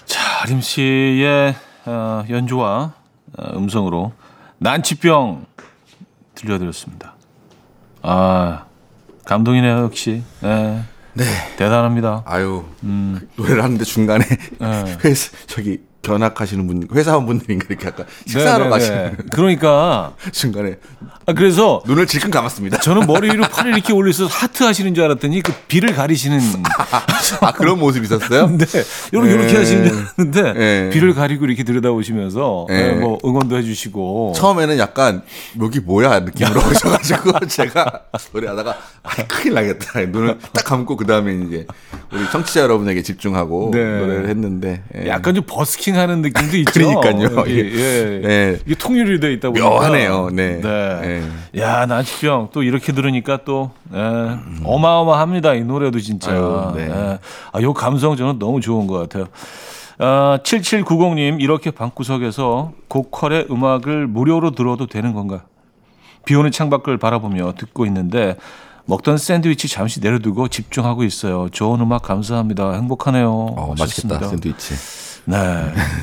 자, 0.06 0.41
아림 0.43 0.62
씨의 0.62 1.56
어, 1.86 2.24
연주와 2.30 2.94
어, 3.38 3.58
음성으로 3.58 4.14
난치병 4.58 5.46
들려드렸습니다. 6.36 7.14
아, 8.02 8.66
감동이네요, 9.26 9.80
역시. 9.84 10.24
네, 10.42 10.84
네. 11.14 11.24
대단합니다. 11.58 12.24
아유 12.26 12.66
그 12.82 13.30
노래를 13.38 13.64
하는데 13.64 13.84
중간에 13.84 14.26
네. 14.26 14.98
회사 15.06 15.32
저기 15.48 15.82
견학하시는 16.06 16.68
분 16.68 16.88
회사원분들인가 16.93 17.66
이렇게 17.70 17.88
약간 17.88 18.06
식사하러 18.28 18.58
네, 18.58 18.64
네, 18.64 18.70
가시는 18.70 19.16
네. 19.18 19.24
그러니까 19.32 20.14
중간에 20.32 20.76
아, 21.26 21.34
그래서 21.34 21.82
눈을 21.88 22.06
질끈 22.06 22.30
감았습니다. 22.30 22.80
저는 22.80 23.08
머리 23.08 23.30
위로 23.30 23.43
팔을 23.45 23.74
이렇게 23.74 23.91
올려서 23.91 24.28
하트 24.28 24.64
하시는 24.64 24.93
줄 24.93 25.03
알았더니 25.03 25.41
그 25.41 25.51
비를 25.68 25.95
가리시는 25.95 26.39
아 27.41 27.51
그런 27.53 27.80
모습이 27.80 28.06
있었어요? 28.06 28.56
이렇게 29.12 29.32
이렇게 29.32 29.53
네. 29.53 29.58
하시는 29.58 29.88
줄 29.88 29.97
알았는데 29.97 30.53
네. 30.53 30.89
비를 30.91 31.16
가리고 31.16 31.45
이렇게 31.45 31.64
들여다보시면서 31.64 32.68
네. 32.70 32.91
네, 32.91 32.93
뭐 32.93 33.18
응원도 33.26 33.58
해 33.58 33.64
주시고 33.64 34.34
처음에는 34.36 34.78
약간 34.78 35.24
여기 35.60 35.80
뭐야 35.80 36.20
느낌으로 36.20 36.62
오셔 36.70 36.89
가지고 36.89 37.39
제가 37.47 38.01
노래하다가 38.32 38.78
아, 39.01 39.10
큰일 39.28 39.56
나겠다 39.56 40.01
눈을 40.01 40.38
딱 40.53 40.64
감고 40.64 40.95
그 40.97 41.08
다음에 41.08 41.34
이제 41.34 41.66
우리 42.12 42.30
청취자 42.32 42.62
여러분에게 42.62 43.01
집중하고 43.01 43.72
네. 43.74 43.84
노래를 43.84 44.30
했는데 44.30 44.84
예. 44.95 45.08
약간 45.08 45.34
좀 45.34 45.43
버스킹 45.47 45.95
하는 45.98 46.22
느낌도 46.22 46.58
있죠. 46.58 46.72
그러니까요. 46.72 47.38
여기, 47.39 47.58
예. 47.58 48.22
네. 48.24 48.58
이게 48.66 48.76
통일이 48.76 49.20
돼 49.20 49.34
있다 49.34 49.50
보니까 49.50 49.70
묘하네요. 49.70 50.30
네. 50.32 50.62
네. 50.62 51.24
야 51.60 51.86
난치병 51.86 52.50
또 52.52 52.64
이렇게 52.64 52.93
들으니까 52.93 53.39
또 53.46 53.72
예, 53.93 53.98
어마어마합니다. 54.64 55.54
이 55.56 55.64
노래도 55.64 56.00
진짜. 56.00 56.32
아유, 56.32 56.74
네. 56.76 56.88
예. 56.89 57.20
아, 57.52 57.62
요 57.62 57.74
감성 57.74 58.16
저는 58.16 58.39
너무 58.39 58.62
좋은 58.62 58.88
것 58.88 58.98
같아요. 59.00 59.28
아, 59.98 60.39
7790님 60.43 61.41
이렇게 61.41 61.72
방구석에서 61.72 62.74
고퀄의 62.89 63.48
음악을 63.50 64.08
무료로 64.08 64.52
들어도 64.52 64.88
되는 64.88 65.14
건가? 65.14 65.43
비 66.26 66.36
오는 66.36 66.52
창밖을 66.52 66.98
바라보며 66.98 67.54
듣고 67.58 67.86
있는데 67.86 68.36
먹던 68.86 69.18
샌드위치 69.18 69.68
잠시 69.68 70.00
내려두고 70.00 70.48
집중하고 70.48 71.04
있어요. 71.04 71.50
좋은 71.52 71.80
음악 71.82 72.04
감사합니다. 72.04 72.74
행복하네요. 72.74 73.30
어, 73.32 73.74
맛있겠다. 73.78 74.28
샌드위치. 74.28 74.76
네. 75.26 75.38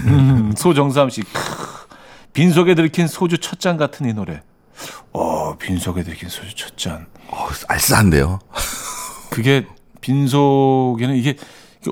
음, 0.07 0.53
소정삼 0.57 1.11
씨. 1.11 1.23
크, 1.23 1.31
빈속에 2.33 2.75
들킨 2.75 3.07
소주 3.07 3.39
첫 3.39 3.59
잔 3.59 3.77
같은 3.77 4.09
이 4.09 4.13
노래. 4.13 4.43
어, 5.13 5.57
빈속에 5.59 6.03
들이킨 6.03 6.29
소주 6.29 6.55
첫 6.57 6.77
잔. 6.77 7.07
어, 7.29 7.47
알싸한데요. 7.69 8.41
그게 9.31 9.67
빈속에는 10.01 11.15
이게 11.17 11.37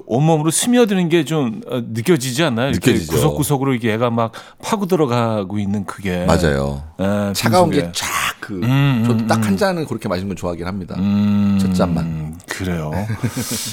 온몸으로 0.06 0.50
스며드는 0.50 1.08
게 1.08 1.24
좀 1.24 1.60
느껴지지 1.68 2.42
않나요? 2.44 2.70
이렇게 2.70 2.92
느껴지죠. 2.92 3.12
구석구석으로 3.12 3.74
이게 3.74 3.92
얘가 3.94 4.10
막 4.10 4.32
파고 4.62 4.86
들어가고 4.86 5.58
있는 5.58 5.84
그게. 5.84 6.24
맞아요. 6.26 6.82
예, 7.00 7.32
차가운 7.34 7.70
빈속에. 7.70 7.92
게쫙그 7.92 8.60
음, 8.62 9.02
저도 9.06 9.18
음, 9.24 9.26
딱한 9.26 9.56
잔은 9.56 9.86
그렇게 9.86 10.08
마시는 10.08 10.28
건 10.28 10.36
좋아하긴 10.36 10.66
합니다. 10.66 10.94
음, 10.98 11.58
첫 11.60 11.72
잔만. 11.74 12.38
그래요. 12.48 12.90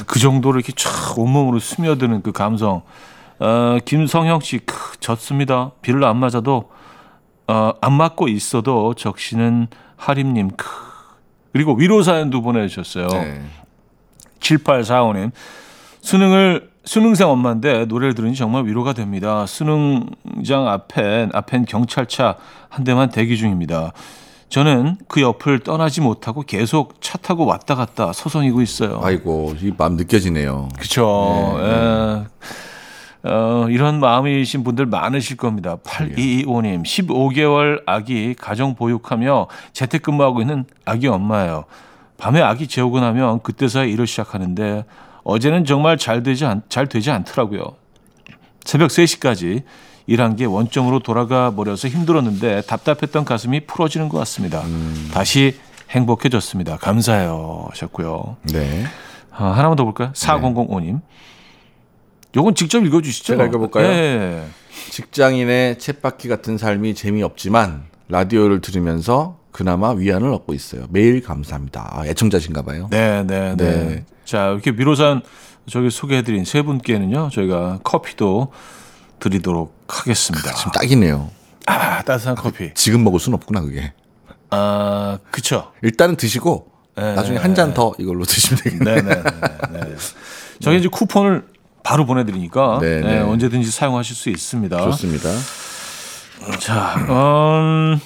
그 0.07 0.19
정도로 0.19 0.59
이렇게 0.59 0.73
쫙 0.75 1.17
온몸으로 1.17 1.59
스며드는 1.59 2.21
그 2.23 2.31
감성. 2.31 2.81
어, 3.39 3.77
김성형 3.85 4.39
씨, 4.39 4.59
크, 4.59 4.97
졌습니다. 4.99 5.71
비를 5.81 6.03
안 6.05 6.17
맞아도, 6.17 6.69
어, 7.47 7.73
안 7.81 7.93
맞고 7.93 8.27
있어도 8.27 8.93
적시는 8.93 9.67
하림님, 9.95 10.51
크. 10.57 10.67
그리고 11.53 11.73
위로 11.75 12.03
사연도 12.03 12.41
보내주셨어요. 12.41 13.07
네. 13.07 13.41
7845님. 14.39 15.31
수능을, 16.01 16.69
수능생 16.85 17.29
엄마인데 17.29 17.85
노래를 17.85 18.15
들으니 18.15 18.35
정말 18.35 18.65
위로가 18.65 18.93
됩니다. 18.93 19.45
수능장 19.45 20.67
앞엔, 20.67 21.31
앞엔 21.33 21.65
경찰차 21.65 22.35
한 22.69 22.83
대만 22.83 23.09
대기 23.09 23.37
중입니다. 23.37 23.91
저는 24.49 24.95
그 25.09 25.21
옆을 25.21 25.59
떠나지 25.59 25.99
못하고 25.99 26.41
계속 26.43 27.01
차 27.01 27.17
타고 27.17 27.45
왔다 27.45 27.75
갔다 27.75 28.13
서성이고 28.13 28.61
있어요. 28.61 29.01
아이고 29.03 29.55
이 29.61 29.73
마음 29.77 29.97
느껴지네요. 29.97 30.69
그쵸. 30.79 31.57
예. 31.59 32.23
어, 33.23 33.67
이런 33.69 33.99
마음이신 33.99 34.63
분들 34.63 34.85
많으실 34.85 35.37
겁니다. 35.37 35.77
8225님, 35.83 36.83
15개월 36.83 37.81
아기 37.85 38.35
가정 38.35 38.75
보육하며 38.75 39.47
재택근무하고 39.73 40.41
있는 40.41 40.65
아기 40.85 41.07
엄마예요. 41.07 41.65
밤에 42.17 42.41
아기 42.41 42.67
재우고 42.67 42.99
나면 42.99 43.41
그때서야 43.41 43.83
일을 43.85 44.07
시작하는데 44.07 44.85
어제는 45.23 45.65
정말 45.65 45.97
잘 45.97 46.23
되지, 46.23 46.45
않, 46.45 46.61
잘 46.69 46.87
되지 46.87 47.11
않더라고요. 47.11 47.75
새벽 48.63 48.89
3시까지 48.89 49.63
일한 50.07 50.35
게 50.35 50.45
원점으로 50.45 50.99
돌아가 50.99 51.51
버려서 51.51 51.89
힘들었는데 51.89 52.61
답답했던 52.61 53.25
가슴이 53.25 53.65
풀어지는 53.65 54.07
것 54.09 54.17
같습니다. 54.19 54.63
다시 55.13 55.59
행복해졌습니다. 55.89 56.77
감사해요. 56.77 57.67
하셨고요. 57.69 58.37
네. 58.53 58.85
아, 59.31 59.51
하나만 59.51 59.75
더 59.75 59.83
볼까요? 59.83 60.11
4005님. 60.13 61.01
요건 62.37 62.53
직접 62.53 62.85
읽어주시죠. 62.85 63.33
제가 63.33 63.45
읽어볼까요? 63.45 63.87
예. 63.87 64.43
직장인의 64.91 65.79
쳇바퀴 65.79 66.27
같은 66.27 66.59
삶이 66.59 66.93
재미없지만 66.93 67.85
라디오를 68.09 68.61
들으면서 68.61 69.39
그나마 69.51 69.91
위안을 69.91 70.31
얻고 70.31 70.53
있어요. 70.53 70.85
매일 70.91 71.23
감사합니다. 71.23 71.89
아, 71.91 72.05
애청자신가 72.05 72.61
봐요. 72.61 72.89
네, 72.91 73.23
네, 73.23 73.55
네, 73.55 73.85
네. 73.85 74.05
자, 74.23 74.49
이렇게 74.49 74.71
미로산 74.71 75.23
저기 75.67 75.89
소개해드린 75.89 76.45
세 76.45 76.61
분께는요, 76.61 77.29
저희가 77.33 77.79
커피도 77.83 78.53
드리도록 79.19 79.75
하겠습니다. 79.87 80.53
지금 80.53 80.71
딱이네요. 80.73 81.31
아, 81.65 82.03
따뜻한 82.03 82.35
커피. 82.35 82.71
지금 82.75 83.03
먹을 83.03 83.19
순 83.19 83.33
없구나 83.33 83.61
그게. 83.61 83.93
아, 84.51 85.17
그쵸. 85.31 85.71
일단은 85.81 86.15
드시고 86.17 86.67
네, 86.95 87.15
나중에 87.15 87.37
네, 87.37 87.41
한잔 87.41 87.73
더 87.73 87.93
이걸로 87.97 88.25
드시면 88.25 88.61
되겠네요. 88.63 88.95
네, 88.95 89.01
네, 89.01 89.23
네. 89.71 89.79
네. 89.79 89.95
저희 90.61 90.77
이제 90.77 90.87
쿠폰을 90.87 91.45
바로 91.87 92.05
보내드리니까 92.05 92.79
네, 92.81 92.99
네, 92.99 93.07
네. 93.15 93.19
언제든지 93.21 93.71
사용하실 93.71 94.13
수 94.13 94.29
있습니다. 94.29 94.77
좋습니다. 94.77 95.29
자, 96.59 96.95
음, 97.07 97.97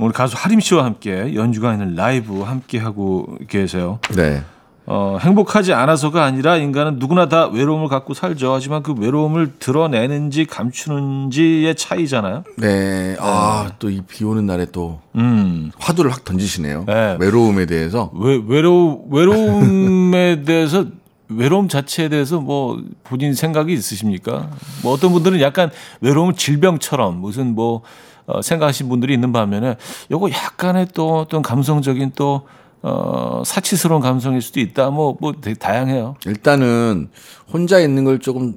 오늘 0.00 0.12
가수 0.12 0.34
하림 0.36 0.58
씨와 0.58 0.84
함께 0.84 1.36
연주가 1.36 1.72
있는 1.72 1.94
라이브 1.94 2.40
함께 2.42 2.78
하고 2.78 3.38
계세요. 3.46 4.00
네. 4.16 4.42
어, 4.86 5.18
행복하지 5.20 5.72
않아서가 5.72 6.24
아니라 6.24 6.56
인간은 6.56 6.98
누구나 6.98 7.28
다 7.28 7.46
외로움을 7.46 7.88
갖고 7.88 8.12
살죠. 8.12 8.54
하지만 8.54 8.82
그 8.82 8.92
외로움을 8.94 9.52
드러내는지 9.60 10.44
감추는지의 10.46 11.76
차이잖아요. 11.76 12.42
네. 12.56 13.16
아, 13.20 13.70
또 13.78 13.88
이 13.88 14.00
비 14.08 14.24
오는 14.24 14.46
날에 14.46 14.66
또 14.72 14.98
음. 15.14 15.70
화두를 15.78 16.10
확 16.10 16.24
던지시네요. 16.24 16.86
네. 16.88 17.16
외로움에 17.20 17.66
대해서. 17.66 18.10
외, 18.18 18.40
외로, 18.48 19.04
외로움에 19.10 20.42
대해서 20.48 20.86
외로움 21.28 21.68
자체에 21.68 22.08
대해서 22.08 22.40
뭐 22.40 22.82
본인 23.04 23.34
생각이 23.34 23.72
있으십니까? 23.72 24.50
뭐 24.82 24.92
어떤 24.92 25.12
분들은 25.12 25.40
약간 25.40 25.70
외로움 26.00 26.34
질병처럼 26.34 27.20
무슨 27.20 27.54
뭐 27.54 27.82
어, 28.26 28.42
생각하신 28.42 28.88
분들이 28.88 29.14
있는 29.14 29.32
반면에 29.32 29.76
요거 30.10 30.30
약간의 30.30 30.88
또 30.94 31.18
어떤 31.18 31.42
감성적인 31.42 32.12
또 32.14 32.46
어, 32.82 33.42
사치스러운 33.44 34.00
감성일 34.00 34.40
수도 34.40 34.60
있다. 34.60 34.90
뭐, 34.90 35.16
뭐 35.20 35.32
되게 35.40 35.54
다양해요. 35.54 36.16
일단은 36.26 37.08
혼자 37.52 37.80
있는 37.80 38.04
걸 38.04 38.18
조금 38.20 38.54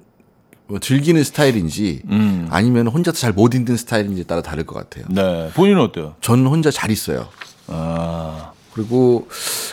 뭐 0.67 0.80
즐기는 0.80 1.22
스타일인지 1.24 2.01
음. 2.09 2.47
아니면 2.49 2.88
혼자서 2.88 3.17
잘못 3.17 3.55
있는 3.55 3.76
스타일인지에 3.76 4.24
따라 4.24 4.41
다를 4.41 4.65
것 4.65 4.76
같아요. 4.76 5.05
네. 5.09 5.49
본인은 5.53 5.82
어때요? 5.82 6.15
저는 6.22 6.47
혼자 6.47 6.72
잘 6.72 6.91
있어요. 6.91 7.28
아, 7.67 8.51
그리고 8.74 9.28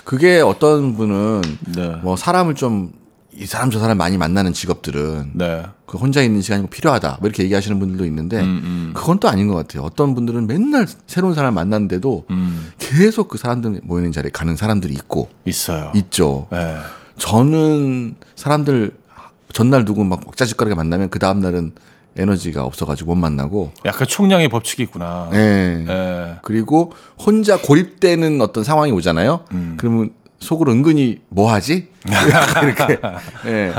그게 0.05 0.41
어떤 0.41 0.97
분은 0.97 1.43
네. 1.75 1.89
뭐 2.03 2.17
사람을 2.17 2.55
좀 2.55 2.99
이 3.39 3.47
사람 3.47 3.71
저 3.71 3.79
사람 3.79 3.97
많이 3.99 4.19
만나는 4.19 4.53
직업들은 4.53 5.31
네. 5.35 5.65
그 5.87 5.97
혼자 5.97 6.23
있는 6.23 6.43
시간이 6.43 6.63
꼭 6.63 6.71
필요하다. 6.71 7.19
뭐 7.21 7.29
이렇게 7.29 7.45
얘기하시는 7.45 7.79
분들도 7.79 8.05
있는데 8.07 8.41
음, 8.41 8.93
그건 8.97 9.21
또 9.21 9.29
아닌 9.29 9.47
것 9.47 9.55
같아요. 9.55 9.85
어떤 9.85 10.17
분들은 10.17 10.49
맨날 10.49 10.89
새로운 11.07 11.35
사람 11.35 11.55
만났는데도 11.55 12.25
음, 12.31 12.73
계속 12.79 13.29
그 13.29 13.39
사람들 13.39 13.83
모이는 13.85 14.11
자리에 14.11 14.31
가는 14.33 14.57
사람들이 14.57 14.93
있고 14.95 15.29
있어요. 15.45 15.93
있죠. 15.95 16.49
네. 16.51 16.79
저는 17.19 18.17
사람들 18.35 18.91
전날 19.53 19.85
누구 19.85 20.05
막 20.05 20.21
왁자지껄하게 20.27 20.75
만나면 20.75 21.09
그 21.09 21.21
다음 21.21 21.39
날은 21.39 21.73
에너지가 22.19 22.65
없어가지고 22.65 23.15
못 23.15 23.21
만나고. 23.21 23.73
약간 23.85 24.07
총량의 24.07 24.49
법칙이 24.49 24.83
있구나. 24.85 25.31
예. 25.33 25.85
네. 25.87 26.37
그리고 26.43 26.93
혼자 27.19 27.59
고립되는 27.61 28.41
어떤 28.41 28.65
상황이 28.65 28.93
오잖아요. 28.93 29.45
음. 29.53 29.77
그러면 29.79 30.11
속으로 30.41 30.73
은근히 30.73 31.21
뭐 31.29 31.53
하지? 31.53 31.89
이렇게. 32.63 32.99
예. 33.47 33.73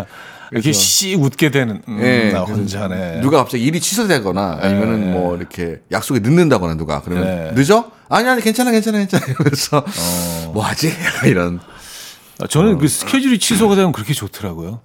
이렇게 0.52 0.72
씩 0.72 1.22
웃게 1.22 1.52
되는 1.52 1.82
음, 1.88 2.00
예, 2.02 2.32
나 2.32 2.44
그래서 2.44 2.62
혼자네. 2.62 3.22
누가 3.22 3.38
갑자기 3.38 3.64
일이 3.64 3.80
취소되거나 3.80 4.58
아니면은 4.62 5.10
예. 5.10 5.12
뭐 5.12 5.38
이렇게 5.38 5.82
약속에 5.92 6.20
늦는다거나 6.22 6.74
누가 6.76 7.02
그러면 7.02 7.28
예. 7.28 7.52
늦어? 7.54 7.92
아니 8.10 8.28
아니 8.28 8.42
괜찮아 8.42 8.72
괜찮아 8.72 8.98
괜찮아 8.98 9.26
이러면서 9.30 9.78
어. 9.78 10.52
뭐 10.52 10.64
하지? 10.64 10.92
이런 11.26 11.60
아, 12.40 12.48
저는 12.48 12.80
그 12.80 12.88
스케줄이 12.88 13.38
취소가 13.38 13.76
되면 13.76 13.92
그렇게 13.92 14.14
좋더라고요. 14.14 14.80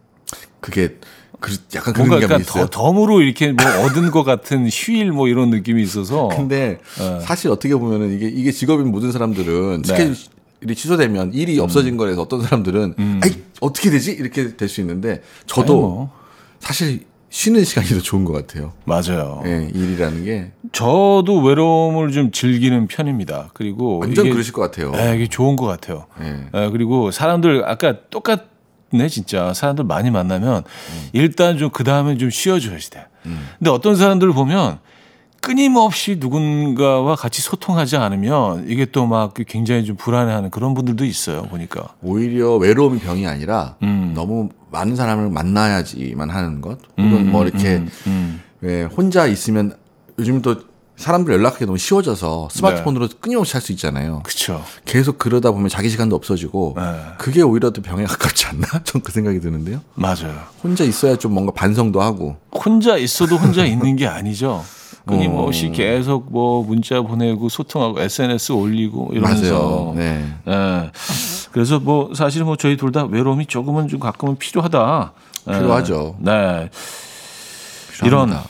그게 0.60 0.96
그 1.44 1.54
약간 1.74 1.92
그런 1.92 2.08
뭔가 2.08 2.24
약간 2.24 2.40
있어요. 2.40 2.66
더, 2.66 2.70
덤으로 2.70 3.20
이렇게 3.20 3.52
뭐 3.52 3.66
얻은 3.84 4.10
것 4.10 4.24
같은 4.24 4.66
휴일 4.72 5.12
뭐 5.12 5.28
이런 5.28 5.50
느낌이 5.50 5.82
있어서. 5.82 6.28
근데 6.28 6.78
예. 7.00 7.20
사실 7.20 7.50
어떻게 7.50 7.74
보면은 7.76 8.14
이게 8.14 8.28
이게 8.28 8.50
직업인 8.50 8.90
모든 8.90 9.12
사람들은 9.12 9.82
네. 9.82 9.88
스케줄이 9.88 10.74
취소되면 10.74 11.34
일이 11.34 11.58
없어진 11.60 11.98
거라서 11.98 12.22
어떤 12.22 12.40
사람들은 12.40 12.94
아이 13.22 13.30
어떻게 13.60 13.90
되지 13.90 14.12
이렇게 14.12 14.56
될 14.56 14.68
수 14.70 14.80
있는데 14.80 15.20
저도 15.46 15.74
음. 15.76 15.80
뭐. 15.80 16.10
사실 16.60 17.04
쉬는 17.28 17.64
시간이 17.64 17.88
더 17.88 17.98
좋은 18.00 18.24
것 18.24 18.32
같아요. 18.32 18.72
맞아요. 18.84 19.42
예, 19.44 19.68
일이라는 19.74 20.24
게 20.24 20.52
저도 20.72 21.42
외로움을 21.42 22.12
좀 22.12 22.30
즐기는 22.30 22.86
편입니다. 22.86 23.50
그리고 23.52 23.98
완전 23.98 24.24
이게, 24.24 24.32
그러실 24.32 24.52
것 24.54 24.62
같아요. 24.62 24.92
네, 24.92 25.16
이게 25.16 25.26
좋은 25.26 25.56
것 25.56 25.66
같아요. 25.66 26.06
예. 26.22 26.46
예, 26.54 26.70
그리고 26.70 27.10
사람들 27.10 27.64
아까 27.66 27.96
똑같 28.08 28.53
네 28.94 29.08
진짜 29.08 29.52
사람들 29.54 29.84
많이 29.84 30.10
만나면 30.10 30.58
음. 30.66 31.08
일단 31.12 31.58
좀 31.58 31.70
그 31.72 31.82
다음에 31.84 32.16
좀 32.16 32.30
쉬어줘야지 32.30 32.90
돼. 32.90 33.06
근데 33.58 33.70
어떤 33.70 33.96
사람들을 33.96 34.32
보면 34.32 34.78
끊임없이 35.40 36.16
누군가와 36.18 37.16
같이 37.16 37.42
소통하지 37.42 37.96
않으면 37.98 38.64
이게 38.68 38.86
또 38.86 39.06
막 39.06 39.34
굉장히 39.46 39.84
좀 39.84 39.96
불안해하는 39.96 40.50
그런 40.50 40.72
분들도 40.74 41.04
있어요 41.04 41.42
보니까. 41.42 41.88
오히려 42.02 42.56
외로움이 42.56 42.98
병이 43.00 43.26
아니라 43.26 43.76
음. 43.82 44.12
너무 44.14 44.48
많은 44.70 44.96
사람을 44.96 45.28
만나야지만 45.30 46.30
하는 46.30 46.60
것 46.62 46.78
혹은 46.98 47.30
뭐 47.30 47.44
이렇게 47.44 47.76
음, 47.76 47.88
음. 48.06 48.40
왜 48.62 48.84
혼자 48.84 49.26
있으면 49.26 49.76
요즘 50.18 50.40
또 50.40 50.56
사람들 50.96 51.34
연락하기 51.34 51.66
너무 51.66 51.76
쉬워져서 51.78 52.48
스마트폰으로 52.52 53.08
끊임없이 53.20 53.52
할 53.54 53.60
수 53.62 53.72
있잖아요. 53.72 54.20
그렇죠. 54.22 54.62
계속 54.84 55.18
그러다 55.18 55.50
보면 55.50 55.68
자기 55.68 55.88
시간도 55.90 56.14
없어지고 56.16 56.74
네. 56.76 56.82
그게 57.18 57.42
오히려 57.42 57.72
더 57.72 57.82
병에 57.82 58.04
가깝지 58.04 58.46
않나? 58.46 58.66
전 58.84 59.02
그 59.02 59.10
생각이 59.12 59.40
드는데요. 59.40 59.80
맞아요. 59.94 60.34
혼자 60.62 60.84
있어야 60.84 61.16
좀 61.16 61.32
뭔가 61.34 61.52
반성도 61.52 62.00
하고 62.00 62.36
혼자 62.52 62.96
있어도 62.96 63.36
혼자 63.36 63.64
있는 63.64 63.96
게 63.96 64.06
아니죠. 64.06 64.64
끊임없이 65.06 65.66
어. 65.66 65.72
계속 65.72 66.32
뭐 66.32 66.62
문자 66.64 67.02
보내고 67.02 67.48
소통하고 67.50 68.00
SNS 68.00 68.52
올리고 68.52 69.10
이러면서 69.12 69.42
맞아요. 69.52 69.92
네. 69.96 70.24
예. 70.48 70.90
그래서 71.52 71.78
뭐 71.80 72.12
사실 72.14 72.42
뭐 72.44 72.56
저희 72.56 72.76
둘 72.78 72.92
다 72.92 73.04
외로움이 73.04 73.46
조금은 73.46 73.88
좀 73.88 73.98
가끔은 74.00 74.36
필요하다. 74.36 75.12
예. 75.48 75.52
필요하죠. 75.52 76.16
네. 76.20 76.70
이런 77.98 78.28
필요합니다. 78.28 78.44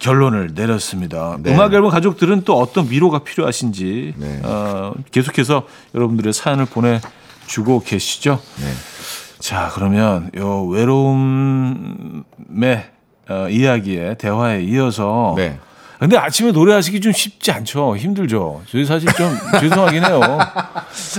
결론을 0.00 0.50
내렸습니다. 0.54 1.36
네. 1.40 1.54
음악 1.54 1.72
앨범 1.72 1.90
가족들은 1.90 2.42
또 2.44 2.58
어떤 2.58 2.90
위로가 2.90 3.20
필요하신지 3.20 4.14
네. 4.16 4.40
어, 4.42 4.92
계속해서 5.12 5.66
여러분들의 5.94 6.32
사연을 6.32 6.64
보내주고 6.66 7.82
계시죠. 7.84 8.40
네. 8.60 8.72
자 9.38 9.70
그러면 9.74 10.30
요 10.36 10.64
외로움의 10.64 11.30
어, 13.28 13.48
이야기에 13.48 14.14
대화에 14.14 14.62
이어서 14.64 15.34
네. 15.36 15.58
근데 15.98 16.16
아침에 16.16 16.50
노래하시기 16.50 16.98
좀 17.02 17.12
쉽지 17.12 17.52
않죠. 17.52 17.94
힘들죠. 17.94 18.62
저희 18.70 18.86
사실 18.86 19.12
좀 19.12 19.36
죄송하긴 19.60 20.02
해요. 20.06 20.20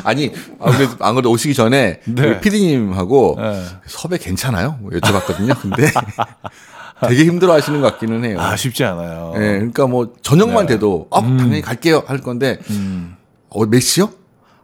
아니 0.04 0.32
안 0.60 0.72
그래도, 0.72 0.96
안 1.06 1.14
그래도 1.14 1.30
오시기 1.30 1.54
전에 1.54 2.00
네. 2.06 2.40
PD님하고 2.42 3.38
네. 3.40 3.64
섭외 3.86 4.18
괜찮아요? 4.18 4.80
뭐 4.82 4.90
여쭤봤거든요. 4.92 5.56
근데 5.60 5.84
되게 7.08 7.26
힘들어 7.26 7.54
하시는 7.54 7.82
것 7.82 7.92
같기는 7.94 8.24
해요. 8.26 8.40
아 8.40 8.56
쉽지 8.56 8.84
않아요. 8.84 9.34
예, 9.36 9.40
그러니까 9.40 9.88
뭐 9.88 10.14
저녁만 10.22 10.66
네. 10.68 10.74
돼도 10.74 11.08
아 11.12 11.22
당연히 11.22 11.62
갈게요 11.62 12.04
할 12.06 12.20
건데 12.20 12.60
음. 12.70 13.16
어, 13.50 13.66
몇 13.66 13.80
시요? 13.80 14.10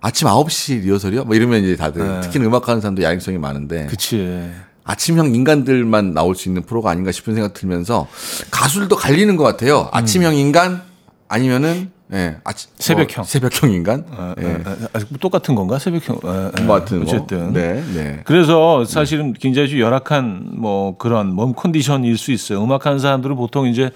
아침 0.02 0.28
9시 0.28 0.84
리허설이요? 0.84 1.26
뭐 1.26 1.36
이러면 1.36 1.64
이제 1.64 1.76
다들 1.76 2.08
네. 2.08 2.22
특히 2.22 2.40
음악하는 2.40 2.82
사람도 2.82 3.04
야행성이 3.04 3.38
많은데 3.38 3.88
그치. 3.88 4.50
아침형 4.84 5.36
인간들만 5.36 6.14
나올 6.14 6.34
수 6.34 6.48
있는 6.48 6.64
프로가 6.64 6.90
아닌가 6.92 7.12
싶은 7.12 7.34
생각 7.34 7.54
들면서 7.54 8.08
가수들도 8.52 8.96
갈리는 8.96 9.36
것 9.36 9.44
같아요. 9.44 9.90
아침형 9.92 10.36
인간 10.36 10.82
아니면은 11.28 11.92
예, 12.14 12.38
아침 12.44 12.70
새벽형. 12.78 13.22
뭐 13.22 13.26
새벽형 13.26 13.72
인간. 13.72 14.06
어, 14.10 14.34
예. 14.40 14.46
어, 14.46 14.64
어, 14.66 14.88
아, 14.94 15.00
똑같은 15.20 15.56
건가? 15.56 15.78
새벽형. 15.78 16.20
어, 16.24 16.30
어, 16.30 16.62
뭐 16.64 16.76
하여튼 16.78 17.04
뭐. 17.04 17.08
어쨌든. 17.08 17.52
네, 17.52 17.84
네. 17.94 18.22
그래서 18.24 18.86
사실은 18.86 19.34
굉장히 19.34 19.70
좀 19.70 19.80
열악한 19.80 20.52
뭐 20.54 20.98
그런 20.98 21.34
몸 21.34 21.54
컨디션일 21.54 22.18
수 22.18 22.32
있어요. 22.32 22.64
음악하는 22.64 23.00
사람들은 23.00 23.36
보통 23.36 23.68
이제 23.68 23.92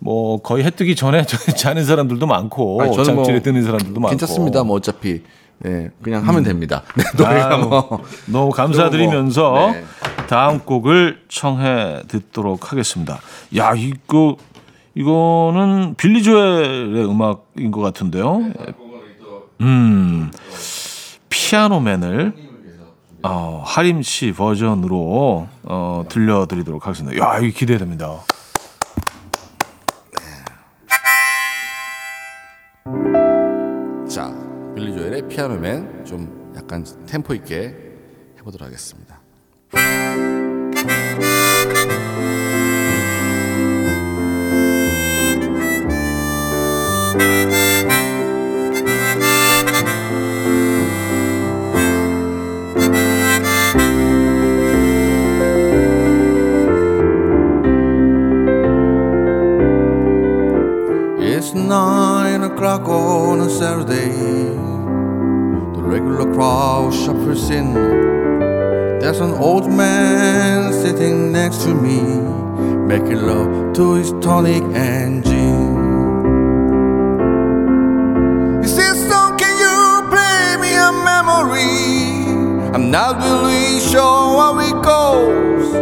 뭐 0.00 0.40
거의 0.42 0.64
해 0.64 0.70
뜨기 0.70 0.96
전에 0.96 1.24
자는 1.56 1.84
사람들도 1.84 2.26
많고 2.26 2.82
아니, 2.82 2.94
저는 2.94 3.14
뭐 3.14 3.24
잠실에 3.24 3.40
드는 3.42 3.62
사람들도 3.62 4.00
많고 4.00 4.10
괜찮습니다. 4.10 4.64
뭐 4.64 4.76
어차피 4.76 5.22
예, 5.66 5.90
그냥 6.02 6.26
하면 6.26 6.42
됩니다. 6.44 6.82
네, 6.96 7.04
노래가 7.16 7.54
아유, 7.56 7.64
뭐 7.64 8.04
너무 8.26 8.50
감사드리면서 8.50 9.50
뭐, 9.50 9.72
네. 9.72 9.84
다음 10.28 10.60
곡을 10.60 11.22
청해 11.28 12.02
듣도록 12.08 12.72
하겠습니다. 12.72 13.20
야 13.56 13.74
이거 13.74 14.36
이거는 14.98 15.94
빌리 15.94 16.24
조엘의 16.24 17.08
음악인 17.08 17.70
것 17.70 17.80
같은데요. 17.80 18.52
음 19.60 20.32
피아노맨을 21.28 22.34
어, 23.22 23.62
하림 23.64 24.02
씨 24.02 24.32
버전으로 24.32 25.46
어, 25.62 26.04
들려드리도록 26.08 26.84
하겠습니다. 26.84 27.16
야 27.24 27.38
이거 27.38 27.56
기대됩니다. 27.56 28.24
자, 34.08 34.34
빌리 34.74 34.92
조엘의 34.96 35.28
피아노맨 35.28 36.06
좀 36.06 36.52
약간 36.56 36.84
템포 37.06 37.34
있게 37.34 37.72
해보도록 38.38 38.66
하겠습니다. 38.66 39.20
It's 61.20 61.54
nine 61.54 62.42
o'clock 62.42 62.88
on 62.88 63.40
a 63.40 63.48
Saturday. 63.48 64.10
The 65.74 65.82
regular 65.82 66.32
crowd 66.34 66.92
shuffles 66.92 67.48
in. 67.50 67.74
There's 69.00 69.20
an 69.20 69.34
old 69.34 69.70
man 69.70 70.72
sitting 70.72 71.32
next 71.32 71.62
to 71.62 71.74
me, 71.74 72.00
making 72.86 73.22
love 73.26 73.72
to 73.74 73.94
his 73.94 74.12
tonic 74.20 74.62
and 74.74 75.24
gin. 75.24 75.87
Memory?" 81.48 82.68
I'm 82.74 82.90
not 82.90 83.16
really 83.22 83.80
sure 83.80 84.38
how 84.40 84.58
it 84.58 84.82
goes, 84.82 85.72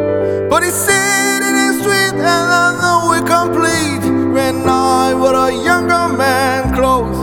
but 0.50 0.62
he 0.62 0.70
said 0.70 1.42
it 1.42 1.56
is 1.68 1.82
sweet 1.82 2.14
and 2.14 2.48
I 2.64 2.66
know 2.80 3.12
it 3.12 3.26
complete 3.26 4.04
when 4.32 4.68
I 4.68 5.12
was 5.14 5.34
a 5.46 5.64
younger 5.64 6.08
man 6.16 6.72
close. 6.74 7.18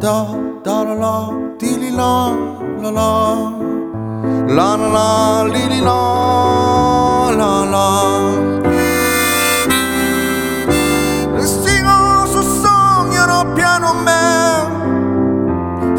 Da 0.00 0.18
da 0.62 0.82
la 0.82 0.94
la, 1.04 1.16
dee 1.58 1.76
li 1.76 1.90
la 1.90 2.14
la 2.82 2.90
la, 2.90 3.12
la 4.56 4.74
la 4.74 4.88
la, 4.96 5.42
li 5.54 5.64
li 5.72 5.80
la 5.80 7.30
la 7.40 7.52
la. 7.74 8.57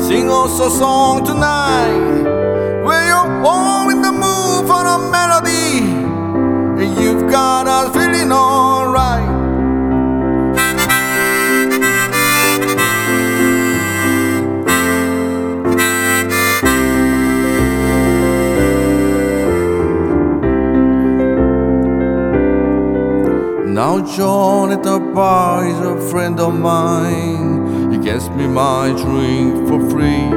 Sing 0.10 0.28
oh, 0.28 0.46
us 0.46 0.60
a 0.60 0.72
song 0.76 1.24
tonight. 1.24 2.24
Where 2.84 3.06
you're 3.10 3.46
all 3.46 3.92
in 3.92 4.02
the 4.02 4.12
mood 4.12 4.66
for 4.66 4.84
a 4.96 4.98
melody. 5.16 5.86
And 6.82 6.98
you've 7.00 7.30
got 7.30 7.68
us 7.68 7.94
feeling 7.94 8.32
alright. 8.32 9.30
Now 23.68 24.04
John 24.18 24.72
at 24.72 24.82
the 24.82 24.98
bar 25.14 25.68
is 25.68 25.78
a 25.78 26.10
friend 26.10 26.40
of 26.40 26.56
mine. 26.58 27.29
Gets 28.04 28.30
me 28.30 28.48
my 28.48 28.90
drink 28.92 29.68
for 29.68 29.90
free. 29.90 30.32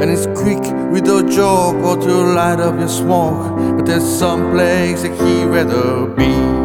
And 0.00 0.10
it's 0.10 0.26
quick 0.40 0.62
with 0.92 1.08
a 1.08 1.28
joke 1.28 1.74
or 1.84 1.96
to 1.96 2.12
light 2.34 2.60
up 2.60 2.78
your 2.78 2.88
smoke. 2.88 3.76
But 3.76 3.86
there's 3.86 4.04
some 4.04 4.52
place 4.52 5.02
that 5.02 5.10
he'd 5.20 5.46
rather 5.46 6.06
be. 6.06 6.55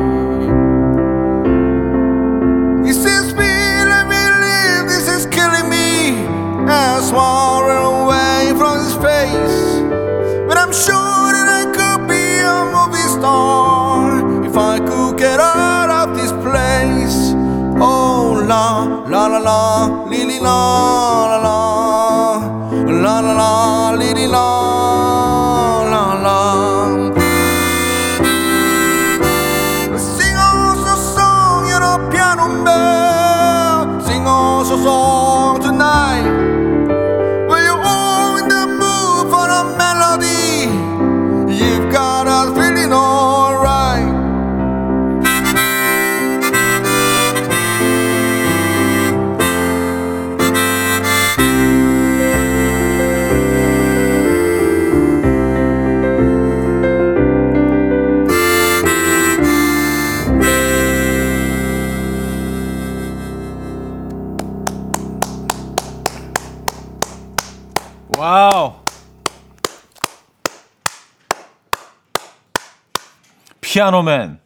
피아노맨. 73.72 74.38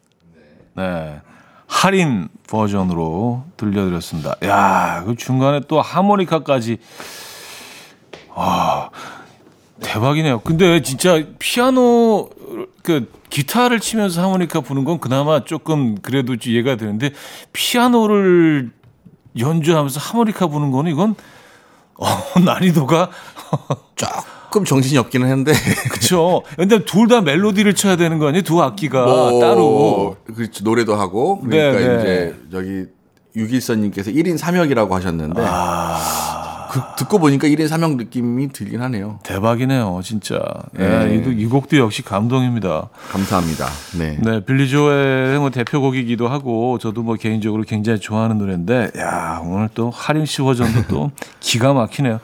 네. 0.76 1.21
할인 1.65 2.30
버전으로 2.47 3.43
들려드렸습니다. 3.57 4.36
야, 4.43 5.01
그 5.03 5.15
중간에 5.15 5.61
또 5.67 5.82
하모니카까지. 5.82 6.78
와, 8.36 8.91
대박이네요. 9.82 10.41
근데 10.41 10.84
진짜 10.84 11.23
피아노, 11.39 12.30
그, 12.84 13.11
기타를 13.32 13.80
치면서 13.80 14.21
하모니카 14.21 14.61
부는 14.61 14.84
건 14.84 14.99
그나마 14.99 15.43
조금 15.43 15.95
그래도 15.95 16.38
좀 16.38 16.53
이해가 16.53 16.76
되는데, 16.76 17.09
피아노를 17.51 18.69
연주하면서 19.39 19.99
하모니카 20.01 20.45
부는 20.45 20.69
거는 20.69 20.91
이건, 20.91 21.15
어, 21.97 22.05
난이도가 22.45 23.09
조금 24.56 24.64
정신이 24.64 24.97
없기는 24.97 25.30
한데 25.30 25.51
그렇죠. 25.91 26.43
근데 26.56 26.86
둘 26.86 27.10
다 27.10 27.20
멜로디를 27.22 27.76
쳐야 27.76 27.97
되는 27.97 28.20
거 28.20 28.28
아니에요? 28.30 28.41
두 28.43 28.64
악기가 28.64 29.03
뭐, 29.06 29.39
따로. 29.41 30.16
그렇죠 30.34 30.64
노래도 30.64 30.95
하고 30.95 31.41
그러니까 31.41 31.78
네, 31.78 31.88
네. 31.88 31.99
이제 31.99 32.36
저기 32.51 32.86
유길선님께서 33.36 34.12
1인 34.12 34.39
3역이라고 34.39 34.89
하셨는데 34.91 35.41
아. 35.45 36.70
그, 36.72 36.82
듣고 36.97 37.20
보니까 37.20 37.47
1인 37.47 37.70
3역 37.70 37.95
느낌이 37.97 38.49
들긴 38.49 38.82
하네요. 38.82 39.20
대박이네요, 39.24 40.01
진짜. 40.03 40.41
네. 40.74 41.06
네, 41.06 41.16
이, 41.16 41.41
이 41.43 41.45
곡도 41.45 41.78
역시 41.78 42.01
감동입니다. 42.01 42.89
감사합니다. 43.12 43.68
네. 43.97 44.18
네, 44.22 44.43
빌리 44.43 44.68
조엘의 44.70 45.39
뭐 45.39 45.51
대표곡이기도 45.51 46.28
하고 46.28 46.78
저도 46.78 47.01
뭐 47.03 47.16
개인적으로 47.16 47.64
굉장히 47.64 47.99
좋아하는 47.99 48.38
노래인데, 48.39 48.91
야 48.97 49.41
오늘 49.45 49.70
또 49.74 49.89
하림 49.89 50.26
씨 50.26 50.41
버전도 50.41 50.88
또 50.89 51.12
기가 51.39 51.72
막히네요. 51.74 52.20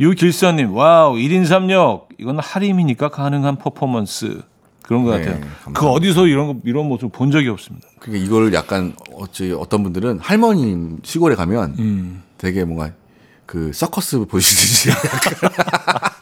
유길선님, 0.00 0.72
와우, 0.74 1.14
1인 1.16 1.42
3역. 1.44 2.06
이건 2.18 2.38
하림이니까 2.38 3.10
가능한 3.10 3.56
퍼포먼스. 3.56 4.42
그런 4.82 5.04
것 5.04 5.12
네, 5.12 5.18
같아요. 5.24 5.40
감사합니다. 5.40 5.80
그 5.80 5.86
어디서 5.86 6.26
이런 6.26 6.46
거 6.48 6.56
이런 6.64 6.86
모습 6.86 7.12
본 7.12 7.30
적이 7.30 7.48
없습니다. 7.50 7.86
그러니까 8.00 8.26
이걸 8.26 8.52
약간 8.54 8.94
어찌 9.14 9.52
어떤 9.52 9.84
분들은 9.84 10.18
할머니 10.18 10.96
시골에 11.04 11.36
가면 11.36 11.76
음. 11.78 12.22
되게 12.38 12.64
뭔가 12.64 12.90
그 13.46 13.70
서커스 13.72 14.24
보시듯이 14.24 14.90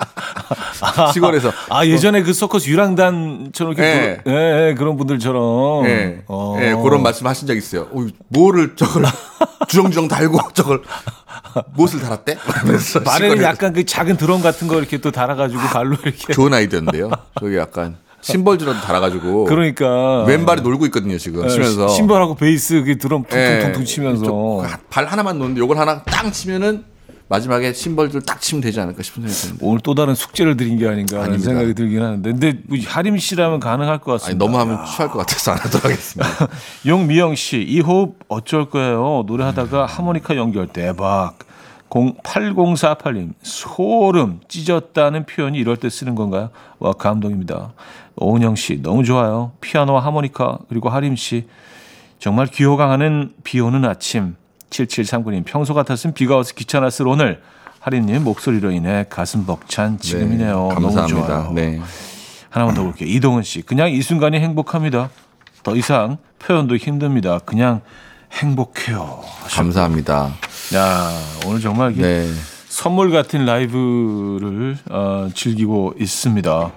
시골에서 1.13 1.53
아 1.71 1.87
예전에 1.87 2.23
그 2.23 2.33
서커스 2.33 2.69
유랑단처럼 2.71 3.73
이렇게 3.73 3.83
예. 3.83 4.21
그- 4.25 4.31
예, 4.31 4.69
예, 4.71 4.75
그런 4.75 4.97
분들처럼 4.97 5.87
예, 5.87 6.23
어. 6.27 6.57
예, 6.61 6.75
그런 6.75 7.03
말씀 7.03 7.27
하신 7.27 7.47
적 7.49 7.57
있어요. 7.57 7.89
어, 7.93 8.07
뭐를 8.29 8.77
저걸 8.77 9.05
주렁주렁 9.69 10.09
달고 10.09 10.39
저걸 10.55 10.83
못을 11.75 12.01
달았대? 12.01 12.37
시골에 12.79 13.43
약간 13.43 13.73
그 13.73 13.85
작은 13.85 14.17
드럼 14.17 14.41
같은 14.43 14.69
거 14.69 14.79
이렇게 14.79 14.99
또 14.99 15.11
달아가지고 15.11 15.61
발로 15.61 15.97
이렇게 16.05 16.33
좋은 16.33 16.53
아이디어인데요. 16.55 17.11
저기 17.41 17.57
약간 17.57 17.97
심벌주라도 18.21 18.81
달아가지고 18.81 19.45
그러니까 19.45 20.25
왼발이 20.25 20.63
놀고 20.63 20.87
있거든요 20.87 21.19
지금 21.19 21.45
예, 21.45 21.49
치면서 21.49 21.89
신발하고 21.89 22.35
베이스 22.35 22.83
그 22.83 22.99
드럼 22.99 23.25
예, 23.33 23.61
퉁퉁퉁퉁 23.61 23.85
치면서 23.85 24.25
좀발 24.25 25.07
하나만 25.07 25.39
놓는데 25.39 25.61
요걸 25.61 25.79
하나 25.79 26.03
땅 26.03 26.33
치면은 26.33 26.85
마지막에 27.29 27.73
심벌줄 27.73 28.23
딱 28.23 28.41
치면 28.41 28.63
되지 28.63 28.81
않을까 28.81 29.03
싶은 29.03 29.23
생각이 29.23 29.41
드는데 29.43 29.67
오늘 29.67 29.81
또 29.81 29.95
다른 29.95 30.15
숙제를 30.15 30.57
드린 30.57 30.79
게 30.79 30.89
아닌가 30.89 31.17
하는 31.19 31.29
아닙니다. 31.35 31.51
생각이 31.51 31.75
들긴 31.75 32.03
하는데 32.03 32.31
근데 32.31 32.59
뭐 32.67 32.79
하림 32.83 33.19
씨라면 33.19 33.61
가능할 33.61 33.99
것 33.99 34.13
아니 34.13 34.21
같습니다. 34.21 34.45
너무 34.45 34.59
하면 34.59 34.85
취할 34.87 35.11
것 35.11 35.19
같아서 35.19 35.53
안 35.53 35.59
하도록 35.59 35.85
하겠습니다. 35.85 36.49
용미영 36.87 37.35
씨, 37.35 37.59
이 37.63 37.81
호흡 37.81 38.19
어쩔 38.29 38.71
거예요? 38.71 39.25
노래하다가 39.27 39.85
하모니카 39.87 40.37
연결 40.37 40.67
대박. 40.69 41.39
8048님, 41.91 43.33
소름 43.43 44.41
찢었다는 44.49 45.25
표현이 45.25 45.57
이럴 45.59 45.77
때 45.79 45.89
쓰는 45.89 46.15
건가요? 46.15 46.51
와, 46.79 46.93
감동입니다. 46.93 47.73
오은영 48.17 48.57
씨, 48.57 48.83
너무 48.83 49.05
좋아요. 49.05 49.53
피아노와 49.63 50.05
하모니카, 50.05 50.59
그리고 50.69 50.91
하림 50.91 51.17
씨, 51.17 51.47
정말 52.19 52.47
귀호강하는 52.47 53.33
비 53.43 53.61
오는 53.61 53.85
아침. 53.87 54.37
7739님, 54.71 55.45
평소 55.45 55.75
같았으면 55.75 56.15
비가 56.15 56.37
와서 56.37 56.53
귀찮았을 56.55 57.07
오늘. 57.09 57.41
하림님 57.81 58.25
목소리로 58.25 58.71
인해 58.73 59.07
가슴 59.09 59.47
벅찬 59.47 59.99
지금이네요. 59.99 60.53
너무 60.53 60.75
감사합니다. 60.75 61.51
네. 61.55 61.81
하나만 62.51 62.75
더 62.75 62.83
볼게요. 62.83 63.09
이동은 63.09 63.43
씨. 63.45 63.63
그냥 63.63 63.91
이 63.91 64.03
순간이 64.03 64.39
행복합니다. 64.41 65.11
더 65.63 65.77
이상 65.77 66.19
표현도 66.39 66.77
힘듭니다. 66.77 67.39
그냥 67.39 67.81
행복해요. 68.33 69.23
감사합니다. 69.49 70.33
야, 70.75 71.11
오늘 71.47 71.61
정말 71.61 71.95
네. 71.95 72.27
선물 72.69 73.11
같은 73.11 73.45
라이브를 73.45 74.77
어, 74.91 75.29
즐기고 75.35 75.95
있습니다. 75.99 76.73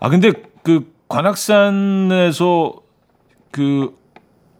아, 0.00 0.08
근데 0.08 0.32
그 0.62 0.92
관악산에서 1.08 2.74
그, 3.50 3.94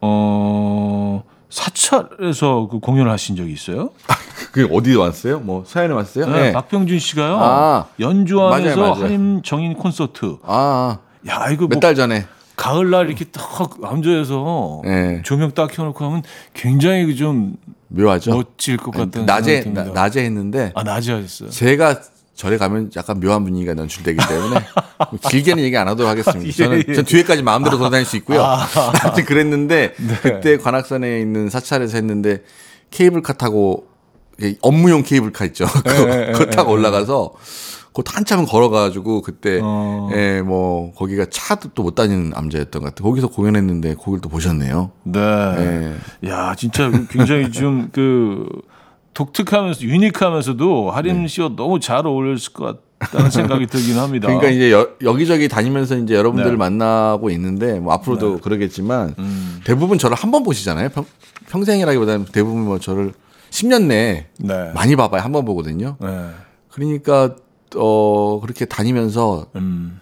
어, 0.01 1.23
사찰에서 1.53 2.67
그 2.71 2.79
공연을 2.81 3.11
하신 3.13 3.37
적이 3.37 3.53
있어요? 3.53 3.91
그게 4.53 4.67
어디 4.75 4.97
왔어요? 4.97 5.39
뭐 5.41 5.65
서현에 5.67 5.93
왔어요? 5.93 6.27
네. 6.31 6.53
박병준 6.53 6.99
씨가요. 6.99 7.37
아. 7.39 7.87
연주하면서 8.01 8.77
맞아요, 8.81 8.91
맞아요. 8.95 9.05
하림 9.05 9.43
정인 9.43 9.75
콘서트. 9.75 10.39
아, 10.45 10.99
야, 11.29 11.51
이거 11.51 11.67
몇뭐달 11.67 11.95
전에. 11.95 12.27
가을날 12.57 13.09
이렇게 13.09 13.27
딱 13.27 13.43
앉아서 13.83 14.81
네. 14.85 15.21
조명 15.25 15.53
딱 15.53 15.71
켜놓고 15.71 16.05
하면 16.05 16.23
굉장히 16.55 17.05
그좀 17.07 17.57
묘하죠. 17.89 18.31
멋질 18.33 18.77
것 18.79 18.91
같은 18.93 19.27
낮에 19.27 19.65
나. 19.67 19.85
낮에 19.85 20.23
했는데 20.25 20.73
아 20.75 20.83
낮에 20.83 21.13
하셨어요. 21.13 21.51
제가 21.51 22.01
절에 22.43 22.59
가면 22.59 22.91
약간 22.97 23.21
묘한 23.21 23.45
분위기가 23.45 23.73
연출되기 23.77 24.19
때문에 24.29 24.67
뭐 24.99 25.21
길게는 25.31 25.63
얘기 25.63 25.77
안 25.77 25.87
하도록 25.87 26.11
하겠습니다. 26.11 26.45
예, 26.45 26.51
저는, 26.51 26.83
예. 26.89 26.95
전 26.95 27.05
뒤에까지 27.05 27.41
마음대로 27.45 27.79
돌아다닐 27.79 28.05
수 28.05 28.17
있고요. 28.17 28.43
아. 28.43 28.57
하여튼 28.99 29.25
그랬는데 29.25 29.95
네. 29.97 30.15
그때 30.21 30.57
관악산에 30.57 31.21
있는 31.21 31.49
사찰에서 31.51 31.97
했는데 31.99 32.43
케이블카 32.91 33.35
타고 33.35 33.87
업무용 34.61 35.05
케이블카 35.05 35.45
있죠. 35.47 35.67
그거, 35.87 36.11
예, 36.11 36.33
그거 36.33 36.47
타고 36.47 36.73
올라가서 36.73 37.33
그 37.95 38.03
한참 38.07 38.45
걸어가지고 38.45 39.23
그때 39.23 39.61
어. 39.63 40.11
예, 40.13 40.43
뭐 40.43 40.93
거기가 40.95 41.27
차도 41.31 41.69
또 41.75 41.85
못 41.85 41.95
다니는 41.95 42.31
남자였던 42.31 42.83
것 42.83 42.89
같아요. 42.89 43.09
거기서 43.09 43.29
공연했는데 43.29 43.95
거길 43.95 44.21
또 44.21 44.29
보셨네요. 44.29 44.91
네. 45.05 45.21
예. 45.21 46.29
야 46.29 46.57
진짜 46.57 46.91
굉장히 47.09 47.53
좀그 47.53 48.47
독특하면서 49.15 49.83
유니크하면서도 49.83 50.91
하림 50.91 51.27
씨와 51.27 51.51
너무 51.57 51.81
잘 51.81 52.07
어울렸을 52.07 52.53
것 52.53 52.79
같다는 52.99 53.31
생각이 53.31 53.67
들긴 53.67 53.99
합니다. 53.99 54.27
그러니까 54.29 54.49
이제 54.49 54.73
여, 54.73 54.89
여기저기 55.03 55.49
다니면서 55.49 55.97
이제 55.99 56.15
여러분들을 56.15 56.53
네. 56.53 56.57
만나고 56.57 57.31
있는데 57.31 57.79
뭐 57.81 57.93
앞으로도 57.95 58.39
그러겠지만 58.39 59.15
음. 59.19 59.61
대부분 59.65 59.99
저를 59.99 60.17
한 60.17 60.31
번 60.31 60.43
보시잖아요. 60.45 60.89
평, 60.91 61.05
평생이라기보다는 61.51 62.27
대부분 62.33 62.65
뭐 62.65 62.79
저를 62.79 63.13
10년 63.51 63.85
내에 63.87 64.27
네. 64.39 64.73
많이 64.75 64.97
봐봐야 64.97 65.23
한 65.23 65.33
번 65.33 65.45
보거든요. 65.45 65.97
네. 66.01 66.29
그러니까 66.71 67.35
어 67.77 68.41
그렇게 68.41 68.65
다니면서 68.65 69.47
음. 69.57 70.01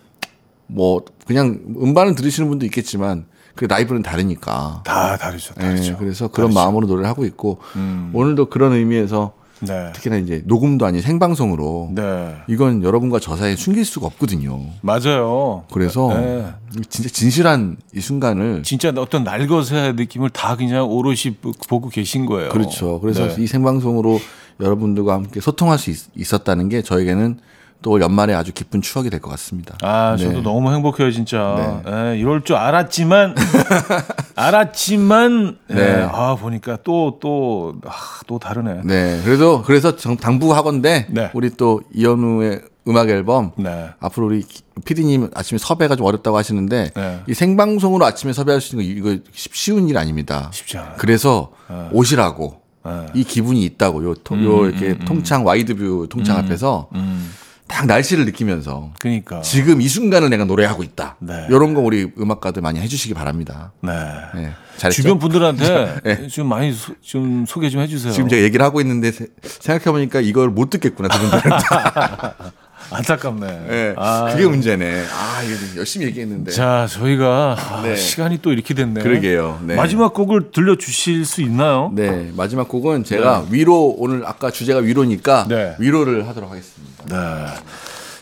뭐 0.69 1.03
그냥 1.27 1.59
음반을 1.83 2.15
들으시는 2.15 2.49
분도 2.49 2.65
있겠지만 2.67 3.25
그 3.55 3.65
라이브는 3.65 4.03
다르니까. 4.03 4.83
다 4.85 5.17
다르죠. 5.17 5.55
예, 5.59 5.63
다르죠. 5.63 5.97
그래서 5.99 6.29
그런 6.29 6.51
다르죠. 6.51 6.61
마음으로 6.61 6.87
노래를 6.87 7.09
하고 7.09 7.25
있고 7.25 7.59
음. 7.77 8.11
오늘도 8.15 8.49
그런 8.51 8.73
의미에서 8.73 9.33
네. 9.61 9.93
특히나 9.93 10.17
이제 10.17 10.43
녹음도 10.47 10.87
아닌 10.87 11.03
생방송으로 11.03 11.91
네. 11.95 12.35
이건 12.49 12.83
여러분과 12.83 13.21
저 13.21 13.37
사이에 13.37 13.57
숨길 13.57 13.85
수가 13.85 14.07
없거든요. 14.07 14.59
맞아요. 14.81 15.65
그래서 15.71 16.09
네. 16.15 16.47
진짜 16.89 17.11
진실한 17.11 17.77
이 17.95 18.01
순간을 18.01 18.63
진짜 18.63 18.93
어떤 18.97 19.25
날것의 19.25 19.95
느낌을 19.97 20.31
다 20.31 20.57
그냥 20.57 20.89
오롯이 20.89 21.37
보고 21.69 21.89
계신 21.89 22.27
거예요. 22.27 22.49
그렇죠. 22.49 23.01
그래서 23.01 23.29
네. 23.29 23.43
이 23.43 23.47
생방송으로 23.47 24.19
여러분들과 24.61 25.15
함께 25.15 25.41
소통할 25.41 25.79
수 25.79 25.91
있, 25.91 26.33
었다는게 26.33 26.83
저에게는 26.83 27.39
또 27.83 28.01
연말에 28.01 28.35
아주 28.35 28.53
기쁜 28.53 28.83
추억이 28.83 29.09
될 29.11 29.21
것 29.21 29.31
같습니다. 29.31 29.77
아, 29.83 30.17
저도 30.19 30.33
네. 30.33 30.43
너무 30.43 30.73
행복해요, 30.73 31.11
진짜. 31.11 31.83
네. 31.85 32.13
예, 32.15 32.19
이럴 32.19 32.43
줄 32.45 32.57
알았지만, 32.57 33.35
알았지만, 34.37 35.59
예, 35.71 35.75
네. 35.75 36.09
아, 36.13 36.37
보니까 36.37 36.79
또, 36.85 37.19
또, 37.21 37.75
아, 37.87 37.91
또 38.27 38.39
다르네. 38.39 38.83
네. 38.85 39.21
그래도 39.25 39.63
그래서 39.63 39.97
정- 39.97 40.17
당부하건데 40.17 41.07
네. 41.11 41.31
우리 41.35 41.51
또 41.51 41.81
이현우의 41.95 42.63
음악 42.89 43.09
앨범 43.11 43.53
네. 43.57 43.91
앞으로 44.01 44.27
우리 44.27 44.43
피디님 44.85 45.31
아침에 45.35 45.59
섭외가 45.59 45.97
좀 45.97 46.07
어렵다고 46.07 46.37
하시는데 46.39 46.91
네. 46.95 47.21
이 47.29 47.35
생방송으로 47.35 48.05
아침에 48.07 48.33
섭외할 48.33 48.61
수 48.61 48.75
있는 48.81 49.03
거 49.05 49.11
이거 49.11 49.23
쉽- 49.33 49.55
쉬운 49.55 49.89
일 49.89 49.99
아닙니다. 49.99 50.49
쉽지 50.53 50.79
않아요. 50.79 50.95
그래서 50.97 51.51
오시라고 51.93 52.61
네. 52.87 53.07
이 53.15 53.25
기분이 53.25 53.63
있다고 53.65 54.03
요, 54.05 54.15
통- 54.15 54.43
요 54.45 54.65
이렇게 54.67 54.99
통창 54.99 55.45
wide 55.45 55.76
view 55.76 56.07
통창 56.11 56.39
앞에서 56.39 56.89
음, 56.95 57.31
딱 57.71 57.87
날씨를 57.87 58.25
느끼면서 58.27 58.93
그니까. 58.99 59.41
지금 59.43 59.81
이 59.81 59.87
순간을 59.89 60.29
내가 60.29 60.45
노래하고 60.45 60.83
있다. 60.83 61.17
네. 61.21 61.47
이런 61.49 61.73
거 61.75 61.81
우리 61.81 62.11
음악가들 62.19 62.61
많이 62.63 62.81
해주시기 62.81 63.15
바랍니다. 63.15 63.73
네. 63.81 63.93
네, 64.35 64.53
잘했죠? 64.77 65.03
주변 65.03 65.19
분들한테 65.21 66.01
네. 66.05 66.27
좀 66.29 66.49
많이 66.49 66.73
소, 66.73 66.95
좀 67.01 67.45
소개 67.47 67.71
좀 67.71 67.81
해주세요. 67.81 68.13
지금 68.13 68.29
제가 68.29 68.43
얘기를 68.43 68.65
하고 68.65 68.81
있는데 68.81 69.13
세- 69.13 69.29
생각해 69.43 69.93
보니까 69.93 70.21
이걸 70.21 70.51
못 70.51 70.69
듣겠구나 70.71 71.09
그분들은. 71.09 71.57
안타깝네. 72.91 73.47
네, 73.69 73.95
아, 73.97 74.29
그게 74.33 74.47
문제네. 74.47 75.05
아 75.13 75.43
이거 75.43 75.79
열심히 75.79 76.07
얘기했는데. 76.07 76.51
자, 76.51 76.87
저희가 76.91 77.57
아, 77.59 77.83
네. 77.83 77.97
시간이 77.97 78.39
또 78.43 78.53
이렇게 78.53 78.75
됐네. 78.75 79.03
그러게요. 79.03 79.61
네. 79.63 79.77
마지막 79.77 80.13
곡을 80.13 80.51
들려주실 80.53 81.25
수 81.25 81.41
있나요? 81.43 81.91
네 81.95 82.33
마지막 82.37 82.69
곡은 82.69 83.05
제가 83.05 83.47
위로 83.51 83.95
오늘 83.99 84.27
아까 84.27 84.51
주제가 84.51 84.81
위로니까 84.81 85.47
네. 85.49 85.77
위로를 85.79 86.27
하도록 86.29 86.51
하겠습니다. 86.51 87.05
네. 87.07 87.47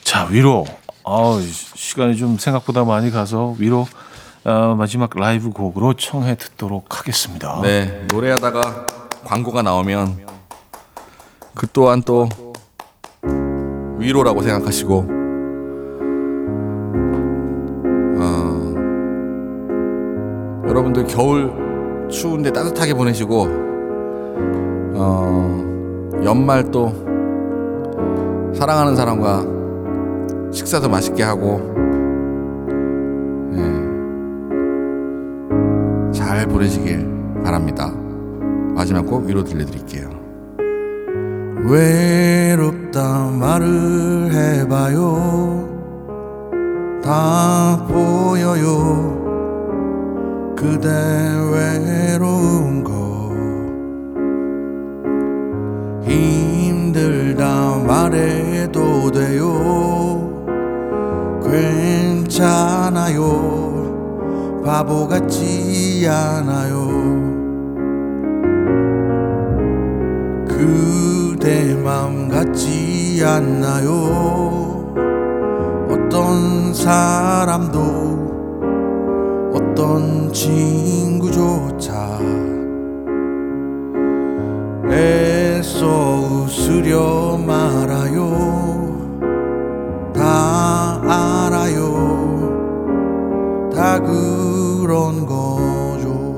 자, 0.03 0.27
위로. 0.27 0.67
아 1.05 1.41
시간이 1.75 2.17
좀 2.17 2.37
생각보다 2.37 2.85
많이 2.85 3.11
가서 3.11 3.57
위로 3.59 3.89
어, 4.45 4.75
마지막 4.79 5.11
라이브 5.15 5.51
곡으로 5.51 5.95
청해 5.95 6.37
듣도록 6.37 6.99
하겠습니다. 6.99 7.61
네 7.63 8.07
노래하다가 8.13 8.87
광고가 9.25 9.63
나오면 9.63 10.27
그 11.55 11.67
또한 11.73 12.03
또 12.03 12.29
위로라고 13.99 14.43
생각하시고 14.43 15.07
어, 18.21 18.75
여러분들 20.67 21.05
겨울 21.07 21.53
추운데 22.09 22.53
따뜻하게 22.53 22.95
보내시고 22.95 23.47
어, 24.95 26.21
연말 26.25 26.71
또 26.71 26.93
사랑하는 28.55 28.97
사람과 28.97 29.45
식사도 30.51 30.89
맛있게 30.89 31.23
하고 31.23 31.61
예, 33.55 33.59
잘 36.13 36.47
보내시길 36.47 37.07
바랍니다. 37.45 37.93
마지막 38.75 39.07
곡 39.07 39.27
위로 39.27 39.45
들려드릴게요. 39.45 40.18
외롭다 41.67 43.31
말을 43.31 44.31
해봐요. 44.33 45.69
다 47.03 47.85
보여요. 47.89 49.17
그대 50.57 50.89
외로운 51.53 52.85
거. 52.85 53.33
힘들다 56.05 57.79
말해도 57.87 59.11
돼요. 59.11 60.29
괜찮아요. 62.39 63.19
바보 64.65 65.09
같지 65.09 66.07
않아요. 66.09 66.89
그 70.47 71.08
대맘 71.39 72.29
같지 72.29 73.23
않나요? 73.25 73.91
어떤 75.89 76.75
사람도 76.75 77.79
어떤 79.55 80.33
친구조차 80.33 82.19
애써 84.91 85.87
웃으려 85.87 87.39
말아요. 87.39 88.97
다 90.15 91.01
알아요. 91.05 92.49
다 93.75 94.01
그런 94.01 95.25
거죠. 95.25 96.35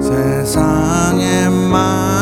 세상에 0.00 1.48
많 1.70 2.17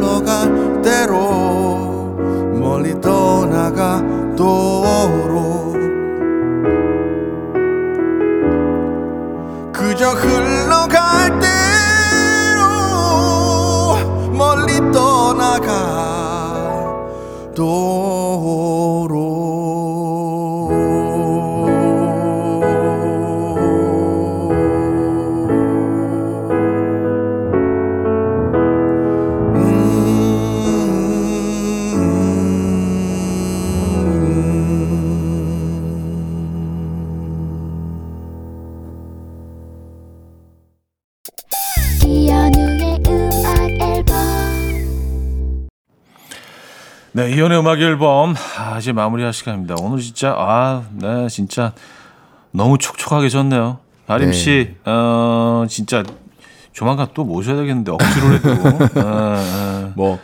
흘러갈 0.00 0.80
대로 0.80 2.16
멀리 2.58 2.98
떠나가도록 3.00 4.40
그저 9.72 10.08
흘러갈 10.10 11.19
이연의 47.30 47.60
음악 47.60 47.80
앨범 47.80 48.34
아, 48.58 48.78
이제 48.78 48.92
마무리할 48.92 49.32
시간입니다. 49.32 49.76
오늘 49.80 50.00
진짜 50.00 50.34
아, 50.36 50.82
네, 50.92 51.28
진짜 51.28 51.72
너무 52.50 52.76
촉촉하게 52.76 53.28
졌네요. 53.28 53.78
아림 54.08 54.32
씨, 54.32 54.74
어, 54.84 55.64
진짜 55.68 56.02
조만간 56.72 57.06
또 57.14 57.22
모셔야 57.22 57.56
되겠는데 57.56 57.92
억지로라도. 57.92 58.50
어, 59.00 59.04
어. 59.06 59.92
뭐, 59.94 60.18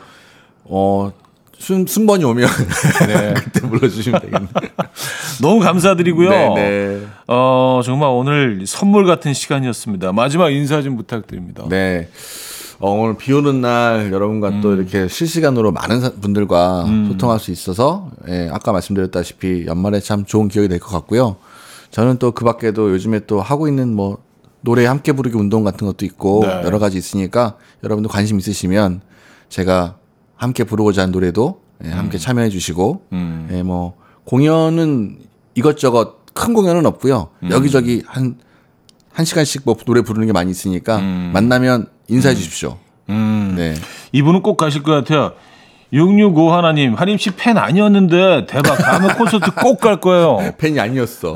어, 0.64 1.12
순, 1.58 1.86
순번이 1.86 2.24
오면 2.24 2.48
그때 3.36 3.60
불러주시면 3.60 4.20
되겠네요. 4.22 4.48
너무 5.40 5.60
감사드리고요. 5.60 6.30
네, 6.30 6.54
네. 6.56 7.06
어, 7.28 7.82
정말 7.84 8.08
오늘 8.08 8.64
선물 8.66 9.06
같은 9.06 9.32
시간이었습니다. 9.32 10.12
마지막 10.12 10.50
인사 10.50 10.82
좀 10.82 10.96
부탁드립니다. 10.96 11.64
네. 11.68 12.08
어, 12.78 12.90
오늘 12.90 13.16
비 13.16 13.32
오는 13.32 13.60
날 13.60 14.12
여러분과 14.12 14.60
또 14.60 14.74
이렇게 14.74 15.08
실시간으로 15.08 15.72
많은 15.72 16.00
사- 16.00 16.12
분들과 16.12 16.84
소통할 17.08 17.38
수 17.40 17.50
있어서 17.50 18.10
예, 18.28 18.50
아까 18.52 18.72
말씀드렸다시피 18.72 19.64
연말에 19.66 20.00
참 20.00 20.24
좋은 20.26 20.48
기억이 20.48 20.68
될 20.68 20.78
것 20.78 20.90
같고요. 20.90 21.36
저는 21.90 22.18
또 22.18 22.32
그 22.32 22.44
밖에도 22.44 22.90
요즘에 22.92 23.20
또 23.26 23.40
하고 23.40 23.66
있는 23.68 23.94
뭐 23.94 24.18
노래 24.60 24.84
함께 24.84 25.12
부르기 25.12 25.36
운동 25.36 25.64
같은 25.64 25.86
것도 25.86 26.04
있고 26.04 26.40
네. 26.44 26.62
여러 26.64 26.78
가지 26.78 26.98
있으니까 26.98 27.56
여러분도 27.82 28.08
관심 28.10 28.38
있으시면 28.38 29.00
제가 29.48 29.96
함께 30.34 30.64
부르고자 30.64 31.02
하는 31.02 31.12
노래도 31.12 31.60
예, 31.84 31.88
함께 31.88 32.18
참여해 32.18 32.50
주시고 32.50 33.02
음. 33.12 33.48
예, 33.52 33.62
뭐 33.62 33.94
공연은 34.24 35.18
이것저것 35.54 36.26
큰 36.34 36.52
공연은 36.52 36.84
없고요. 36.84 37.28
여기저기 37.50 38.02
한 38.06 38.36
한 39.16 39.24
시간씩 39.24 39.62
뭐 39.64 39.74
노래 39.86 40.02
부르는 40.02 40.26
게 40.26 40.32
많이 40.34 40.50
있으니까 40.50 40.98
만나면 40.98 41.86
인사해 42.08 42.34
주십시오. 42.34 42.76
음. 43.08 43.54
네. 43.56 43.74
이분은 44.12 44.42
꼭 44.42 44.58
가실 44.58 44.82
것 44.82 44.92
같아요. 44.92 45.32
665 45.92 46.52
하나님, 46.52 46.92
하림 46.94 47.16
씨팬 47.16 47.56
아니었는데 47.56 48.44
대박. 48.46 48.76
다음에 48.76 49.08
콘서트 49.16 49.52
꼭 49.52 49.78
갈 49.80 50.00
거예요. 50.02 50.38
팬이 50.58 50.78
아니었어. 50.80 51.34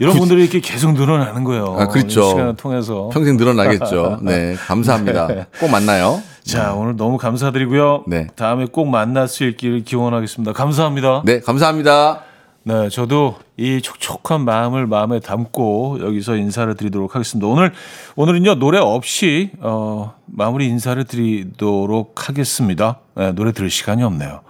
이런 0.00 0.16
분들이 0.18 0.42
이렇게 0.42 0.60
계속 0.60 0.92
늘어나는 0.92 1.44
거예요. 1.44 1.76
아, 1.78 1.86
그렇죠. 1.86 2.22
이 2.24 2.28
시간을 2.28 2.56
통해서. 2.56 3.08
평생 3.10 3.38
늘어나겠죠. 3.38 4.18
네. 4.22 4.54
감사합니다. 4.66 5.28
꼭 5.58 5.70
만나요. 5.70 6.20
자, 6.44 6.74
오늘 6.74 6.96
너무 6.96 7.16
감사드리고요. 7.16 8.04
네. 8.06 8.26
다음에 8.36 8.66
꼭 8.70 8.88
만날 8.88 9.28
수 9.28 9.44
있기를 9.44 9.84
기원하겠습니다. 9.84 10.52
감사합니다. 10.52 11.22
네. 11.24 11.40
감사합니다. 11.40 12.20
네, 12.68 12.88
저도 12.88 13.36
이 13.56 13.80
촉촉한 13.80 14.44
마음을 14.44 14.88
마음에 14.88 15.20
담고 15.20 15.98
여기서 16.00 16.34
인사를 16.34 16.74
드리도록 16.74 17.14
하겠습니다. 17.14 17.46
오늘 17.46 17.72
오늘은요 18.16 18.56
노래 18.56 18.80
없이 18.80 19.52
어, 19.60 20.16
마무리 20.26 20.66
인사를 20.66 21.04
드리도록 21.04 22.28
하겠습니다. 22.28 22.98
네, 23.14 23.30
노래 23.30 23.52
들을 23.52 23.70
시간이 23.70 24.02
없네요. 24.02 24.40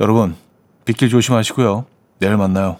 여러분 0.00 0.34
빗길 0.86 1.08
조심하시고요. 1.08 1.84
내일 2.18 2.36
만나요. 2.36 2.78